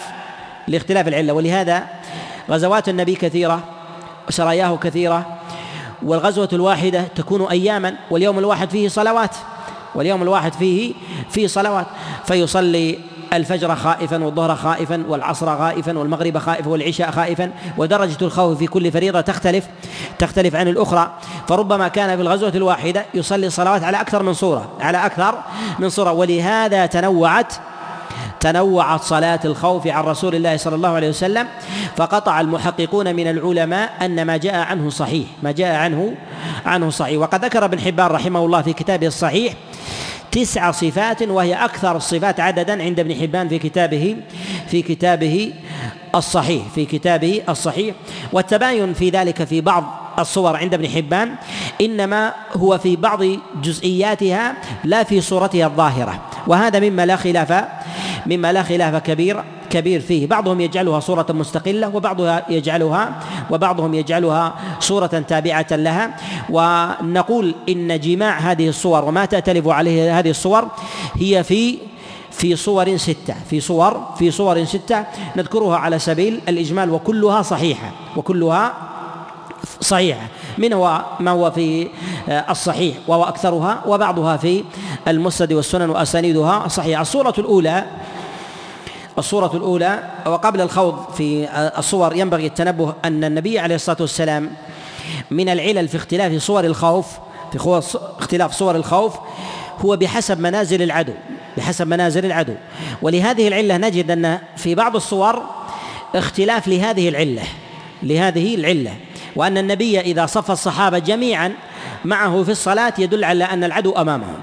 لاختلاف 0.68 1.08
العلة. 1.08 1.32
ولهذا 1.32 1.86
غزوات 2.50 2.88
النبي 2.88 3.14
كثيرة 3.14 3.64
وسراياه 4.28 4.76
كثيرة 4.76 5.26
والغزوة 6.02 6.48
الواحدة 6.52 7.02
تكون 7.02 7.46
أياما 7.46 7.94
واليوم 8.10 8.38
الواحد 8.38 8.70
فيه 8.70 8.88
صلوات 8.88 9.36
واليوم 9.94 10.22
الواحد 10.22 10.52
فيه 10.52 10.94
فيه 11.30 11.46
صلوات. 11.46 11.86
فيصلي 12.24 12.98
الفجر 13.32 13.76
خائفا 13.76 14.24
والظهر 14.24 14.56
خائفا 14.56 15.04
والعصر 15.08 15.58
خائفا 15.58 15.98
والمغرب 15.98 16.38
خائفا 16.38 16.70
والعشاء 16.70 17.10
خائفا. 17.10 17.52
ودرجة 17.76 18.16
الخوف 18.22 18.58
في 18.58 18.66
كل 18.66 18.92
فريضة 18.92 19.20
تختلف 19.20 19.64
تختلف 20.18 20.56
عن 20.56 20.68
الأخرى. 20.68 21.12
فربما 21.48 21.88
كان 21.88 22.16
في 22.16 22.22
الغزوة 22.22 22.52
الواحدة 22.54 23.04
يصلي 23.14 23.46
الصلوات 23.46 23.84
على 23.84 24.00
أكثر 24.00 24.22
من 24.22 24.32
صورة 24.32 24.68
على 24.80 25.06
أكثر 25.06 25.38
من 25.78 25.88
صورة. 25.88 26.12
ولهذا 26.12 26.86
تنوعت 26.86 27.52
تنوعت 28.46 29.02
صلاة 29.02 29.40
الخوف 29.44 29.86
عن 29.86 30.04
رسول 30.04 30.34
الله 30.34 30.56
صلى 30.56 30.74
الله 30.74 30.88
عليه 30.88 31.08
وسلم 31.08 31.48
فقطع 31.96 32.40
المحققون 32.40 33.16
من 33.16 33.26
العلماء 33.26 33.92
أن 34.02 34.22
ما 34.24 34.36
جاء 34.36 34.54
عنه 34.54 34.90
صحيح 34.90 35.26
ما 35.42 35.52
جاء 35.52 35.74
عنه 35.74 36.14
عنه 36.66 36.90
صحيح. 36.90 37.20
وقد 37.20 37.44
ذكر 37.44 37.64
ابن 37.64 37.80
حبان 37.80 38.06
رحمه 38.06 38.44
الله 38.44 38.62
في 38.62 38.72
كتابه 38.72 39.06
الصحيح 39.06 39.54
تسع 40.32 40.70
صفات 40.70 41.22
وهي 41.22 41.54
أكثر 41.54 41.96
الصفات 41.96 42.40
عددا 42.40 42.82
عند 42.82 43.00
ابن 43.00 43.14
حبان 43.14 43.48
في 43.48 43.58
كتابه 43.58 44.16
في 44.68 44.82
كتابه 44.82 45.52
الصحيح 46.14 46.62
في 46.74 46.84
كتابه 46.84 47.42
الصحيح. 47.48 47.94
والتباين 48.32 48.94
في 48.94 49.10
ذلك 49.10 49.44
في 49.44 49.60
بعض 49.60 50.05
الصور 50.18 50.56
عند 50.56 50.74
ابن 50.74 50.88
حبان 50.88 51.34
إنما 51.80 52.32
هو 52.56 52.78
في 52.78 52.96
بعض 52.96 53.20
جزئياتها 53.62 54.54
لا 54.84 55.02
في 55.02 55.20
صورتها 55.20 55.66
الظاهرة. 55.66 56.20
وهذا 56.46 56.80
مما 56.80 57.06
لا 57.06 57.16
خلاف 57.16 57.64
مما 58.26 58.52
لا 58.52 58.62
خلاف 58.62 58.96
كبير 59.02 59.44
كبير 59.70 60.00
فيه. 60.00 60.26
بعضهم 60.26 60.60
يجعلها 60.60 61.00
صورة 61.00 61.26
مستقلة 61.30 61.96
وبعضها 61.96 62.42
يجعلها 62.48 63.14
وبعضهم 63.50 63.94
يجعلها 63.94 64.54
صورة 64.80 65.06
تابعة 65.06 65.66
لها. 65.70 66.16
ونقول 66.50 67.54
إن 67.68 68.00
جماع 68.00 68.38
هذه 68.38 68.68
الصور 68.68 69.04
وما 69.04 69.24
تأتلف 69.24 69.68
عليه 69.68 70.18
هذه 70.18 70.30
الصور 70.30 70.68
هي 71.14 71.44
في 71.44 71.78
في 72.30 72.56
صور 72.56 72.96
ستة. 72.96 73.34
في 73.50 73.60
صور 73.60 74.06
في 74.18 74.30
صور 74.30 74.64
ستة 74.64 75.04
نذكرها 75.36 75.76
على 75.76 75.98
سبيل 75.98 76.40
الإجمال 76.48 76.90
وكلها 76.90 77.42
صحيحة 77.42 77.90
وكلها 78.16 78.74
صحيحة 79.80 80.26
من 80.58 80.72
هو 80.72 81.04
ما 81.20 81.30
هو 81.30 81.50
في 81.50 81.88
الصحيح؟ 82.28 82.96
وهو 83.08 83.24
أكثرها 83.24 83.82
وبعضها 83.86 84.36
في 84.36 84.64
المسند 85.08 85.52
والسنن 85.52 85.90
وأسانيدها. 85.90 86.68
صحيحة 86.68 87.02
الصورة 87.02 87.34
الأولى 87.38 87.84
الصورة 89.18 89.56
الأولى 89.56 90.10
وقبل 90.26 90.60
الخوض 90.60 91.10
في 91.16 91.48
الصور 91.78 92.16
ينبغي 92.16 92.46
التنبه 92.46 92.94
أن 93.04 93.24
النبي 93.24 93.58
عليه 93.58 93.74
الصلاة 93.74 93.96
والسلام 94.00 94.50
من 95.30 95.48
العلل 95.48 95.88
في 95.88 95.96
اختلاف 95.96 96.42
صور 96.42 96.64
الخوف 96.64 97.06
في 97.52 97.82
اختلاف 98.18 98.52
صور 98.52 98.76
الخوف 98.76 99.14
هو 99.84 99.96
بحسب 99.96 100.40
منازل 100.40 100.82
العدو 100.82 101.12
بحسب 101.56 101.86
منازل 101.86 102.24
العدو. 102.24 102.54
ولهذه 103.02 103.48
العلة 103.48 103.76
نجد 103.76 104.10
أن 104.10 104.38
في 104.56 104.74
بعض 104.74 104.96
الصور 104.96 105.42
اختلاف 106.14 106.68
لهذه 106.68 107.08
العلة 107.08 107.42
لهذه 108.02 108.54
العلة. 108.54 108.94
وأن 109.36 109.58
النبي 109.58 110.00
إذا 110.00 110.26
صف 110.26 110.50
الصحابة 110.50 110.98
جميعا 110.98 111.52
معه 112.04 112.42
في 112.42 112.50
الصلاة 112.50 112.94
يدل 112.98 113.24
على 113.24 113.44
أن 113.44 113.64
العدو 113.64 113.92
أمامهم 113.92 114.38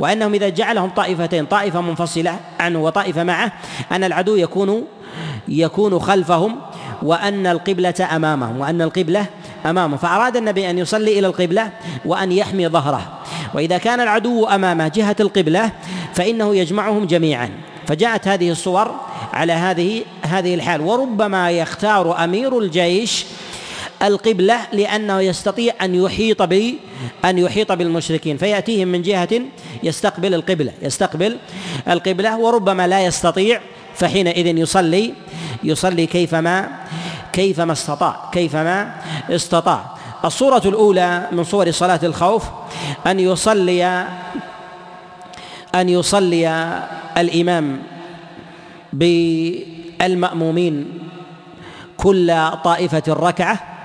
وأنهم 0.00 0.34
إذا 0.34 0.48
جعلهم 0.48 0.90
طائفتين 0.90 1.46
طائفة 1.46 1.80
منفصلة 1.80 2.40
عنه 2.60 2.78
وطائفة 2.78 3.24
معه 3.24 3.52
أن 3.92 4.04
العدو 4.04 4.36
يكون 4.36 4.84
يكون 5.48 5.98
خلفهم 5.98 6.56
وأن 7.02 7.46
القبلة 7.46 8.08
أمامهم 8.16 8.60
وأن 8.60 8.82
القبلة 8.82 9.26
أمامه 9.66 9.96
فأراد 9.96 10.36
النبي 10.36 10.70
أن 10.70 10.78
يصلي 10.78 11.18
إلى 11.18 11.26
القبلة 11.26 11.70
وأن 12.04 12.32
يحمي 12.32 12.68
ظهره. 12.68 13.02
وإذا 13.54 13.78
كان 13.78 14.00
العدو 14.00 14.46
أمامه 14.46 14.88
جهة 14.88 15.16
القبلة 15.20 15.70
فإنه 16.14 16.56
يجمعهم 16.56 17.06
جميعا. 17.06 17.50
فجاءت 17.86 18.28
هذه 18.28 18.50
الصور 18.50 18.94
على 19.32 19.52
هذه 19.52 20.02
هذه 20.22 20.54
الحال. 20.54 20.80
وربما 20.80 21.50
يختار 21.50 22.24
أمير 22.24 22.58
الجيش 22.58 23.26
القبلة 24.02 24.58
لأنه 24.72 25.20
يستطيع 25.20 25.74
أن 25.82 25.94
يحيط 25.94 26.42
ب 26.42 26.74
أن 27.24 27.38
يحيط 27.38 27.72
بالمشركين. 27.72 28.36
فيأتيهم 28.36 28.88
من 28.88 29.02
جهة 29.02 29.28
يستقبل 29.82 30.34
القبلة 30.34 30.72
يستقبل 30.82 31.36
القبلة 31.88 32.38
وربما 32.38 32.86
لا 32.86 33.04
يستطيع 33.04 33.60
فحينئذ 33.94 34.58
يصلي 34.58 35.14
يصلي 35.64 36.06
كيفما 36.06 36.68
كيفما 37.32 37.72
استطاع 37.72 38.30
كيفما 38.32 38.94
استطاع. 39.30 39.96
الصورة 40.24 40.62
الأولى 40.64 41.28
من 41.32 41.44
صور 41.44 41.70
صلاة 41.70 42.00
الخوف 42.02 42.44
أن 43.06 43.20
يصلي 43.20 44.06
أن 45.74 45.88
يصلي 45.88 46.72
الإمام 47.16 47.82
بالمأمومين 48.92 50.98
كل 51.96 52.34
طائفة 52.64 53.02
ركعة 53.08 53.75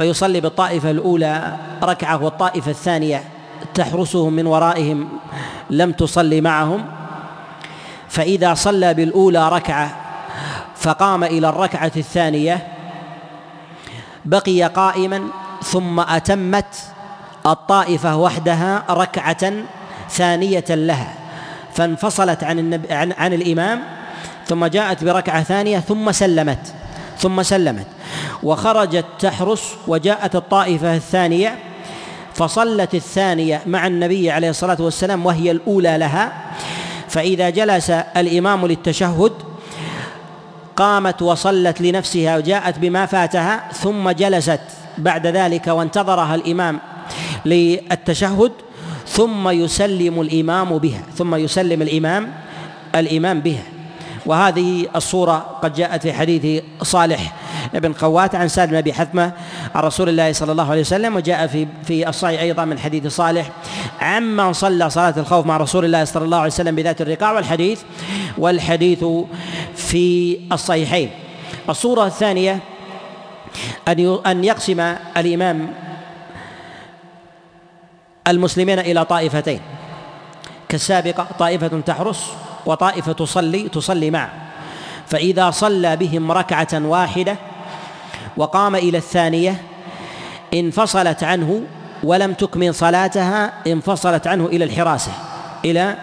فيصلي 0.00 0.40
بالطائفة 0.40 0.90
الأولى 0.90 1.56
ركعة 1.82 2.24
والطائفة 2.24 2.70
الثانية 2.70 3.24
تحرسهم 3.74 4.32
من 4.32 4.46
ورائهم 4.46 5.08
لم 5.70 5.92
تصلي 5.92 6.40
معهم. 6.40 6.84
فإذا 8.08 8.54
صلى 8.54 8.94
بالأولى 8.94 9.48
ركعة 9.48 9.96
فقام 10.76 11.24
إلى 11.24 11.48
الركعة 11.48 11.92
الثانية 11.96 12.66
بقي 14.24 14.62
قائما 14.62 15.22
ثم 15.62 16.00
أتمت 16.00 16.74
الطائفة 17.46 18.16
وحدها 18.16 18.84
ركعة 18.90 19.52
ثانية 20.10 20.64
لها. 20.68 21.14
فانفصلت 21.74 22.44
عن 22.44 22.58
النبي 22.58 22.92
عن, 22.92 23.12
عن 23.12 23.32
الإمام 23.32 23.82
ثم 24.46 24.66
جاءت 24.66 25.04
بركعة 25.04 25.42
ثانية 25.42 25.78
ثم 25.78 26.12
سلمت. 26.12 26.79
ثم 27.20 27.42
سلمت. 27.42 27.86
وخرجت 28.42 29.04
تحرس 29.18 29.62
وجاءت 29.86 30.36
الطائفة 30.36 30.96
الثانية 30.96 31.58
فصلت 32.34 32.94
الثانية 32.94 33.62
مع 33.66 33.86
النبي 33.86 34.30
عليه 34.30 34.50
الصلاة 34.50 34.76
والسلام 34.80 35.26
وهي 35.26 35.50
الأولى 35.50 35.98
لها. 35.98 36.32
فإذا 37.08 37.50
جلس 37.50 37.90
الإمام 37.90 38.66
للتشهد 38.66 39.32
قامت 40.76 41.22
وصلت 41.22 41.80
لنفسها 41.80 42.36
وجاءت 42.36 42.78
بما 42.78 43.06
فاتها 43.06 43.68
ثم 43.72 44.10
جلست 44.10 44.60
بعد 44.98 45.26
ذلك 45.26 45.66
وانتظرها 45.66 46.34
الإمام 46.34 46.78
للتشهد 47.46 48.52
ثم 49.06 49.48
يسلم 49.48 50.20
الإمام 50.20 50.78
بها 50.78 51.02
ثم 51.16 51.34
يسلم 51.34 51.82
الإمام 51.82 52.32
الإمام 52.94 53.40
بها. 53.40 53.62
وهذه 54.26 54.86
الصورة 54.96 55.58
قد 55.62 55.74
جاءت 55.74 56.02
في 56.02 56.12
حديث 56.12 56.62
صالح 56.82 57.34
بن 57.74 57.92
قوات 57.92 58.34
عن 58.34 58.48
سالم 58.48 58.70
بن 58.70 58.76
أبي 58.76 58.92
حثمة 58.92 59.32
عن 59.74 59.82
رسول 59.82 60.08
الله 60.08 60.32
صلى 60.32 60.52
الله 60.52 60.70
عليه 60.70 60.80
وسلم 60.80 61.16
وجاء 61.16 61.46
في 61.46 61.66
في 61.84 62.08
الصحيح 62.08 62.40
أيضا 62.40 62.64
من 62.64 62.78
حديث 62.78 63.06
صالح 63.06 63.50
عمن 64.00 64.52
صلى 64.52 64.90
صلاة 64.90 65.14
الخوف 65.16 65.46
مع 65.46 65.56
رسول 65.56 65.84
الله 65.84 66.04
صلى 66.04 66.24
الله 66.24 66.38
عليه 66.38 66.46
وسلم 66.46 66.76
بذات 66.76 67.00
الرقاع 67.00 67.32
والحديث 67.32 67.80
والحديث 68.38 69.04
في 69.76 70.38
الصحيحين. 70.52 71.10
الصورة 71.68 72.06
الثانية 72.06 72.58
أن 73.88 74.18
أن 74.26 74.44
يقسم 74.44 74.80
الإمام 75.16 75.72
المسلمين 78.28 78.78
إلى 78.78 79.04
طائفتين. 79.04 79.60
كالسابقة 80.68 81.26
طائفة 81.38 81.80
تحرس 81.86 82.32
وطائفة 82.66 83.12
تصلي 83.12 83.68
تصلي 83.68 84.10
معه 84.10 84.30
فإذا 85.06 85.50
صلى 85.50 85.96
بهم 85.96 86.32
ركعة 86.32 86.68
واحدة 86.74 87.36
وقام 88.36 88.76
إلى 88.76 88.98
الثانية 88.98 89.62
انفصلت 90.54 91.24
عنه 91.24 91.62
ولم 92.04 92.32
تكمل 92.32 92.74
صلاتها 92.74 93.52
انفصلت 93.66 94.26
عنه 94.26 94.46
إلى 94.46 94.64
الحراسة 94.64 95.12
إلى 95.64 95.96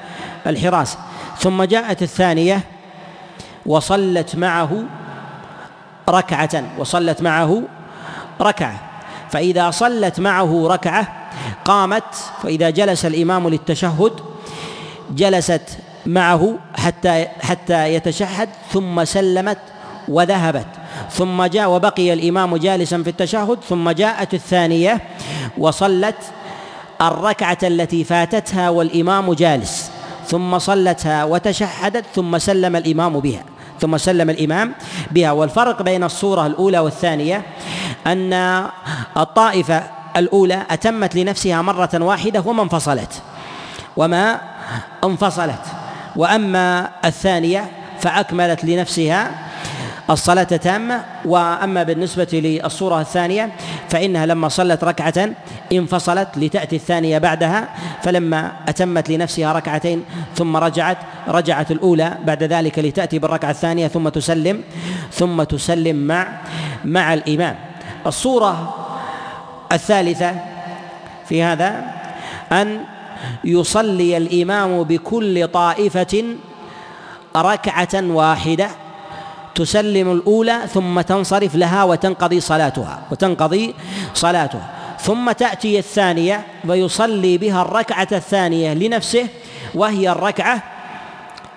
الحراسة. 0.47 0.97
ثم 1.37 1.63
جاءت 1.63 2.01
الثانية 2.01 2.61
وصلت 3.65 4.35
معه 4.35 4.83
ركعة 6.09 6.63
وصلت 6.77 7.21
معه 7.21 7.63
ركعة. 8.41 8.79
فإذا 9.29 9.71
صلت 9.71 10.19
معه 10.19 10.67
ركعة 10.67 11.07
قامت 11.65 12.15
فإذا 12.43 12.69
جلس 12.69 13.05
الإمام 13.05 13.49
للتشهد 13.49 14.11
جلست 15.11 15.77
معه 16.07 16.55
حتى 16.75 17.27
حتى 17.41 17.93
يتشهد 17.93 18.49
ثم 18.73 19.05
سلمت 19.05 19.57
وذهبت. 20.07 20.67
ثم 21.11 21.43
جاء 21.43 21.69
وبقي 21.69 22.13
الإمام 22.13 22.57
جالسا 22.57 23.03
في 23.03 23.09
التشهد 23.09 23.57
ثم 23.69 23.89
جاءت 23.89 24.33
الثانية 24.33 25.01
وصلت 25.57 26.15
الركعة 27.01 27.57
التي 27.63 28.03
فاتتها 28.03 28.69
والإمام 28.69 29.33
جالس. 29.33 29.91
ثم 30.27 30.59
صلتها 30.59 31.23
وتشهدت 31.23 32.05
ثم 32.15 32.37
سلم 32.37 32.75
الإمام 32.75 33.19
بها 33.19 33.43
ثم 33.81 33.97
سلم 33.97 34.29
الإمام 34.29 34.73
بها. 35.11 35.31
والفرق 35.31 35.81
بين 35.81 36.03
الصورة 36.03 36.45
الأولى 36.45 36.79
والثانية 36.79 37.41
أن 38.07 38.33
الطائفة 39.17 39.83
الأولى 40.17 40.65
أتمت 40.69 41.15
لنفسها 41.15 41.61
مرة 41.61 41.89
واحدة 41.93 42.43
وما 42.45 42.63
انفصلت 42.63 43.21
وما 43.97 44.41
انفصلت. 45.03 45.76
وأما 46.17 46.89
الثانية 47.05 47.65
فأكملت 47.99 48.65
لنفسها 48.65 49.31
الصلاة 50.09 50.43
تامة 50.43 51.03
وأما 51.25 51.83
بالنسبة 51.83 52.27
للصورة 52.33 53.01
الثانية 53.01 53.51
فإنها 53.89 54.25
لما 54.25 54.49
صلت 54.49 54.83
ركعة 54.83 55.29
انفصلت 55.71 56.27
لتأتي 56.37 56.75
الثانية 56.75 57.17
بعدها 57.17 57.67
فلما 58.03 58.51
أتمت 58.67 59.09
لنفسها 59.09 59.53
ركعتين 59.53 60.03
ثم 60.35 60.57
رجعت 60.57 60.97
رجعت 61.27 61.71
الأولى 61.71 62.17
بعد 62.25 62.43
ذلك 62.43 62.79
لتأتي 62.79 63.19
بالركعة 63.19 63.51
الثانية 63.51 63.87
ثم 63.87 64.09
تسلم 64.09 64.63
ثم 65.11 65.43
تسلم 65.43 65.95
مع 65.95 66.27
مع 66.85 67.13
الإمام. 67.13 67.55
الصورة 68.05 68.75
الثالثة 69.71 70.35
في 71.29 71.43
هذا 71.43 71.83
أن 72.51 72.79
يصلي 73.43 74.17
الإمام 74.17 74.83
بكل 74.83 75.47
طائفة 75.47 76.23
ركعة 77.37 77.93
واحدة 77.93 78.69
تسلم 79.55 80.11
الأولى 80.11 80.59
ثم 80.73 81.01
تنصرف 81.01 81.55
لها 81.55 81.83
وتنقضي 81.83 82.39
صلاتها 82.39 83.01
وتنقضي 83.11 83.75
صلاتها. 84.13 84.69
ثم 84.99 85.31
تأتي 85.31 85.79
الثانية 85.79 86.45
ويصلي 86.67 87.37
بها 87.37 87.61
الركعة 87.61 88.07
الثانية 88.11 88.73
لنفسه 88.73 89.27
وهي 89.75 90.09
الركعة 90.09 90.63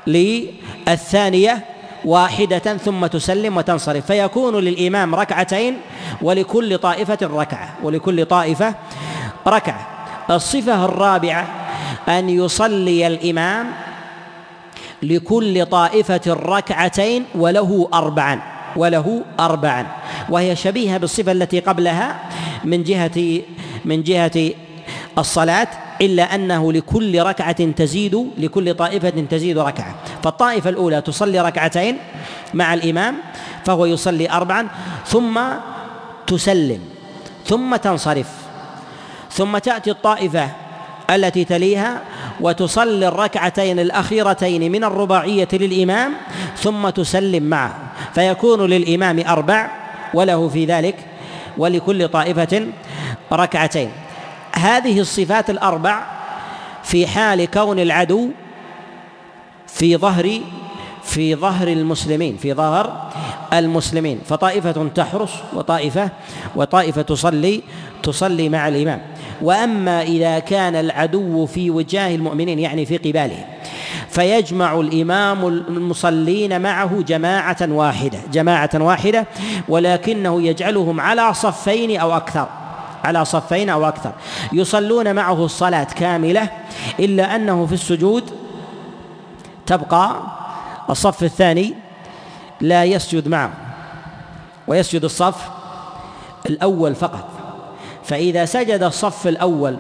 للثانية 0.07 1.65
واحدة 2.05 2.77
ثم 2.77 3.07
تسلم 3.07 3.57
وتنصرف. 3.57 4.07
فيكون 4.07 4.57
للإمام 4.57 5.15
ركعتين 5.15 5.77
ولكل 6.23 6.79
طائفة 6.79 7.19
ركعة 7.23 7.75
ولكل 7.83 8.27
طائفة 8.27 8.75
ركعة. 9.47 10.00
الصفة 10.31 10.85
الرابعة 10.85 11.49
أن 12.09 12.29
يصلي 12.29 13.07
الإمام 13.07 13.67
لكل 15.03 15.67
طائفة 15.67 16.21
ركعتين 16.27 17.25
وله 17.35 17.89
أربعا 17.95 18.41
وله 18.77 19.23
أربعا. 19.41 19.87
وهي 20.29 20.57
شبيهة 20.57 20.99
بالصفة 20.99 21.33
التي 21.33 21.61
قبلها 21.61 22.17
من 22.65 22.83
جهة 22.83 23.41
من 23.85 24.03
جهة 24.03 24.51
الصلاة 25.19 25.69
إلا 26.01 26.35
أنه 26.35 26.73
لكل 26.73 27.23
ركعة 27.23 27.71
تزيد 27.71 28.31
لكل 28.39 28.75
طائفة 28.75 29.11
تزيد 29.31 29.59
ركعة. 29.59 29.95
فالطائفة 30.23 30.71
الأولى 30.71 31.01
تصلي 31.01 31.41
ركعتين 31.41 31.97
مع 32.55 32.75
الإمام 32.75 33.17
فهو 33.65 33.87
يصلي 33.87 34.31
أربعا 34.31 34.69
ثم 35.07 35.41
تسلم 36.27 36.81
ثم 37.47 37.77
تنصرف. 37.77 38.40
ثم 39.31 39.59
تأتي 39.59 39.91
الطائفة 39.91 40.49
التي 41.11 41.45
تليها 41.45 42.03
وتصلي 42.41 43.09
الركعتين 43.09 43.79
الأخيرتين 43.79 44.73
من 44.73 44.85
الرباعية 44.85 45.49
للإمام 45.53 46.13
ثم 46.57 46.89
تسلم 46.89 47.43
معه. 47.43 47.75
فيكون 48.15 48.67
للإمام 48.67 49.23
أربع 49.29 49.71
وله 50.15 50.49
في 50.49 50.65
ذلك 50.65 50.97
ولكل 51.59 52.09
طائفة 52.09 52.67
ركعتين. 53.33 53.91
هذه 54.53 55.01
الصفات 55.01 55.51
الأربع 55.51 56.03
في 56.83 57.07
حال 57.07 57.51
كون 57.51 57.79
العدو 57.79 58.29
في 59.67 59.97
ظهر 59.97 60.41
في 61.03 61.35
ظهر 61.35 61.69
المسلمين 61.69 62.37
في 62.37 62.55
ظهر 62.55 63.11
المسلمين. 63.53 64.21
فطائفة 64.27 64.89
تحرس 64.95 65.31
وطائفة 65.53 66.11
وطائفة 66.57 67.03
تصلي 67.03 67.63
تصلي 68.03 68.49
مع 68.49 68.69
الإمام. 68.69 69.01
وأما 69.43 70.03
إذا 70.03 70.39
كان 70.39 70.77
العدو 70.77 71.47
في 71.47 71.71
وجاه 71.71 72.15
المؤمنين 72.15 72.59
يعني 72.59 72.87
في 72.87 72.97
قبالهم 72.97 73.45
فيجمع 74.09 74.81
الإمام 74.81 75.47
المصلين 75.47 76.61
معه 76.61 77.03
جماعة 77.03 77.57
واحدة 77.63 78.19
جماعة 78.33 78.71
واحدة 78.75 79.27
ولكنه 79.69 80.43
يجعلهم 80.43 81.01
على 81.01 81.35
صفين 81.35 82.01
أو 82.01 82.17
أكثر 82.17 82.49
على 83.05 83.25
صفين 83.25 83.69
أو 83.69 83.89
أكثر. 83.89 84.13
يصلون 84.53 85.15
معه 85.15 85.45
الصلاة 85.45 85.85
كاملة 85.85 86.49
إلا 86.99 87.37
أنه 87.37 87.67
في 87.67 87.73
السجود 87.73 88.31
تبقى 89.67 90.17
الصف 90.91 91.23
الثاني 91.23 91.75
لا 92.61 92.85
يسجد 92.85 93.29
معه 93.29 93.51
ويسجد 94.69 95.05
الصف 95.05 95.49
الأول 96.47 96.95
فقط. 96.95 97.40
فإذا 98.11 98.45
سجد 98.45 98.83
الصف 98.83 99.27
الأول 99.27 99.77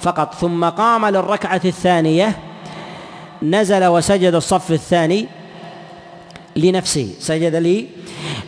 فقط 0.00 0.34
ثم 0.34 0.64
قام 0.64 1.06
للركعة 1.06 1.60
الثانية 1.64 2.38
نزل 3.42 3.84
وسجد 3.84 4.34
الصف 4.34 4.72
الثاني 4.72 5.26
لنفسه 6.56 7.08
سجد 7.18 7.54
لي 7.54 7.86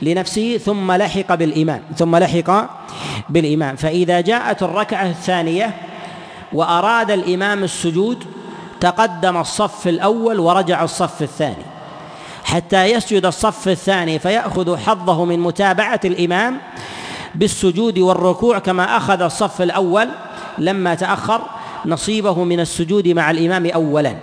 لنفسه 0.02 0.58
ثم 0.58 0.92
لحق 0.92 1.34
بالإمام 1.34 1.82
ثم 1.96 2.16
لحق 2.16 2.70
بالإمام 3.28 3.76
فإذا 3.76 4.20
جاءت 4.20 4.62
الركعة 4.62 5.06
الثانية 5.06 5.74
وأراد 6.52 7.10
الإمام 7.10 7.64
السجود 7.64 8.24
تقدم 8.80 9.36
الصف 9.36 9.88
الأول 9.88 10.40
ورجع 10.40 10.84
الصف 10.84 11.22
الثاني. 11.22 11.64
حتى 12.44 12.84
يسجد 12.84 13.26
الصف 13.26 13.68
الثاني 13.68 14.18
فيأخذ 14.18 14.76
حظه 14.76 15.24
من 15.24 15.40
متابعة 15.40 16.00
الإمام 16.04 16.58
بالسجود 17.34 17.98
والركوع 17.98 18.58
كما 18.58 18.96
أخذ 18.96 19.22
الصف 19.22 19.62
الأول 19.62 20.08
لما 20.58 20.94
تأخر 20.94 21.40
نصيبه 21.86 22.44
من 22.44 22.60
السجود 22.60 23.08
مع 23.08 23.30
الإمام 23.30 23.66
أولا. 23.66 24.16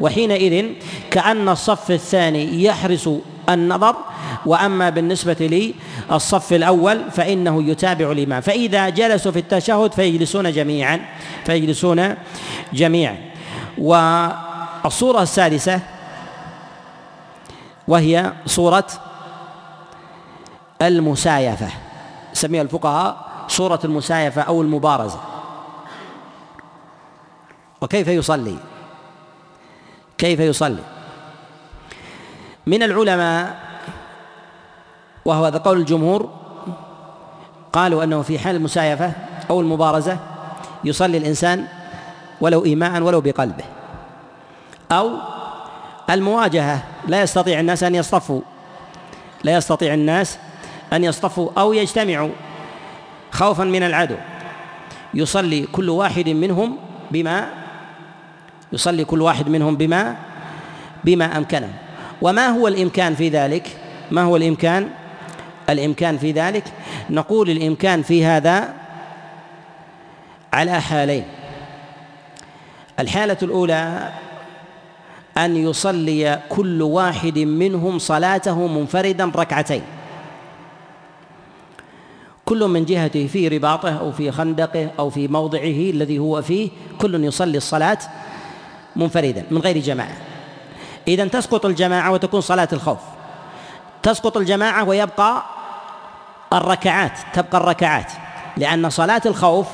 وحينئذ 0.00 0.66
كأن 1.10 1.48
الصف 1.48 1.90
الثاني 1.90 2.64
يحرس 2.64 3.10
النظر 3.48 3.96
وأما 4.46 4.90
بالنسبة 4.90 5.72
للصف 6.10 6.52
الأول 6.52 7.10
فإنه 7.10 7.62
يتابع 7.62 8.12
الإمام. 8.12 8.40
فإذا 8.40 8.88
جلسوا 8.88 9.32
في 9.32 9.38
التشهد 9.38 9.92
فيجلسون 9.92 10.52
جميعا 10.52 11.00
فيجلسون 11.44 12.14
جميعا. 12.72 13.16
والصورة 13.78 15.22
السادسه 15.22 15.80
وهي 17.88 18.32
صورة 18.46 18.86
المسايفة. 20.82 21.85
سميها 22.36 22.62
الفقهاء 22.62 23.26
صوره 23.48 23.80
المسايفه 23.84 24.42
أو 24.42 24.62
المبارزه 24.62 25.20
وكيف 27.80 28.08
يصلي؟ 28.08 28.56
كيف 30.18 30.40
يصلي؟ 30.40 30.82
من 32.66 32.82
العلماء 32.82 33.56
وهو 35.24 35.44
هذا 35.44 35.58
قول 35.58 35.78
الجمهور 35.78 36.30
قالوا 37.72 38.04
أنه 38.04 38.22
في 38.22 38.38
حال 38.38 38.56
المسايفه 38.56 39.12
أو 39.50 39.60
المبارزه 39.60 40.18
يصلي 40.84 41.16
الإنسان 41.18 41.66
ولو 42.40 42.64
ايماء 42.64 43.02
ولو 43.02 43.20
بقلبه. 43.20 43.64
أو 44.92 45.10
المواجهة 46.10 46.82
لا 47.06 47.22
يستطيع 47.22 47.60
الناس 47.60 47.82
أن 47.82 47.94
يصطفوا 47.94 48.40
لا 49.44 49.56
يستطيع 49.56 49.94
الناس 49.94 50.38
أن 50.92 51.04
يصطفوا 51.04 51.50
أو 51.58 51.72
يجتمعوا 51.72 52.30
خوفا 53.30 53.64
من 53.64 53.82
العدو. 53.82 54.16
يصلي 55.14 55.66
كل 55.72 55.90
واحد 55.90 56.28
منهم 56.28 56.76
بما 57.10 57.48
يصلي 58.72 59.04
كل 59.04 59.22
واحد 59.22 59.48
منهم 59.48 59.76
بما 59.76 60.16
بما 61.04 61.36
امكنه 61.36 61.72
وما 62.22 62.46
هو 62.46 62.68
الإمكان 62.68 63.14
في 63.14 63.28
ذلك؟ 63.28 63.68
ما 64.10 64.22
هو 64.22 64.36
الإمكان؟ 64.36 64.88
الإمكان 65.70 66.18
في 66.18 66.32
ذلك؟ 66.32 66.64
نقول 67.10 67.50
الإمكان 67.50 68.02
في 68.02 68.24
هذا 68.24 68.74
على 70.52 70.80
حالين. 70.80 71.24
الحالة 72.98 73.36
الأولى 73.42 74.12
أن 75.38 75.56
يصلي 75.56 76.40
كل 76.48 76.82
واحد 76.82 77.38
منهم 77.38 77.98
صلاته 77.98 78.66
منفردا 78.66 79.32
ركعتين. 79.36 79.82
كل 82.46 82.68
من 82.68 82.84
جهته 82.84 83.26
في 83.26 83.48
رباطه 83.48 83.98
أو 83.98 84.12
في 84.12 84.32
خندقه 84.32 84.90
أو 84.98 85.10
في 85.10 85.28
موضعه 85.28 85.90
الذي 85.90 86.18
هو 86.18 86.42
فيه 86.42 86.70
كل 86.98 87.24
يصلي 87.24 87.56
الصلاة 87.56 87.98
منفردا 88.96 89.46
من 89.50 89.58
غير 89.58 89.78
جماعة. 89.78 90.16
اذا 91.08 91.28
تسقط 91.28 91.66
الجماعة 91.66 92.10
وتكون 92.10 92.40
صلاة 92.40 92.68
الخوف. 92.72 92.98
تسقط 94.02 94.36
الجماعة 94.36 94.84
ويبقى 94.84 95.42
الركعات 96.52 97.12
تبقى 97.34 97.58
الركعات 97.58 98.12
لأن 98.56 98.90
صلاة 98.90 99.22
الخوف 99.26 99.66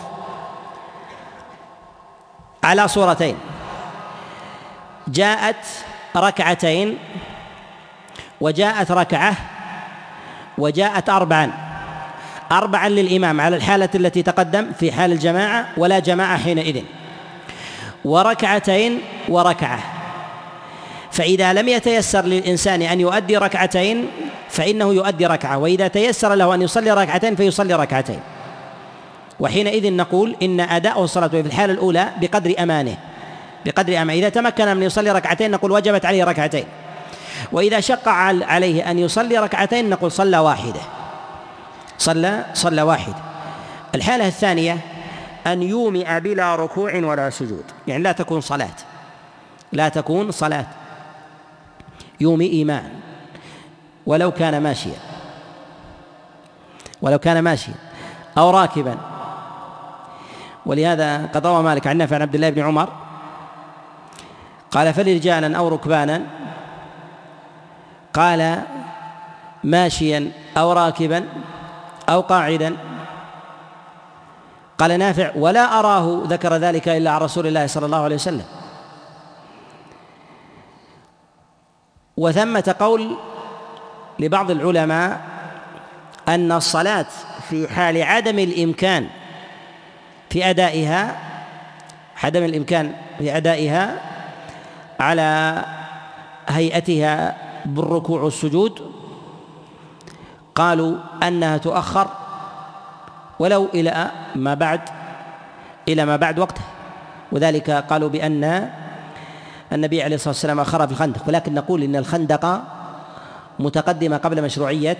على 2.64 2.88
صورتين. 2.88 3.36
جاءت 5.08 5.66
ركعتين 6.16 6.98
وجاءت 8.40 8.92
ركعة 8.92 9.36
وجاءت 10.58 11.10
أربعا. 11.10 11.71
أربعا 12.53 12.88
للإمام 12.88 13.40
على 13.40 13.57
الحالة 13.57 13.88
التي 13.94 14.22
تقدم 14.22 14.66
في 14.80 14.92
حال 14.92 15.12
الجماعة 15.12 15.66
ولا 15.76 15.98
جماعة 15.98 16.38
حينئذ. 16.38 16.82
وركعتين 18.05 19.00
وركعة. 19.28 19.78
فإذا 21.12 21.53
لم 21.53 21.68
يتيسر 21.68 22.24
للإنسان 22.24 22.82
أن 22.82 23.00
يؤدي 23.00 23.36
ركعتين 23.36 24.07
فإنه 24.48 24.94
يؤدي 24.94 25.26
ركعة. 25.26 25.59
وإذا 25.59 25.88
تيسر 25.88 26.34
له 26.34 26.55
أن 26.55 26.62
يصلي 26.62 26.90
ركعتين 26.90 27.36
فيصلي 27.36 27.74
ركعتين. 27.74 28.20
وحينئذ 29.40 29.92
نقول 29.92 30.36
إن 30.42 30.61
أداء 30.61 31.05
الصلاة 31.05 31.28
في 31.28 31.40
الحالة 31.40 31.72
الأولى 31.72 32.09
بقدر 32.20 32.55
أمانه. 32.59 32.96
بقدر 33.66 34.03
أمانه. 34.03 34.12
إذا 34.12 34.28
تمكن 34.28 34.76
من 34.76 34.82
يصلي 34.82 35.12
ركعتين 35.12 35.50
نقول 35.50 35.72
وجبت 35.72 36.05
عليه 36.05 36.24
ركعتين. 36.24 36.64
وإذا 37.53 37.80
شق 37.80 38.09
عليه 38.09 38.90
أن 38.90 38.98
يصلي 38.98 39.38
ركعتين 39.38 39.90
نقول 39.90 40.12
صلى 40.12 40.38
واحدة. 40.38 40.80
صلى 42.03 42.44
صلى 42.55 42.82
واحد. 42.82 43.14
الحالة 43.94 44.26
الثانية 44.26 44.78
أن 45.46 45.62
يومئ 45.62 46.20
بلا 46.20 46.57
ركوع 46.57 46.94
ولا 46.94 47.30
سجود. 47.30 47.64
يعني 47.86 48.03
لا 48.03 48.12
تكون 48.12 48.40
صلاة. 48.40 48.76
لا 49.72 49.88
تكون 49.88 50.30
صلاة. 50.30 50.66
يومئ 52.20 52.50
إيمان. 52.53 52.90
ولو 54.07 54.30
كان 54.30 54.62
ماشيا. 54.62 54.98
ولو 57.03 57.18
كان 57.18 57.38
ماشيا. 57.38 57.74
أو 58.38 58.50
راكبا. 58.50 58.96
ولهذا 60.66 61.26
قد 61.26 61.46
روى 61.46 61.62
مالك 61.62 61.86
عن 61.86 61.96
نافع 61.96 62.16
عن 62.16 62.22
عبد 62.22 62.34
الله 62.34 62.50
بن 62.50 62.62
عمر. 62.62 62.88
قال 64.70 64.94
فلرجالا 64.94 65.59
أو 65.59 65.68
ركبانا. 65.68 66.22
قال 68.14 68.62
ماشيا 69.64 70.32
أو 70.57 70.72
راكبا. 70.72 71.24
أو 72.12 72.20
قاعدا. 72.20 72.76
قال 74.78 74.98
نافع 74.98 75.32
ولا 75.36 75.78
أراه 75.78 76.22
ذكر 76.26 76.56
ذلك 76.56 76.88
إلا 76.88 77.10
عن 77.10 77.20
رسول 77.20 77.46
الله 77.46 77.66
صلى 77.66 77.86
الله 77.86 78.02
عليه 78.04 78.14
وسلم. 78.14 78.44
وثمة 82.16 82.74
قول 82.80 83.16
لبعض 84.18 84.50
العلماء 84.50 85.20
أن 86.28 86.52
الصلاة 86.52 87.06
في 87.50 87.68
حال 87.68 88.02
عدم 88.02 88.38
الإمكان 88.38 89.06
في 90.30 90.50
أدائها 90.50 91.16
عدم 92.22 92.44
الإمكان 92.44 92.94
في 93.18 93.36
أدائها 93.36 94.00
على 95.00 95.64
هيئتها 96.48 97.36
بالركوع 97.64 98.20
والسجود 98.22 98.92
قالوا 100.55 100.96
أنها 101.22 101.57
تؤخر 101.57 102.09
ولو 103.38 103.68
إلى 103.74 104.11
ما 104.34 104.55
بعد 104.55 104.80
إلى 105.88 106.05
ما 106.05 106.16
بعد 106.16 106.38
وقته 106.38 106.61
وذلك 107.32 107.70
قالوا 107.70 108.09
بأن 108.09 108.70
النبي 109.72 110.03
عليه 110.03 110.14
الصلاة 110.14 110.34
والسلام 110.34 110.61
أخر 110.61 110.86
في 110.86 110.92
الخندق. 110.92 111.28
ولكن 111.28 111.55
نقول 111.55 111.82
إن 111.82 111.96
الخندق 111.96 112.62
متقدمة 113.59 114.16
قبل 114.16 114.42
مشروعية 114.42 114.98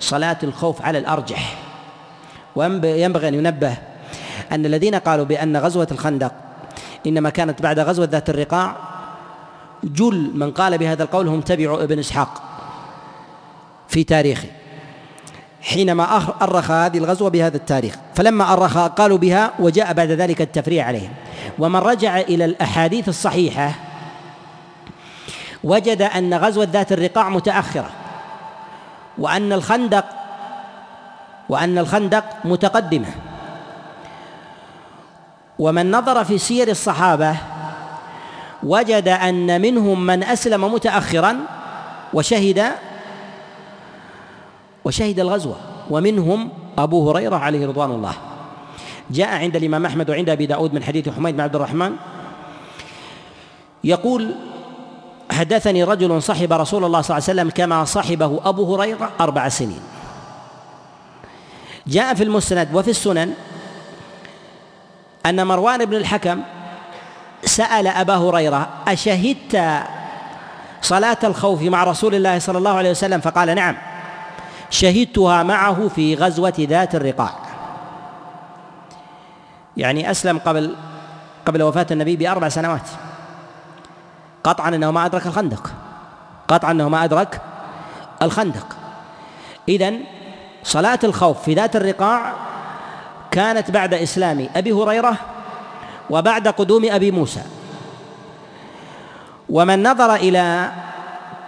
صلاة 0.00 0.36
الخوف 0.42 0.82
على 0.82 0.98
الأرجح. 0.98 1.56
وينبغي 2.56 3.28
أن 3.28 3.34
ينبه 3.34 3.76
أن 4.52 4.66
الذين 4.66 4.94
قالوا 4.94 5.24
بأن 5.24 5.56
غزوة 5.56 5.88
الخندق 5.90 6.32
إنما 7.06 7.30
كانت 7.30 7.62
بعد 7.62 7.78
غزوة 7.78 8.08
ذات 8.10 8.30
الرقاع 8.30 8.76
جل 9.84 10.30
من 10.34 10.50
قال 10.50 10.78
بهذا 10.78 11.02
القول 11.02 11.28
هم 11.28 11.40
تبعوا 11.40 11.82
ابن 11.82 11.98
إسحاق 11.98 12.42
في 13.88 14.04
تاريخه. 14.04 14.48
حينما 15.62 16.16
أرخ 16.42 16.70
هذه 16.70 16.98
الغزوة 16.98 17.30
بهذا 17.30 17.56
التاريخ. 17.56 17.94
فلما 18.14 18.52
أرخ 18.52 18.78
قالوا 18.78 19.18
بها 19.18 19.50
وجاء 19.58 19.92
بعد 19.92 20.10
ذلك 20.10 20.40
التفريع 20.40 20.86
عليهم. 20.86 21.10
ومن 21.58 21.80
رجع 21.80 22.20
إلى 22.20 22.44
الأحاديث 22.44 23.08
الصحيحة 23.08 23.72
وجد 25.64 26.02
أن 26.02 26.34
غزوة 26.34 26.68
ذات 26.72 26.92
الرقاع 26.92 27.28
متأخرة 27.28 27.90
وأن 29.18 29.52
الخندق 29.52 30.04
وأن 31.48 31.78
الخندق 31.78 32.24
متقدمة. 32.44 33.08
ومن 35.58 35.90
نظر 35.90 36.24
في 36.24 36.38
سير 36.38 36.68
الصحابة 36.68 37.36
وجد 38.62 39.08
أن 39.08 39.60
منهم 39.60 40.06
من 40.06 40.22
أسلم 40.22 40.64
متأخرا 40.72 41.36
وشهد 42.14 42.64
وشهد 44.86 45.20
الغزوة. 45.20 45.56
ومنهم 45.90 46.48
أبو 46.78 47.10
هريرة 47.10 47.36
عليه 47.36 47.66
رضوان 47.66 47.90
الله. 47.90 48.14
جاء 49.10 49.28
عند 49.28 49.56
الإمام 49.56 49.86
أحمد 49.86 50.10
وعند 50.10 50.30
أبي 50.30 50.46
داود 50.46 50.74
من 50.74 50.82
حديث 50.82 51.08
حميد 51.08 51.34
بن 51.34 51.40
عبد 51.40 51.54
الرحمن. 51.54 51.92
يقول 53.84 54.34
حدثني 55.30 55.84
رجل 55.84 56.22
صحب 56.22 56.52
رسول 56.52 56.84
الله 56.84 57.00
صلى 57.00 57.18
الله 57.18 57.28
عليه 57.28 57.40
وسلم 57.40 57.50
كما 57.50 57.84
صحبه 57.84 58.40
أبو 58.44 58.74
هريرة 58.74 59.10
أربع 59.20 59.48
سنين. 59.48 59.80
جاء 61.86 62.14
في 62.14 62.24
المسند 62.24 62.68
وفي 62.74 62.90
السنن 62.90 63.34
أن 65.26 65.46
مروان 65.46 65.84
بن 65.84 65.96
الحكم 65.96 66.40
سأل 67.44 67.86
أبا 67.86 68.14
هريرة 68.14 68.68
أشهدت 68.88 69.82
صلاة 70.82 71.18
الخوف 71.24 71.62
مع 71.62 71.84
رسول 71.84 72.14
الله 72.14 72.38
صلى 72.38 72.58
الله 72.58 72.70
عليه 72.70 72.90
وسلم؟ 72.90 73.20
فقال 73.20 73.54
نعم. 73.54 73.76
شهدتها 74.70 75.42
معه 75.42 75.88
في 75.88 76.14
غزوة 76.14 76.54
ذات 76.60 76.94
الرقاع. 76.94 77.30
يعني 79.76 80.10
أسلم 80.10 80.38
قبل 80.38 80.76
قبل 81.46 81.62
وفاة 81.62 81.86
النبي 81.90 82.16
بأربع 82.16 82.48
سنوات. 82.48 82.88
قطعا 84.44 84.68
أنه 84.68 84.90
ما 84.90 85.06
أدرك 85.06 85.26
الخندق. 85.26 85.70
قطعا 86.48 86.70
أنه 86.70 86.88
ما 86.88 87.04
أدرك 87.04 87.40
الخندق. 88.22 88.76
إذن 89.68 90.00
صلاة 90.62 90.98
الخوف 91.04 91.42
في 91.42 91.54
ذات 91.54 91.76
الرقاع 91.76 92.32
كانت 93.30 93.70
بعد 93.70 93.94
إسلام 93.94 94.48
أبي 94.56 94.72
هريرة 94.72 95.16
وبعد 96.10 96.48
قدوم 96.48 96.84
أبي 96.90 97.10
موسى. 97.10 97.42
ومن 99.48 99.82
نظر 99.82 100.14
إلى 100.14 100.72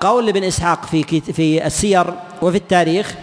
قول 0.01 0.29
ابن 0.29 0.45
إسحاق 0.45 0.85
في 0.85 1.21
في 1.21 1.67
السير 1.67 2.15
وفي 2.43 2.57
التاريخ 2.57 3.15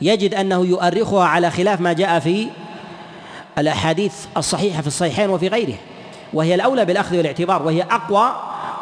يجد 0.00 0.34
أنه 0.34 0.66
يؤرخها 0.66 1.24
على 1.24 1.50
خلاف 1.50 1.80
ما 1.80 1.92
جاء 1.92 2.20
في 2.20 2.48
الأحاديث 3.58 4.12
الصحيحة 4.36 4.80
في 4.80 4.86
الصحيحين 4.86 5.30
وفي 5.30 5.48
غيره 5.48 5.74
وهي 6.32 6.54
الأولى 6.54 6.84
بالأخذ 6.84 7.16
والاعتبار 7.16 7.62
وهي 7.62 7.82
أقوى 7.82 8.32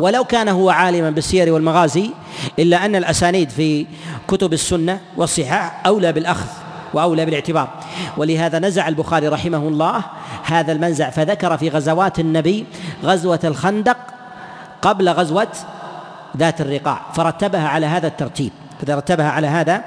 ولو 0.01 0.24
كان 0.24 0.49
هو 0.49 0.70
عالما 0.70 1.11
بالسير 1.11 1.53
والمغازي 1.53 2.11
إلا 2.59 2.84
أن 2.84 2.97
الأسانيد 2.97 3.51
في 3.51 3.86
كتب 4.28 4.53
السنة 4.53 5.01
والصحاح 5.16 5.82
أولى 5.86 6.12
بالأخذ 6.12 6.47
وأولى 6.95 7.24
بالاعتبار. 7.24 7.68
ولهذا 8.16 8.59
نزع 8.59 8.88
البخاري 8.88 9.28
رحمه 9.28 9.68
الله 9.68 10.03
هذا 10.45 10.72
المنزع 10.72 11.11
فذكر 11.11 11.57
في 11.57 11.68
غزوات 11.68 12.18
النبي 12.18 12.64
غزوة 13.05 13.41
الخندق 13.45 13.97
قبل 14.82 15.09
غزوة 15.09 15.49
ذات 16.37 16.61
الرقاع 16.61 17.01
فرتبها 17.14 17.68
على 17.68 17.87
هذا 17.87 18.07
الترتيب 18.07 18.53
فرتبها 18.87 19.31
على 19.31 19.47
هذا 19.47 19.83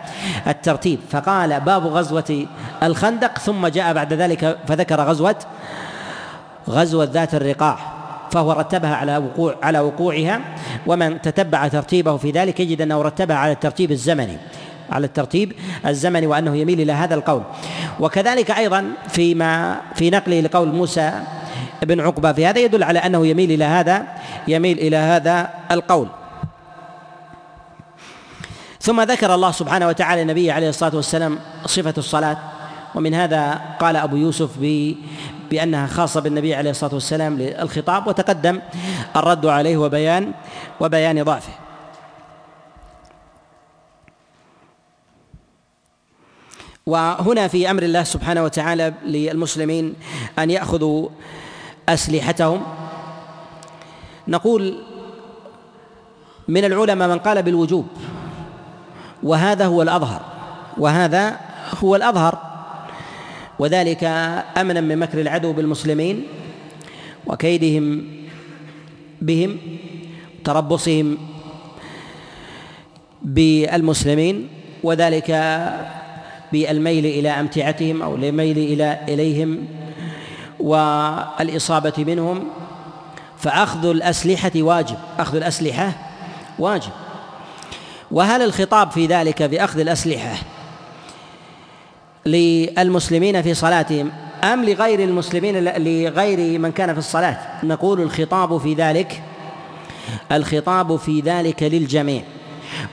الترتيب. 0.47 0.99
فقال 1.09 1.59
باب 1.59 1.87
غزوة 1.87 2.45
الخندق 2.83 3.37
ثم 3.39 3.67
جاء 3.67 3.93
بعد 3.93 4.13
ذلك 4.13 4.57
فذكر 4.67 5.01
غزوة 5.01 5.35
غزوة 6.69 7.09
ذات 7.13 7.35
الرقاع 7.35 7.77
فهو 8.31 8.51
رتبها 8.51 8.95
على 8.95 9.17
وقوع 9.17 9.55
على 9.63 9.79
وقوعها 9.79 10.41
ومن 10.87 11.21
تتبع 11.21 11.67
ترتيبه 11.67 12.17
في 12.17 12.31
ذلك 12.31 12.59
يجد 12.59 12.81
أنه 12.81 13.01
رتبها 13.01 13.35
على 13.35 13.51
الترتيب 13.51 13.91
الزمني 13.91 14.37
على 14.89 15.05
الترتيب 15.05 15.53
الزمني 15.87 16.27
وأنه 16.27 16.55
يميل 16.55 16.81
إلى 16.81 16.91
هذا 16.91 17.15
القول. 17.15 17.43
وكذلك 17.99 18.51
أيضا 18.51 18.85
فيما 19.09 19.77
في 19.95 20.09
نقله 20.09 20.41
لقول 20.41 20.67
موسى 20.67 21.11
بن 21.81 21.99
عقبة 21.99 22.33
في 22.33 22.45
هذا 22.45 22.59
يدل 22.59 22.83
على 22.83 22.99
أنه 22.99 23.27
يميل 23.27 23.51
إلى 23.51 23.65
هذا 23.65 24.03
يميل 24.47 24.79
إلى 24.79 24.97
هذا 24.97 25.49
القول. 25.71 26.07
ثم 28.84 29.01
ذكر 29.01 29.36
الله 29.36 29.51
سبحانه 29.51 29.88
وتعالى 29.88 30.21
النبي 30.21 30.51
عليه 30.51 30.69
الصلاة 30.69 30.95
والسلام 30.95 31.39
صفة 31.65 31.93
الصلاة. 31.97 32.38
ومن 32.95 33.13
هذا 33.13 33.61
قال 33.79 33.95
أبو 33.95 34.15
يوسف 34.15 34.49
بأنها 35.49 35.88
خاصة 35.88 36.21
بالنبي 36.21 36.55
عليه 36.55 36.69
الصلاة 36.69 36.93
والسلام 36.93 37.38
للخطاب 37.38 38.07
وتقدم 38.07 38.61
الرد 39.15 39.45
عليه 39.45 39.77
وبيان 39.77 40.31
وبيان 40.79 41.23
ضعفه. 41.23 41.53
وهنا 46.86 47.47
في 47.47 47.71
أمر 47.71 47.84
الله 47.84 48.03
سبحانه 48.03 48.43
وتعالى 48.43 48.93
للمسلمين 49.05 49.95
أن 50.39 50.49
يأخذوا 50.49 51.09
أسلحتهم. 51.89 52.63
نقول 54.27 54.84
من 56.47 56.65
العلماء 56.65 57.07
من 57.07 57.19
قال 57.19 57.43
بالوجوب. 57.43 57.88
وهذا 59.24 59.65
هو 59.65 59.82
الأظهر 59.82 60.21
وهذا 60.78 61.39
هو 61.84 61.95
الأظهر. 61.95 62.53
وذلك 63.59 64.03
أمنا 64.57 64.82
من 64.82 64.97
مكر 64.97 65.21
العدو 65.21 65.53
بالمسلمين 65.53 66.24
وكيدهم 67.28 68.03
بهم 69.21 69.57
تربصهم 70.43 71.17
بالمسلمين 73.21 74.47
وذلك 74.84 75.32
بالميل 76.51 77.05
إلى 77.05 77.30
أمتعتهم 77.30 78.01
أو 78.01 78.15
الميل 78.15 78.57
إلى 78.57 78.99
إليهم 79.09 79.67
والإصابة 80.59 81.93
منهم. 81.97 82.47
فأخذ 83.38 83.86
الأسلحة 83.86 84.51
واجب 84.55 84.97
أخذ 85.19 85.36
الأسلحة 85.36 85.91
واجب. 86.59 86.91
وهل 88.14 88.41
الخطاب 88.41 88.91
في 88.91 89.05
ذلك 89.05 89.43
بأخذ 89.43 89.80
الأسلحة 89.80 90.36
للمسلمين 92.26 93.41
في 93.41 93.53
صلاتهم 93.53 94.11
أم 94.43 94.66
لغير 94.66 94.99
المسلمين 94.99 95.64
لغير 95.64 96.59
من 96.59 96.72
كان 96.72 96.93
في 96.93 96.99
الصلاة؟ 96.99 97.38
نقول 97.64 98.01
الخطاب 98.01 98.57
في 98.57 98.74
ذلك 98.74 99.22
الخطاب 100.32 100.95
في 100.95 101.20
ذلك 101.20 101.64
للجميع 101.64 102.22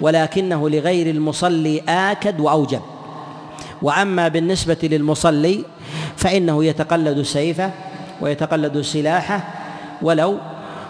ولكنه 0.01 0.69
لغير 0.69 1.11
المصلي 1.11 1.83
آكد 1.89 2.41
وأوجب. 2.41 2.81
وأما 3.83 4.29
بالنسبة 4.29 4.79
للمصلي 4.83 5.65
فإنه 6.17 6.65
يتقلد 6.65 7.23
سيفه 7.23 7.71
ويتقلد 8.21 8.81
سلاحه 8.81 9.45
ولو 10.03 10.39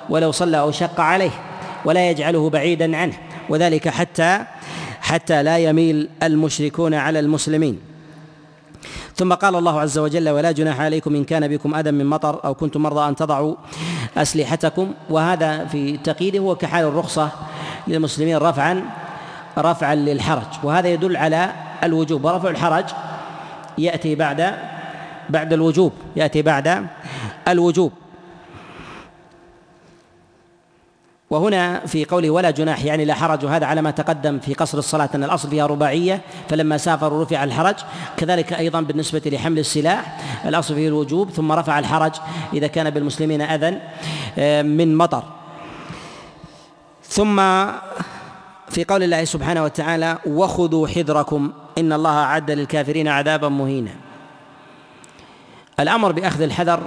ولو 0.09 0.31
صلى 0.31 0.61
أو 0.61 0.71
شق 0.71 1.01
عليه 1.01 1.31
ولا 1.85 2.11
يجعله 2.11 2.51
بعيدا 2.51 2.97
عنه. 2.97 3.30
وذلك 3.51 3.89
حتى 3.89 4.45
حتى 5.01 5.43
لا 5.43 5.59
يميل 5.59 6.09
المشركون 6.23 6.95
على 6.95 7.19
المسلمين. 7.21 7.79
ثم 9.17 9.33
قال 9.35 9.57
الله 9.57 9.81
عز 9.81 9.99
وجل 9.99 10.29
ولا 10.29 10.53
جناح 10.53 10.81
عليكم 10.81 11.15
إن 11.15 11.25
كان 11.25 11.49
بكم 11.49 11.75
أذى 11.75 11.91
من 11.91 12.07
مطر 12.07 12.45
أو 12.45 12.55
كنتم 12.55 12.83
مرضى 12.83 13.09
أن 13.09 13.17
تضعوا 13.17 13.55
أسلحتكم 14.17 14.95
وهذا 15.11 15.65
في 15.65 15.97
تقييده 15.97 16.39
هو 16.39 16.55
كحال 16.55 16.85
الرخصة 16.85 17.31
للمسلمين 17.89 18.37
رفعا 18.37 18.85
رفعا 19.59 19.95
للحرج. 19.95 20.51
وهذا 20.63 20.89
يدل 20.89 21.17
على 21.17 21.53
الوجوب. 21.85 22.25
ورفع 22.25 22.51
الحرج 22.51 22.85
يأتي 23.79 24.15
بعد 24.15 24.55
بعد 25.31 25.53
الوجوب 25.53 25.93
يأتي 26.17 26.43
بعد 26.43 26.87
الوجوب. 27.49 27.93
وهنا 31.31 31.87
في 31.87 32.05
قوله 32.05 32.31
ولا 32.31 32.51
جناح 32.51 32.85
يعني 32.85 33.05
لا 33.05 33.15
حرج 33.15 33.45
وهذا 33.45 33.67
على 33.67 33.83
ما 33.83 33.91
تقدم 33.91 34.39
في 34.39 34.55
قصر 34.55 34.79
الصلاة 34.79 35.09
أن 35.15 35.25
الأصل 35.25 35.51
فيها 35.51 35.67
رباعية 35.67 36.21
فلما 36.49 36.77
سافروا 36.77 37.25
رفع 37.25 37.45
الحرج. 37.45 37.75
كذلك 38.17 38.53
أيضا 38.53 38.81
بالنسبة 38.81 39.23
لحمل 39.27 39.59
السلاح 39.59 40.21
الأصل 40.45 40.75
فيه 40.75 40.89
الوجوب 40.89 41.31
ثم 41.31 41.53
رفع 41.53 41.79
الحرج 41.79 42.13
إذا 42.53 42.67
كان 42.67 42.91
بالمسلمين 42.91 43.43
أذى 43.43 43.79
آه، 44.39 44.63
من 44.63 44.97
مطر. 44.97 45.23
ثم 47.03 47.37
في 48.69 48.85
قول 48.89 49.03
الله 49.03 49.25
سبحانه 49.25 49.65
وتعالى 49.65 50.19
وخذوا 50.27 50.89
حذركم 50.89 51.53
إن 51.79 51.93
الله 51.93 52.19
أعد 52.19 52.51
للكافرين 52.51 53.09
عذابا 53.09 53.49
مهينا. 53.49 53.93
الأمر 55.81 56.13
بأخذ 56.13 56.43
الحذر 56.43 56.81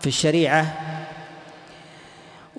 في 0.00 0.06
الشريعة 0.06 0.87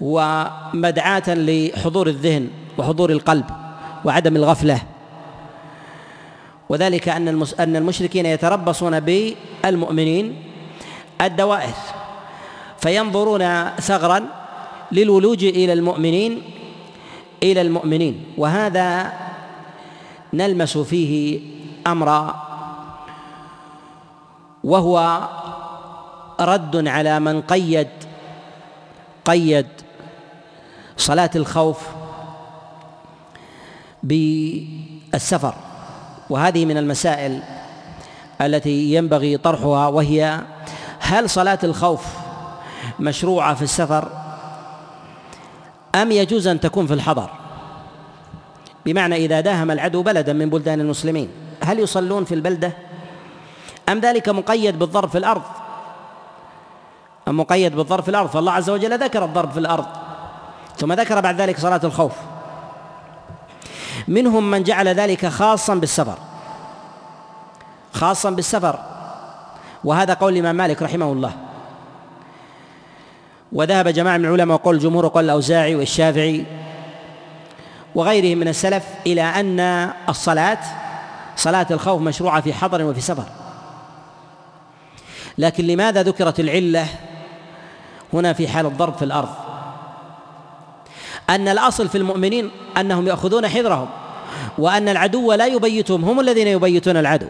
ومدعاة 0.02 1.28
لحضور 1.28 2.08
الذهن 2.08 2.48
وحضور 2.78 3.10
القلب 3.10 3.46
وعدم 4.06 4.36
الغفلة. 4.36 4.82
وذلك 6.70 7.10
أن 7.10 7.28
أن 7.60 7.76
المشركين 7.76 8.26
يتربصون 8.26 9.00
بالمؤمنين 9.00 10.36
الدوائر 11.22 11.74
فينظرون 12.78 13.70
ثغرا 13.70 14.20
للولوج 14.92 15.44
إلى 15.44 15.74
المؤمنين 15.74 16.42
إلى 17.44 17.62
المؤمنين. 17.62 18.24
وهذا 18.38 19.14
نلمس 20.34 20.78
فيه 20.78 21.40
أمرا 21.88 22.36
وهو 24.64 24.96
رد 26.40 26.88
على 26.88 27.20
من 27.20 27.42
قيد 27.42 27.88
قيد 29.26 29.68
صلاة 31.00 31.30
الخوف 31.36 31.78
بالسفر 34.04 35.54
وهذه 36.30 36.66
من 36.66 36.78
المسائل 36.78 37.42
التي 38.42 38.94
ينبغي 38.94 39.38
طرحها 39.38 39.88
وهي 39.88 40.42
هل 41.00 41.30
صلاة 41.30 41.60
الخوف 41.64 42.06
مشروعة 43.00 43.54
في 43.54 43.62
السفر 43.62 44.12
أم 45.96 46.12
يجوز 46.12 46.48
أن 46.48 46.60
تكون 46.60 46.88
في 46.88 46.94
الحضر؟ 46.94 47.30
بمعنى 48.86 49.16
إذا 49.16 49.40
داهم 49.40 49.72
العدو 49.72 50.04
بلدا 50.04 50.34
من 50.34 50.50
بلدان 50.50 50.82
المسلمين 50.82 51.30
هل 51.64 51.80
يصلون 51.80 52.26
في 52.26 52.36
البلدة؟ 52.36 52.74
أم 53.90 54.00
ذلك 54.00 54.30
مقيد 54.30 54.80
بالضرب 54.80 55.10
في 55.10 55.18
الأرض؟ 55.18 55.42
أم 57.28 57.40
مقيد 57.40 57.76
بالضرب 57.76 58.04
في 58.04 58.10
الأرض؟ 58.10 58.30
فالله 58.30 58.52
عز 58.52 58.70
وجل 58.70 59.00
ذكر 59.00 59.26
الضرب 59.26 59.52
في 59.52 59.60
الأرض. 59.60 59.86
ثم 60.80 60.94
ذكر 60.94 61.22
بعد 61.22 61.42
ذلك 61.42 61.60
صلاة 61.60 61.82
الخوف. 61.84 62.12
منهم 64.08 64.52
من 64.52 64.64
جعل 64.64 64.88
ذلك 64.88 65.26
خاصا 65.26 65.76
بالسفر. 65.76 66.18
خاصا 67.94 68.30
بالسفر. 68.30 68.80
وهذا 69.84 70.14
قول 70.14 70.34
الإمام 70.34 70.56
مالك 70.56 70.82
رحمه 70.82 71.12
الله. 71.12 71.32
وذهب 73.52 73.88
جماعة 73.88 74.18
من 74.18 74.26
العلماء 74.26 74.56
وقول 74.56 74.76
الجمهور 74.76 75.06
وقول 75.06 75.26
الأوزاعي 75.26 75.76
والشافعي 75.76 76.46
وغيرهم 77.96 78.38
من 78.38 78.48
السلف 78.48 78.84
إلى 79.08 79.22
أن 79.22 79.60
الصلاة 80.10 80.60
صلاة 81.36 81.68
الخوف 81.72 82.02
مشروعة 82.02 82.42
في 82.42 82.54
حضر 82.54 82.84
وفي 82.84 83.02
سفر. 83.02 83.24
لكن 85.38 85.68
لماذا 85.68 86.04
ذكرت 86.04 86.40
العلة 86.40 86.88
هنا 88.14 88.34
في 88.34 88.48
حال 88.48 88.66
الضرب 88.66 88.94
في 88.94 89.06
الأرض؟ 89.06 89.49
أن 91.30 91.48
الأصل 91.48 91.90
في 91.90 91.98
المؤمنين 91.98 92.52
أنهم 92.78 93.08
يأخذون 93.08 93.48
حذرهم 93.48 93.90
وأن 94.58 94.90
العدو 94.90 95.34
لا 95.34 95.46
يبيتهم 95.46 96.06
هم 96.06 96.20
الذين 96.20 96.48
يبيتون 96.48 96.98
العدو. 96.98 97.28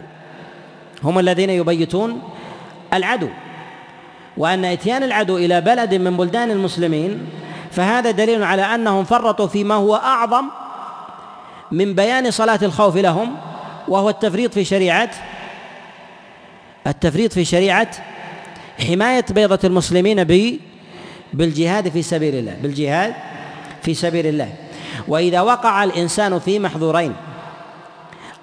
هم 1.04 1.18
الذين 1.18 1.50
يبيتون 1.50 2.22
العدو. 2.94 3.28
وأن 4.36 4.64
إتيان 4.64 5.02
العدو 5.02 5.36
إلى 5.36 5.60
بلد 5.60 5.94
من 5.94 6.16
بلدان 6.16 6.50
المسلمين 6.50 7.26
فهذا 7.70 8.10
دليل 8.10 8.42
على 8.42 8.62
أنهم 8.62 9.04
فرطوا 9.04 9.46
فيما 9.46 9.74
هو 9.74 9.96
أعظم 9.96 10.44
من 11.72 11.94
بيان 11.94 12.30
صلاة 12.30 12.58
الخوف 12.62 12.96
لهم 12.96 13.36
وهو 13.88 14.08
التفريط 14.08 14.54
في 14.54 14.64
شريعة 14.64 15.10
التفريط 16.86 17.32
في 17.32 17.44
شريعة 17.44 17.90
حماية 18.88 19.24
بيضة 19.30 19.58
المسلمين 19.64 20.24
بالجهاد 21.32 21.88
في 21.88 22.02
سبيل 22.02 22.34
الله 22.34 22.56
بالجهاد 22.62 23.14
في 23.82 23.94
سبيل 23.94 24.26
الله. 24.26 24.52
وإذا 25.08 25.40
وقع 25.40 25.84
الإنسان 25.84 26.38
في 26.38 26.58
محظورين 26.58 27.14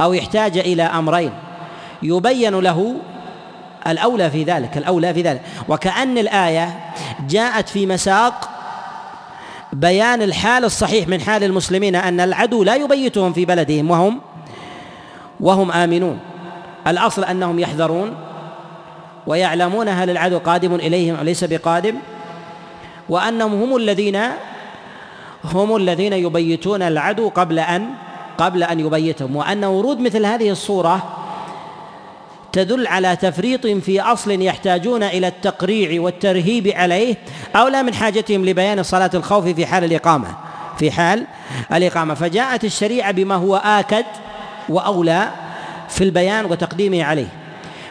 أو 0.01 0.13
يحتاج 0.13 0.57
إلى 0.57 0.83
أمرين 0.83 1.31
يبين 2.03 2.59
له 2.59 2.95
الأولى 3.87 4.31
في 4.31 4.43
ذلك 4.43 4.77
الأولى 4.77 5.13
في 5.13 5.21
ذلك. 5.21 5.41
وكأن 5.69 6.17
الآية 6.17 6.79
جاءت 7.29 7.69
في 7.69 7.85
مساق 7.85 8.49
بيان 9.73 10.21
الحال 10.21 10.65
الصحيح 10.65 11.07
من 11.07 11.21
حال 11.21 11.43
المسلمين 11.43 11.95
أن 11.95 12.19
العدو 12.19 12.63
لا 12.63 12.75
يبيتهم 12.75 13.33
في 13.33 13.45
بلدهم 13.45 13.91
وهم 13.91 14.21
وهم 15.39 15.71
آمنون. 15.71 16.19
الأصل 16.87 17.23
أنهم 17.23 17.59
يحذرون 17.59 18.15
ويعلمون 19.27 19.87
هل 19.87 20.09
العدو 20.09 20.37
قادم 20.37 20.75
إليهم 20.75 21.15
أو 21.15 21.23
ليس 21.23 21.43
بقادم 21.43 21.95
وأنهم 23.09 23.63
هم 23.63 23.75
الذين 23.75 24.19
هم 25.53 25.75
الذين 25.75 26.13
يبيتون 26.13 26.81
العدو 26.81 27.29
قبل 27.29 27.59
أن 27.59 27.89
قبل 28.37 28.63
أن 28.63 28.79
يبيتهم. 28.79 29.35
وأن 29.35 29.63
ورود 29.63 29.99
مثل 29.99 30.25
هذه 30.25 30.51
الصورة 30.51 31.13
تدل 32.51 32.87
على 32.87 33.15
تفريط 33.15 33.67
في 33.67 34.01
أصل 34.01 34.41
يحتاجون 34.41 35.03
إلى 35.03 35.27
التقريع 35.27 36.01
والترهيب 36.01 36.67
عليه 36.67 37.15
أولى 37.55 37.83
من 37.83 37.93
حاجتهم 37.93 38.45
لبيان 38.45 38.83
صلاة 38.83 39.09
الخوف 39.13 39.45
في 39.45 39.65
حال 39.65 39.83
الإقامة. 39.83 40.27
في 40.79 40.91
حال 40.91 41.27
الإقامة. 41.73 42.13
فجاءت 42.13 42.63
الشريعة 42.63 43.11
بما 43.11 43.35
هو 43.35 43.55
آكد 43.55 44.05
وأولى 44.69 45.27
في 45.89 46.03
البيان 46.03 46.45
وتقديمه 46.45 47.03
عليه. 47.03 47.27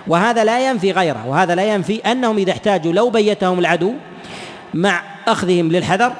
وهذا 0.06 0.44
لا 0.44 0.70
ينفي 0.70 0.92
غيره. 0.92 1.26
وهذا 1.26 1.54
لا 1.54 1.74
ينفي 1.74 1.96
أنهم 1.96 2.36
إذا 2.36 2.52
احتاجوا 2.52 2.92
لو 2.92 3.10
بيتهم 3.10 3.58
العدو 3.58 3.92
مع 4.74 5.02
أخذهم 5.28 5.72
للحذر 5.72 6.12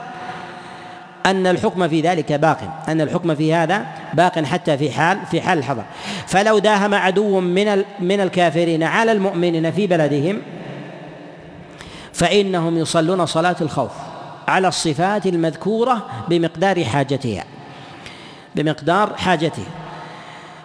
أن 1.27 1.47
الحكم 1.47 1.89
في 1.89 2.01
ذلك 2.01 2.33
باق 2.33 2.85
أن 2.89 3.01
الحكم 3.01 3.35
في 3.35 3.55
هذا 3.55 3.87
باق 4.15 4.39
حتى 4.39 4.79
في 4.79 4.91
حال 4.91 5.19
في 5.31 5.41
حال 5.41 5.59
الحظر 5.59 5.85
فلو 6.27 6.59
داهم 6.59 6.95
عدو 6.95 7.41
من 7.41 7.85
من 8.01 8.21
الكافرين 8.21 8.83
على 8.83 9.13
المؤمنين 9.13 9.71
في 9.71 9.87
بلدهم 9.87 10.43
فإنهم 12.13 12.79
يصلون 12.79 13.27
صلاة 13.27 13.57
الخوف 13.61 13.93
على 14.49 14.69
الصفات 14.69 15.27
المذكورة 15.27 16.07
بمقدار 16.29 16.85
حاجتها 16.85 17.45
بمقدار 18.55 19.17
حاجتها. 19.17 19.65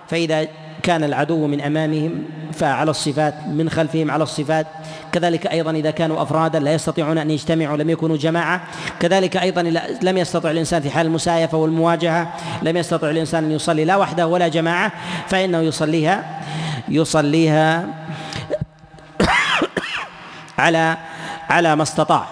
فإذا 0.07 0.47
كان 0.83 1.03
العدو 1.03 1.47
من 1.47 1.61
أمامهم 1.61 2.23
فعلى 2.53 2.91
الصفات 2.91 3.33
من 3.47 3.69
خلفهم 3.69 4.11
على 4.11 4.23
الصفات. 4.23 4.67
كذلك 5.11 5.47
أيضا 5.47 5.71
إذا 5.71 5.91
كانوا 5.91 6.21
أفرادا 6.21 6.59
لا 6.59 6.73
يستطيعون 6.73 7.17
أن 7.17 7.31
يجتمعوا 7.31 7.77
لم 7.77 7.89
يكونوا 7.89 8.17
جماعة. 8.17 8.61
كذلك 8.99 9.37
أيضا 9.37 9.61
لم 10.01 10.17
يستطع 10.17 10.51
الإنسان 10.51 10.81
في 10.81 10.89
حال 10.89 11.05
المسايفة 11.05 11.57
والمواجهة 11.57 12.33
لم 12.61 12.77
يستطع 12.77 13.09
الإنسان 13.09 13.43
أن 13.43 13.51
يصلي 13.51 13.85
لا 13.85 13.95
وحده 13.95 14.27
ولا 14.27 14.47
جماعة 14.47 14.91
فإنه 15.27 15.59
يصليها 15.59 16.41
يصليها 16.89 17.85
على 20.59 20.97
على 21.49 21.75
ما 21.75 21.83
استطاع. 21.83 22.25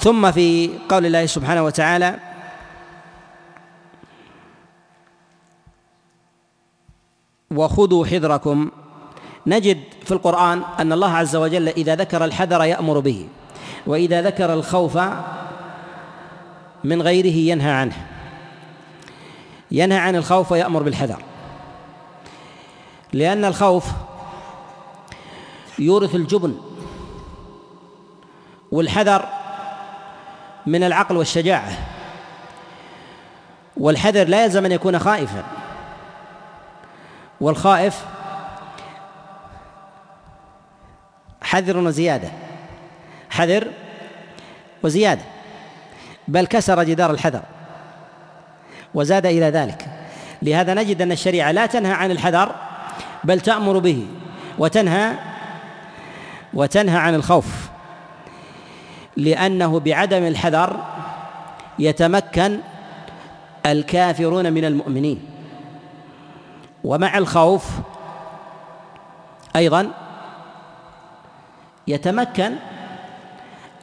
ثم 0.00 0.32
في 0.32 0.70
قول 0.88 1.06
الله 1.06 1.26
سبحانه 1.26 1.62
وتعالى 1.62 2.27
وخذوا 7.50 8.06
حذركم. 8.06 8.70
نجد 9.46 9.80
في 10.04 10.12
القرآن 10.12 10.62
أن 10.78 10.92
الله 10.92 11.16
عز 11.16 11.36
وجل 11.36 11.68
إذا 11.68 11.94
ذكر 11.94 12.24
الحذر 12.24 12.64
يأمر 12.64 12.98
به 12.98 13.28
وإذا 13.86 14.22
ذكر 14.22 14.52
الخوف 14.52 14.98
من 16.84 17.02
غيره 17.02 17.36
ينهى 17.52 17.70
عنه. 17.70 18.06
ينهى 19.70 19.98
عن 19.98 20.16
الخوف 20.16 20.52
ويأمر 20.52 20.82
بالحذر. 20.82 21.22
لأن 23.12 23.44
الخوف 23.44 23.84
يورث 25.78 26.14
الجبن 26.14 26.54
والحذر 28.72 29.28
من 30.66 30.84
العقل 30.84 31.16
والشجاعة 31.16 31.72
والحذر 33.76 34.28
لا 34.28 34.44
يلزم 34.44 34.64
أن 34.64 34.72
يكون 34.72 34.98
خائفا. 34.98 35.44
والخائف 37.40 38.04
حذر 41.42 41.78
وزيادة. 41.78 42.28
حذر 43.30 43.68
وزيادة. 44.82 45.22
بل 46.28 46.46
كسر 46.46 46.82
جدار 46.82 47.10
الحذر 47.10 47.42
وزاد 48.94 49.26
إلى 49.26 49.46
ذلك. 49.50 49.86
لهذا 50.42 50.74
نجد 50.74 51.02
أن 51.02 51.12
الشريعة 51.12 51.52
لا 51.52 51.66
تنهى 51.66 51.92
عن 51.92 52.10
الحذر 52.10 52.54
بل 53.24 53.40
تأمر 53.40 53.78
به 53.78 54.06
وتنهى 54.58 55.12
وتنهى 56.54 56.98
عن 56.98 57.14
الخوف. 57.14 57.68
لأنه 59.16 59.80
بعدم 59.80 60.26
الحذر 60.26 60.84
يتمكن 61.78 62.58
الكافرون 63.66 64.52
من 64.52 64.64
المؤمنين. 64.64 65.37
ومع 66.84 67.18
الخوف 67.18 67.64
أيضا 69.56 69.90
يتمكن 71.86 72.52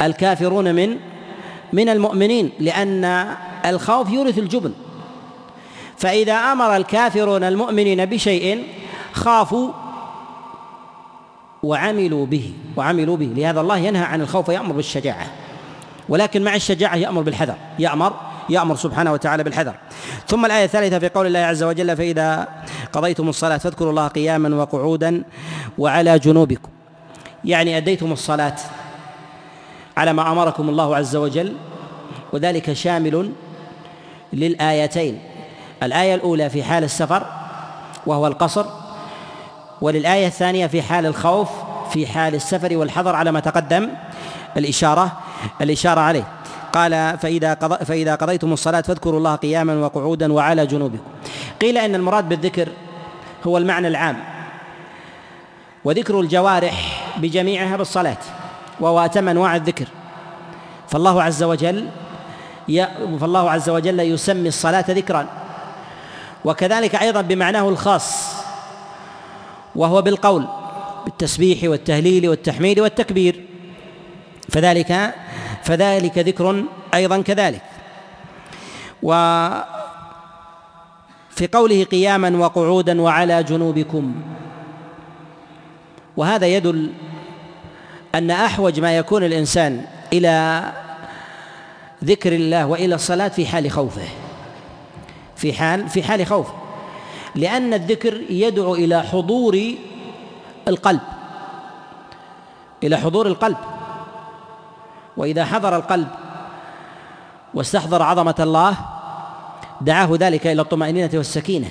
الكافرون 0.02 0.76
من 0.76 0.98
من 1.74 1.90
المؤمنين 1.90 2.52
لأن 2.60 3.36
الخوف 3.66 4.10
يورث 4.10 4.38
الجبن. 4.38 4.74
فإذا 5.98 6.34
أمر 6.34 6.76
الكافرون 6.76 7.44
المؤمنين 7.44 8.06
بشيء 8.06 8.68
خافوا 9.14 9.72
وعملوا 11.64 12.26
به 12.26 12.54
وعملوا 12.78 13.18
به. 13.18 13.26
لهذا 13.26 13.62
الله 13.62 13.78
ينهى 13.78 14.04
عن 14.04 14.22
الخوف 14.22 14.50
ويأمر 14.50 14.72
بالشجاعة. 14.72 15.28
ولكن 16.10 16.44
مع 16.44 16.56
الشجاعة 16.56 16.96
يأمر 16.96 17.22
بالحذر 17.22 17.56
يأمر 17.80 18.14
يأمر 18.50 18.76
سبحانه 18.76 19.14
وتعالى 19.14 19.44
بالحذر. 19.44 19.76
ثم 20.28 20.46
الآية 20.46 20.66
الثالثة 20.66 21.00
في 21.00 21.10
قول 21.10 21.28
الله 21.28 21.40
عز 21.40 21.64
وجل 21.64 21.98
فإذا 21.98 22.48
قضيتم 22.94 23.30
الصلاة 23.30 23.58
فاذكروا 23.58 23.90
الله 23.90 24.08
قياما 24.08 24.56
وقعودا 24.56 25.24
وعلى 25.78 26.20
جنوبكم. 26.20 26.70
يعني 27.46 27.78
أديتم 27.78 28.12
الصلاة 28.12 28.56
على 29.98 30.14
ما 30.14 30.32
أمركم 30.32 30.70
الله 30.70 30.96
عز 30.96 31.16
وجل 31.16 31.56
وذلك 32.34 32.74
شامل 32.74 33.32
للآيتين. 34.34 35.22
الآية 35.84 36.16
الأولى 36.16 36.50
في 36.50 36.64
حال 36.64 36.84
السفر 36.84 37.26
وهو 38.06 38.28
القصر 38.28 38.66
وللآية 39.82 40.28
الثانية 40.28 40.68
في 40.68 40.82
حال 40.82 41.06
الخوف 41.06 41.50
في 41.92 42.08
حال 42.08 42.36
السفر 42.36 42.78
والحذر 42.78 43.16
على 43.16 43.32
ما 43.32 43.40
تقدم 43.40 43.90
الإشارة 44.58 45.12
الإشارة 45.62 46.02
عليه. 46.02 46.28
قال 46.76 47.18
فإذا 47.18 47.54
قضى 47.54 47.86
فإذا 47.86 48.16
قضيتم 48.16 48.54
الصلاة 48.54 48.82
فاذكروا 48.82 49.18
الله 49.18 49.36
قياما 49.36 49.74
وقعودا 49.76 50.34
وعلى 50.34 50.66
جنوبكم. 50.66 51.04
قيل 51.62 51.78
إن 51.78 51.96
المراد 51.96 52.30
بالذكر 52.30 52.70
هو 53.48 53.58
المعنى 53.58 53.88
العام. 53.88 54.18
وذكر 55.86 56.20
الجوارح 56.20 57.08
بجميعها 57.18 57.78
بالصلاة 57.78 58.18
وهو 58.80 59.00
أتم 59.00 59.30
أنواع 59.30 59.56
الذكر. 59.56 59.88
فالله 60.88 61.24
عز 61.24 61.44
وجل 61.44 61.88
فالله 63.20 63.52
عز 63.52 63.70
وجل 63.70 64.00
يسمي 64.00 64.48
الصلاة 64.48 64.86
ذكرا. 64.90 65.28
وكذلك 66.46 66.96
أيضا 66.96 67.22
بمعناه 67.22 67.70
الخاص 67.70 68.36
وهو 69.76 70.02
بالقول 70.02 70.48
بالتسبيح 71.06 71.70
والتهليل 71.70 72.30
والتحميد 72.30 72.80
والتكبير. 72.80 73.55
فذلك 74.50 75.14
فذلك 75.64 76.18
ذكر 76.18 76.64
أيضا 76.94 77.22
كذلك. 77.22 77.62
وفي 79.04 79.64
قوله 81.52 81.84
قياما 81.84 82.38
وقعودا 82.38 83.02
وعلى 83.02 83.44
جنوبكم. 83.44 84.16
وهذا 86.18 86.48
يدل 86.48 86.92
أن 88.16 88.32
أحوج 88.32 88.80
ما 88.80 88.98
يكون 88.98 89.24
الإنسان 89.24 89.86
إلى 90.14 90.64
ذكر 92.04 92.34
الله 92.34 92.66
وإلى 92.66 92.96
الصلاة 92.96 93.28
في 93.28 93.46
حال 93.46 93.72
خوفه. 93.72 94.08
في 95.36 95.54
حال 95.54 95.90
في 95.90 96.04
حال 96.04 96.28
خوفه. 96.28 96.54
لأن 97.36 97.74
الذكر 97.74 98.22
يدعو 98.30 98.76
إلى 98.76 99.04
حضور 99.04 99.74
القلب. 100.68 101.02
إلى 102.84 102.98
حضور 102.98 103.28
القلب. 103.28 103.58
وإذا 105.18 105.46
حضر 105.46 105.76
القلب 105.76 106.08
واستحضر 107.54 108.04
عظمة 108.04 108.36
الله 108.40 108.76
دعاه 109.82 110.10
ذلك 110.12 110.48
إلى 110.48 110.62
الطمأنينة 110.62 111.10
والسكينة. 111.14 111.68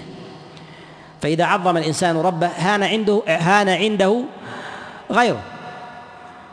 فإذا 1.23 1.45
عظم 1.45 1.77
الإنسان 1.77 2.17
ربه 2.17 2.47
هان 2.47 2.83
عنده 2.83 3.23
هان 3.27 3.69
عنده 3.69 4.25
غيره. 5.11 5.41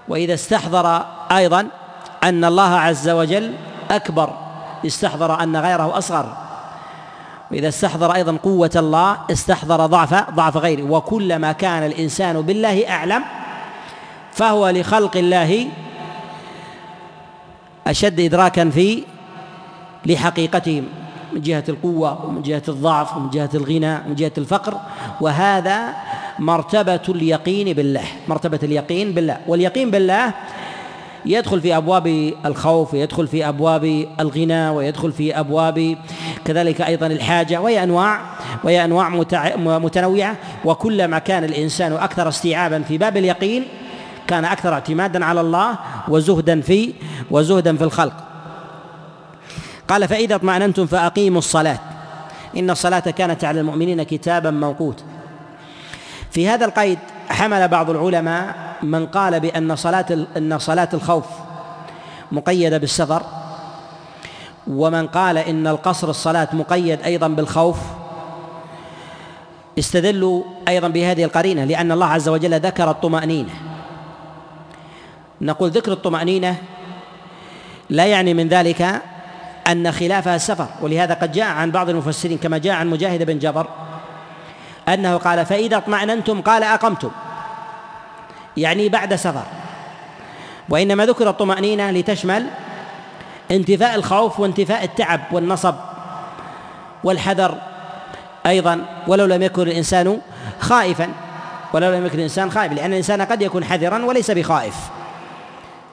وإذا 0.07 0.33
استحضر 0.33 1.05
أيضا 1.31 1.67
أن 2.23 2.45
الله 2.45 2.75
عز 2.75 3.09
وجل 3.09 3.53
أكبر 3.91 4.37
استحضر 4.85 5.43
أن 5.43 5.57
غيره 5.57 5.97
أصغر. 5.97 6.37
وإذا 7.51 7.67
استحضر 7.67 8.15
أيضا 8.15 8.37
قوة 8.43 8.71
الله 8.75 9.17
استحضر 9.31 9.85
ضعف 9.85 10.29
ضعف 10.31 10.57
غيره. 10.57 10.83
وكلما 10.83 11.51
كان 11.51 11.83
الإنسان 11.83 12.41
بالله 12.41 12.89
أعلم 12.89 13.23
فهو 14.31 14.69
لخلق 14.69 15.17
الله 15.17 15.67
أشد 17.87 18.19
ادراكا 18.19 18.69
في 18.69 19.03
لحقيقتهم 20.05 20.83
من 21.33 21.41
جهة 21.41 21.63
القوة 21.69 22.25
ومن 22.25 22.41
جهة 22.41 22.61
الضعف 22.67 23.17
ومن 23.17 23.29
جهة 23.29 23.49
الغنى 23.53 23.95
ومن 24.05 24.15
جهة 24.15 24.31
الفقر. 24.37 24.77
وهذا 25.21 25.93
مرتبة 26.39 27.01
اليقين 27.09 27.73
بالله 27.73 28.03
مرتبة 28.27 28.59
اليقين 28.63 29.11
بالله. 29.13 29.37
واليقين 29.47 29.91
بالله 29.91 30.33
يدخل 31.25 31.61
في 31.61 31.77
أبواب 31.77 32.33
الخوف 32.45 32.93
ويدخل 32.93 33.27
في 33.27 33.47
أبواب 33.49 34.05
الغنى 34.19 34.69
ويدخل 34.69 35.11
في 35.11 35.39
أبواب 35.39 35.97
كذلك 36.45 36.81
أيضا 36.81 37.07
الحاجة 37.07 37.61
وهي 37.61 37.83
أنواع 37.83 38.21
وهي 38.63 38.85
أنواع 38.85 39.09
متنوعة. 39.79 40.35
وكلما 40.65 41.19
كان 41.19 41.43
الإنسان 41.43 41.93
أكثر 41.93 42.27
استيعابا 42.27 42.81
في 42.81 42.97
باب 42.97 43.17
اليقين 43.17 43.63
كان 44.31 44.45
أكثر 44.45 44.73
اعتمادا 44.73 45.25
على 45.25 45.41
الله 45.41 45.75
وزهدا 46.07 46.61
في 46.61 46.93
وزهدا 47.31 47.77
في 47.77 47.83
الخلق. 47.83 48.13
قال 49.87 50.07
فإذا 50.07 50.35
اطمأننتم 50.35 50.85
فأقيموا 50.85 51.39
الصلاة. 51.39 51.79
إن 52.57 52.69
الصلاة 52.69 52.99
كانت 52.99 53.43
على 53.43 53.59
المؤمنين 53.59 54.03
كتابا 54.03 54.51
موقوتا 54.51 55.03
في 56.31 56.49
هذا 56.49 56.65
القيد 56.65 56.99
حمل 57.29 57.67
بعض 57.67 57.89
العلماء 57.89 58.55
من 58.83 59.05
قال 59.05 59.39
بأن 59.39 59.75
صلاة 59.75 60.05
أن 60.37 60.59
صلاة 60.59 60.89
الخوف 60.93 61.25
مقيدة 62.31 62.77
بالسفر 62.77 63.23
ومن 64.67 65.07
قال 65.07 65.37
إن 65.37 65.67
القصر 65.67 66.09
الصلاة 66.09 66.47
مقيد 66.53 67.01
أيضا 67.01 67.27
بالخوف. 67.27 67.77
استدلوا 69.79 70.43
أيضا 70.67 70.87
بهذه 70.87 71.23
القرينة 71.23 71.63
لأن 71.63 71.91
الله 71.91 72.05
عز 72.05 72.29
وجل 72.29 72.59
ذكر 72.59 72.91
الطمأنينة. 72.91 73.53
نقول 75.41 75.69
ذكر 75.69 75.91
الطمأنينة 75.91 76.55
لا 77.89 78.05
يعني 78.05 78.33
من 78.33 78.47
ذلك 78.47 79.01
أن 79.67 79.91
خلافها 79.91 80.35
السفر 80.35 80.67
ولهذا 80.81 81.13
قد 81.13 81.31
جاء 81.31 81.47
عن 81.47 81.71
بعض 81.71 81.89
المفسرين 81.89 82.37
كما 82.37 82.57
جاء 82.57 82.73
عن 82.73 82.87
مجاهد 82.87 83.23
بن 83.23 83.39
جبر 83.39 83.67
أنه 84.87 85.17
قال 85.17 85.45
فإذا 85.45 85.77
اطمأننتم 85.77 86.41
قال 86.41 86.63
أقمتم. 86.63 87.11
يعني 88.57 88.89
بعد 88.89 89.15
سفر. 89.15 89.43
وإنما 90.69 91.05
ذكر 91.05 91.29
الطمأنينة 91.29 91.91
لتشمل 91.91 92.45
انتفاء 93.51 93.95
الخوف 93.95 94.39
وانتفاء 94.39 94.83
التعب 94.83 95.21
والنصب 95.31 95.75
والحذر 97.03 97.57
أيضا 98.45 98.85
ولو 99.07 99.25
لم 99.25 99.41
يكن 99.41 99.61
الإنسان 99.61 100.21
خائفا 100.59 101.09
ولو 101.73 101.91
لم 101.91 102.05
يكن 102.05 102.17
الإنسان 102.17 102.51
خائف 102.51 102.73
لأن 102.73 102.91
الإنسان 102.91 103.21
قد 103.21 103.41
يكون 103.41 103.63
حذرا 103.63 104.05
وليس 104.05 104.31
بخائف. 104.31 105.00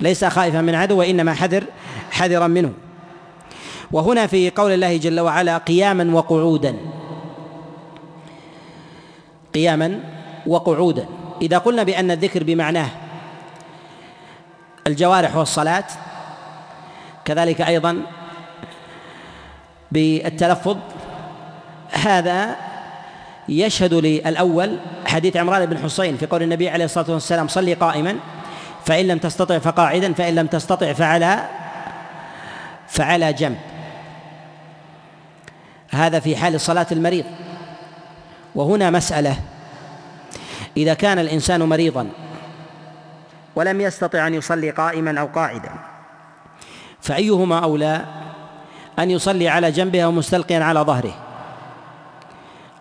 ليس 0.01 0.25
خائفا 0.25 0.61
من 0.61 0.75
عدو 0.75 0.99
وإنما 0.99 1.35
حذر 1.35 1.65
حذرا 2.11 2.47
منه. 2.47 2.73
وهنا 3.93 4.27
في 4.27 4.51
قول 4.51 4.73
الله 4.73 4.97
جل 4.97 5.21
وعلا 5.21 5.59
قياما 5.59 6.15
وقعودا. 6.17 6.77
قياما 9.55 10.01
وقعودا. 10.47 11.07
إذا 11.43 11.59
قلنا 11.59 11.83
بأن 11.83 12.11
الذكر 12.11 12.45
بمعناه 12.45 12.89
الجوارح 14.87 15.37
والصلاة 15.37 15.85
كذلك 17.25 17.61
أيضا 17.61 18.03
بالتلفظ 19.93 20.77
هذا 21.91 22.57
يشهد 23.49 23.95
للأول 23.95 24.79
حديث 25.07 25.37
عمران 25.37 25.66
بن 25.66 25.79
حسين 25.79 26.16
في 26.16 26.27
قول 26.27 26.43
النبي 26.43 26.69
عليه 26.69 26.85
الصلاة 26.85 27.11
والسلام 27.11 27.49
صلي 27.49 27.75
قائما 27.75 28.16
فإن 28.89 29.06
لم 29.06 29.19
تستطع 29.19 29.59
فقاعدا 29.59 30.12
فإن 30.12 30.35
لم 30.35 30.47
تستطع 30.47 30.93
فعلى 30.93 31.48
فعلى 32.89 33.32
جنب. 33.32 33.59
هذا 35.90 36.20
في 36.20 36.36
حال 36.36 36.60
صلاة 36.60 36.86
المريض. 36.93 37.24
وهنا 38.55 38.90
مسألة. 38.90 39.36
إذا 40.77 40.94
كان 40.94 41.19
الإنسان 41.19 41.62
مريضا 41.62 42.09
ولم 43.56 43.81
يستطع 43.81 44.27
أن 44.27 44.35
يصلي 44.35 44.70
قائما 44.70 45.20
أو 45.20 45.27
قاعدا 45.27 45.70
فأيهما 47.01 47.59
أولى 47.59 48.05
أن 48.98 49.10
يصلي 49.10 49.48
على 49.48 49.70
جنبه 49.70 50.05
أو 50.05 50.12
مستلقيا 50.12 50.65
على 50.65 50.81
ظهره؟ 50.81 51.15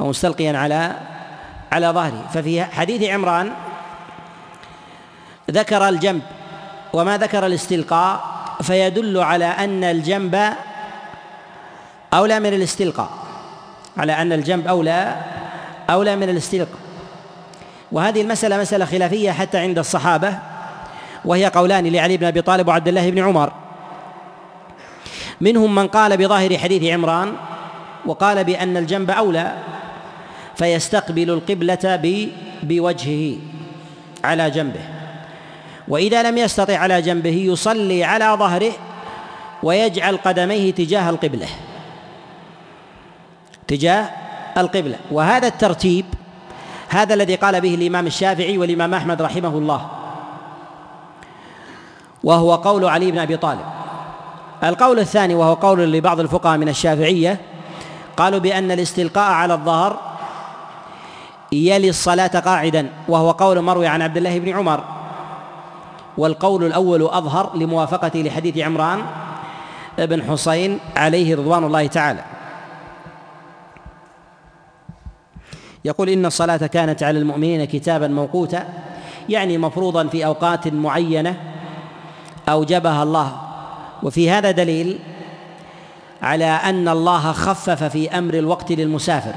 أو 0.02 0.10
مستلقيا 0.10 0.58
على 0.58 0.92
على 1.72 1.88
ظهره. 1.88 2.28
ففي 2.34 2.66
حديث 2.66 3.10
عمران 3.10 3.52
ذكر 5.52 5.90
الجنب 5.90 6.22
وما 6.94 7.18
ذكر 7.18 7.46
الاستلقاء 7.46 8.38
فيدل 8.62 9.18
على 9.18 9.46
أن 9.46 9.84
الجنب 9.84 10.54
أولى 12.14 12.40
من 12.40 12.54
الاستلقاء 12.54 13.10
على 13.98 14.14
أن 14.14 14.34
الجنب 14.34 14.68
أولى 14.68 15.16
أولى 15.90 16.16
من 16.16 16.30
الاستلقاء. 16.30 16.80
وهذه 17.92 18.22
المسألة 18.22 18.58
مسألة 18.58 18.86
خلافية 18.86 19.32
حتى 19.32 19.58
عند 19.58 19.80
الصحابة 19.80 20.38
وهي 21.26 21.46
قولان 21.46 21.88
لعلي 21.88 22.18
بن 22.18 22.26
أبي 22.26 22.42
طالب 22.42 22.68
وعبد 22.68 22.88
الله 22.88 23.10
بن 23.10 23.20
عمر. 23.20 23.52
منهم 25.42 25.76
من 25.76 25.88
قال 25.88 26.18
بظاهر 26.18 26.58
حديث 26.58 26.94
عمران 26.94 27.34
وقال 28.06 28.44
بأن 28.44 28.78
الجنب 28.78 29.12
أولى 29.12 29.54
فيستقبل 30.56 31.30
القبلة 31.30 32.00
بوجهه 32.64 33.38
على 34.24 34.50
جنبه. 34.50 34.97
وإذا 35.88 36.24
لم 36.24 36.38
يستطع 36.38 36.78
على 36.78 37.02
جنبه 37.02 37.36
يصلي 37.36 38.04
على 38.04 38.26
ظهره 38.26 38.72
ويجعل 39.64 40.18
قدميه 40.18 40.74
تجاه 40.74 41.10
القبلة. 41.10 41.48
تجاه 43.68 44.10
القبلة. 44.58 44.96
وهذا 45.12 45.48
الترتيب 45.48 46.06
هذا 46.90 47.14
الذي 47.14 47.36
قال 47.36 47.62
به 47.62 47.76
الإمام 47.76 48.08
الشافعي 48.08 48.58
والإمام 48.58 48.94
أحمد 48.94 49.22
رحمه 49.22 49.50
الله 49.50 49.88
وهو 52.24 52.56
قول 52.56 52.86
علي 52.86 53.12
بن 53.12 53.20
أبي 53.20 53.38
طالب. 53.38 53.66
القول 54.64 55.00
الثاني 55.00 55.36
وهو 55.36 55.54
قول 55.54 55.92
لبعض 55.92 56.20
الفقهاء 56.20 56.58
من 56.58 56.70
الشافعية 56.70 57.42
قالوا 58.18 58.40
بأن 58.40 58.72
الاستلقاء 58.72 59.32
على 59.32 59.54
الظهر 59.54 60.00
يلي 61.52 61.90
الصلاة 61.90 62.40
قاعدا 62.40 62.90
وهو 63.08 63.32
قول 63.32 63.62
مروي 63.62 63.88
عن 63.88 64.02
عبد 64.02 64.18
الله 64.18 64.40
بن 64.40 64.58
عمر. 64.58 64.97
والقول 66.18 66.64
الأول 66.64 67.02
أظهر 67.04 67.58
لموافقته 67.58 68.20
لحديث 68.20 68.58
عمران 68.58 69.02
بن 69.98 70.24
حسين 70.24 70.80
عليه 70.96 71.36
رضوان 71.36 71.64
الله 71.64 71.88
تعالى. 71.88 72.24
يقول 75.86 76.10
إن 76.10 76.26
الصلاة 76.26 76.58
كانت 76.58 77.04
على 77.04 77.20
المؤمنين 77.20 77.66
كتابا 77.66 78.08
موقوتا 78.08 78.68
يعني 79.30 79.58
مفروضا 79.58 80.08
في 80.08 80.26
أوقات 80.26 80.68
معينة 80.68 81.36
أوجبها 82.50 83.04
الله. 83.04 83.42
وفي 84.04 84.32
هذا 84.32 84.52
دليل 84.52 85.00
على 86.22 86.46
أن 86.46 86.88
الله 86.88 87.32
خفف 87.32 87.84
في 87.84 88.18
أمر 88.18 88.34
الوقت 88.34 88.72
للمسافر 88.72 89.34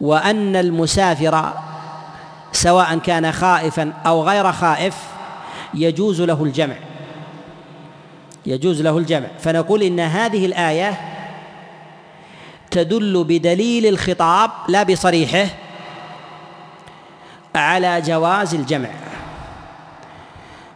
وأن 0.00 0.56
المسافر 0.56 1.52
سواء 2.52 2.98
كان 2.98 3.32
خائفا 3.32 3.92
أو 4.06 4.22
غير 4.28 4.52
خائف 4.52 4.96
يجوز 5.74 6.20
له 6.20 6.44
الجمع. 6.44 6.74
يجوز 8.46 8.82
له 8.82 8.98
الجمع. 8.98 9.26
فنقول 9.40 9.82
إن 9.82 10.00
هذه 10.00 10.46
الآية 10.46 11.00
تدل 12.70 13.24
بدليل 13.24 13.86
الخطاب 13.86 14.50
لا 14.68 14.82
بصريحه 14.82 15.46
على 17.54 18.00
جواز 18.00 18.54
الجمع. 18.54 18.88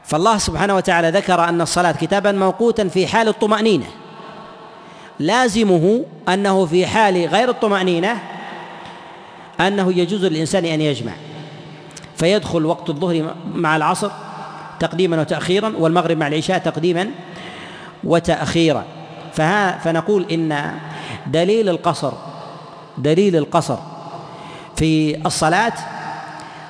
فالله 0.05 0.39
سبحانه 0.39 0.77
وتعالى 0.77 1.11
ذكر 1.11 1.45
أن 1.49 1.61
الصلاة 1.61 1.93
كتابا 1.93 2.33
موقوتا 2.33 2.89
في 2.89 3.07
حال 3.07 3.29
الطمأنينة. 3.29 3.87
لازمه 5.19 6.05
أنه 6.29 6.67
في 6.67 6.87
حال 6.87 7.27
غير 7.27 7.51
الطمأنينة 7.51 8.19
أنه 9.61 9.99
يجوز 9.99 10.25
للإنسان 10.25 10.65
أن 10.65 10.81
يجمع. 10.81 11.13
فيدخل 12.17 12.67
وقت 12.67 12.91
الظهر 12.91 13.35
مع 13.55 13.77
العصر 13.77 14.11
تقديما 14.81 15.21
وتأخيرا 15.21 15.73
والمغرب 15.79 16.17
مع 16.17 16.27
العشاء 16.27 16.59
تقديما 16.59 17.11
وتأخيرا. 18.05 18.85
فها 19.33 19.79
فنقول 19.79 20.27
إن 20.33 20.75
دليل 21.27 21.69
القصر 21.69 22.13
دليل 22.99 23.37
القصر 23.37 23.79
في 24.77 25.27
الصلاة 25.27 25.73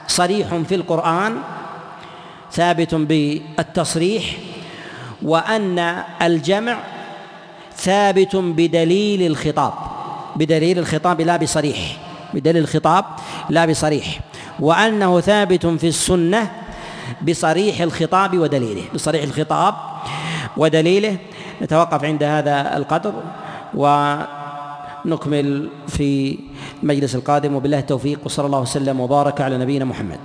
صريح 0.07 0.55
في 0.55 0.75
القرآن 0.75 1.37
ثابت 2.53 2.95
بالتصريح 2.95 4.25
وأن 5.23 6.03
الجمع 6.23 6.79
ثابت 7.77 8.37
بدليل 8.37 9.27
الخطاب 9.27 9.73
بدليل 10.37 10.79
الخطاب 10.79 11.21
لا 11.21 11.37
بصريح 11.37 11.79
بدليل 12.35 12.63
الخطاب 12.63 13.05
لا 13.51 13.67
بصريح. 13.67 14.21
وأنه 14.61 15.21
ثابت 15.21 15.67
في 15.67 15.89
السنة 15.89 16.51
بصريح 17.29 17.81
الخطاب 17.81 18.39
ودليله 18.39 18.83
بصريح 18.95 19.23
الخطاب 19.23 19.75
ودليله. 20.57 21.17
نتوقف 21.63 22.05
عند 22.05 22.23
هذا 22.23 22.77
القدر 22.77 23.13
ونكمل 23.75 25.69
في 25.89 26.39
المجلس 26.83 27.15
القادم. 27.15 27.55
وبالله 27.55 27.79
التوفيق 27.79 28.21
وصلى 28.25 28.47
الله 28.47 28.61
وسلم 28.61 29.01
وبارك 29.01 29.41
على 29.41 29.59
نبينا 29.59 29.85
محمد. 29.85 30.19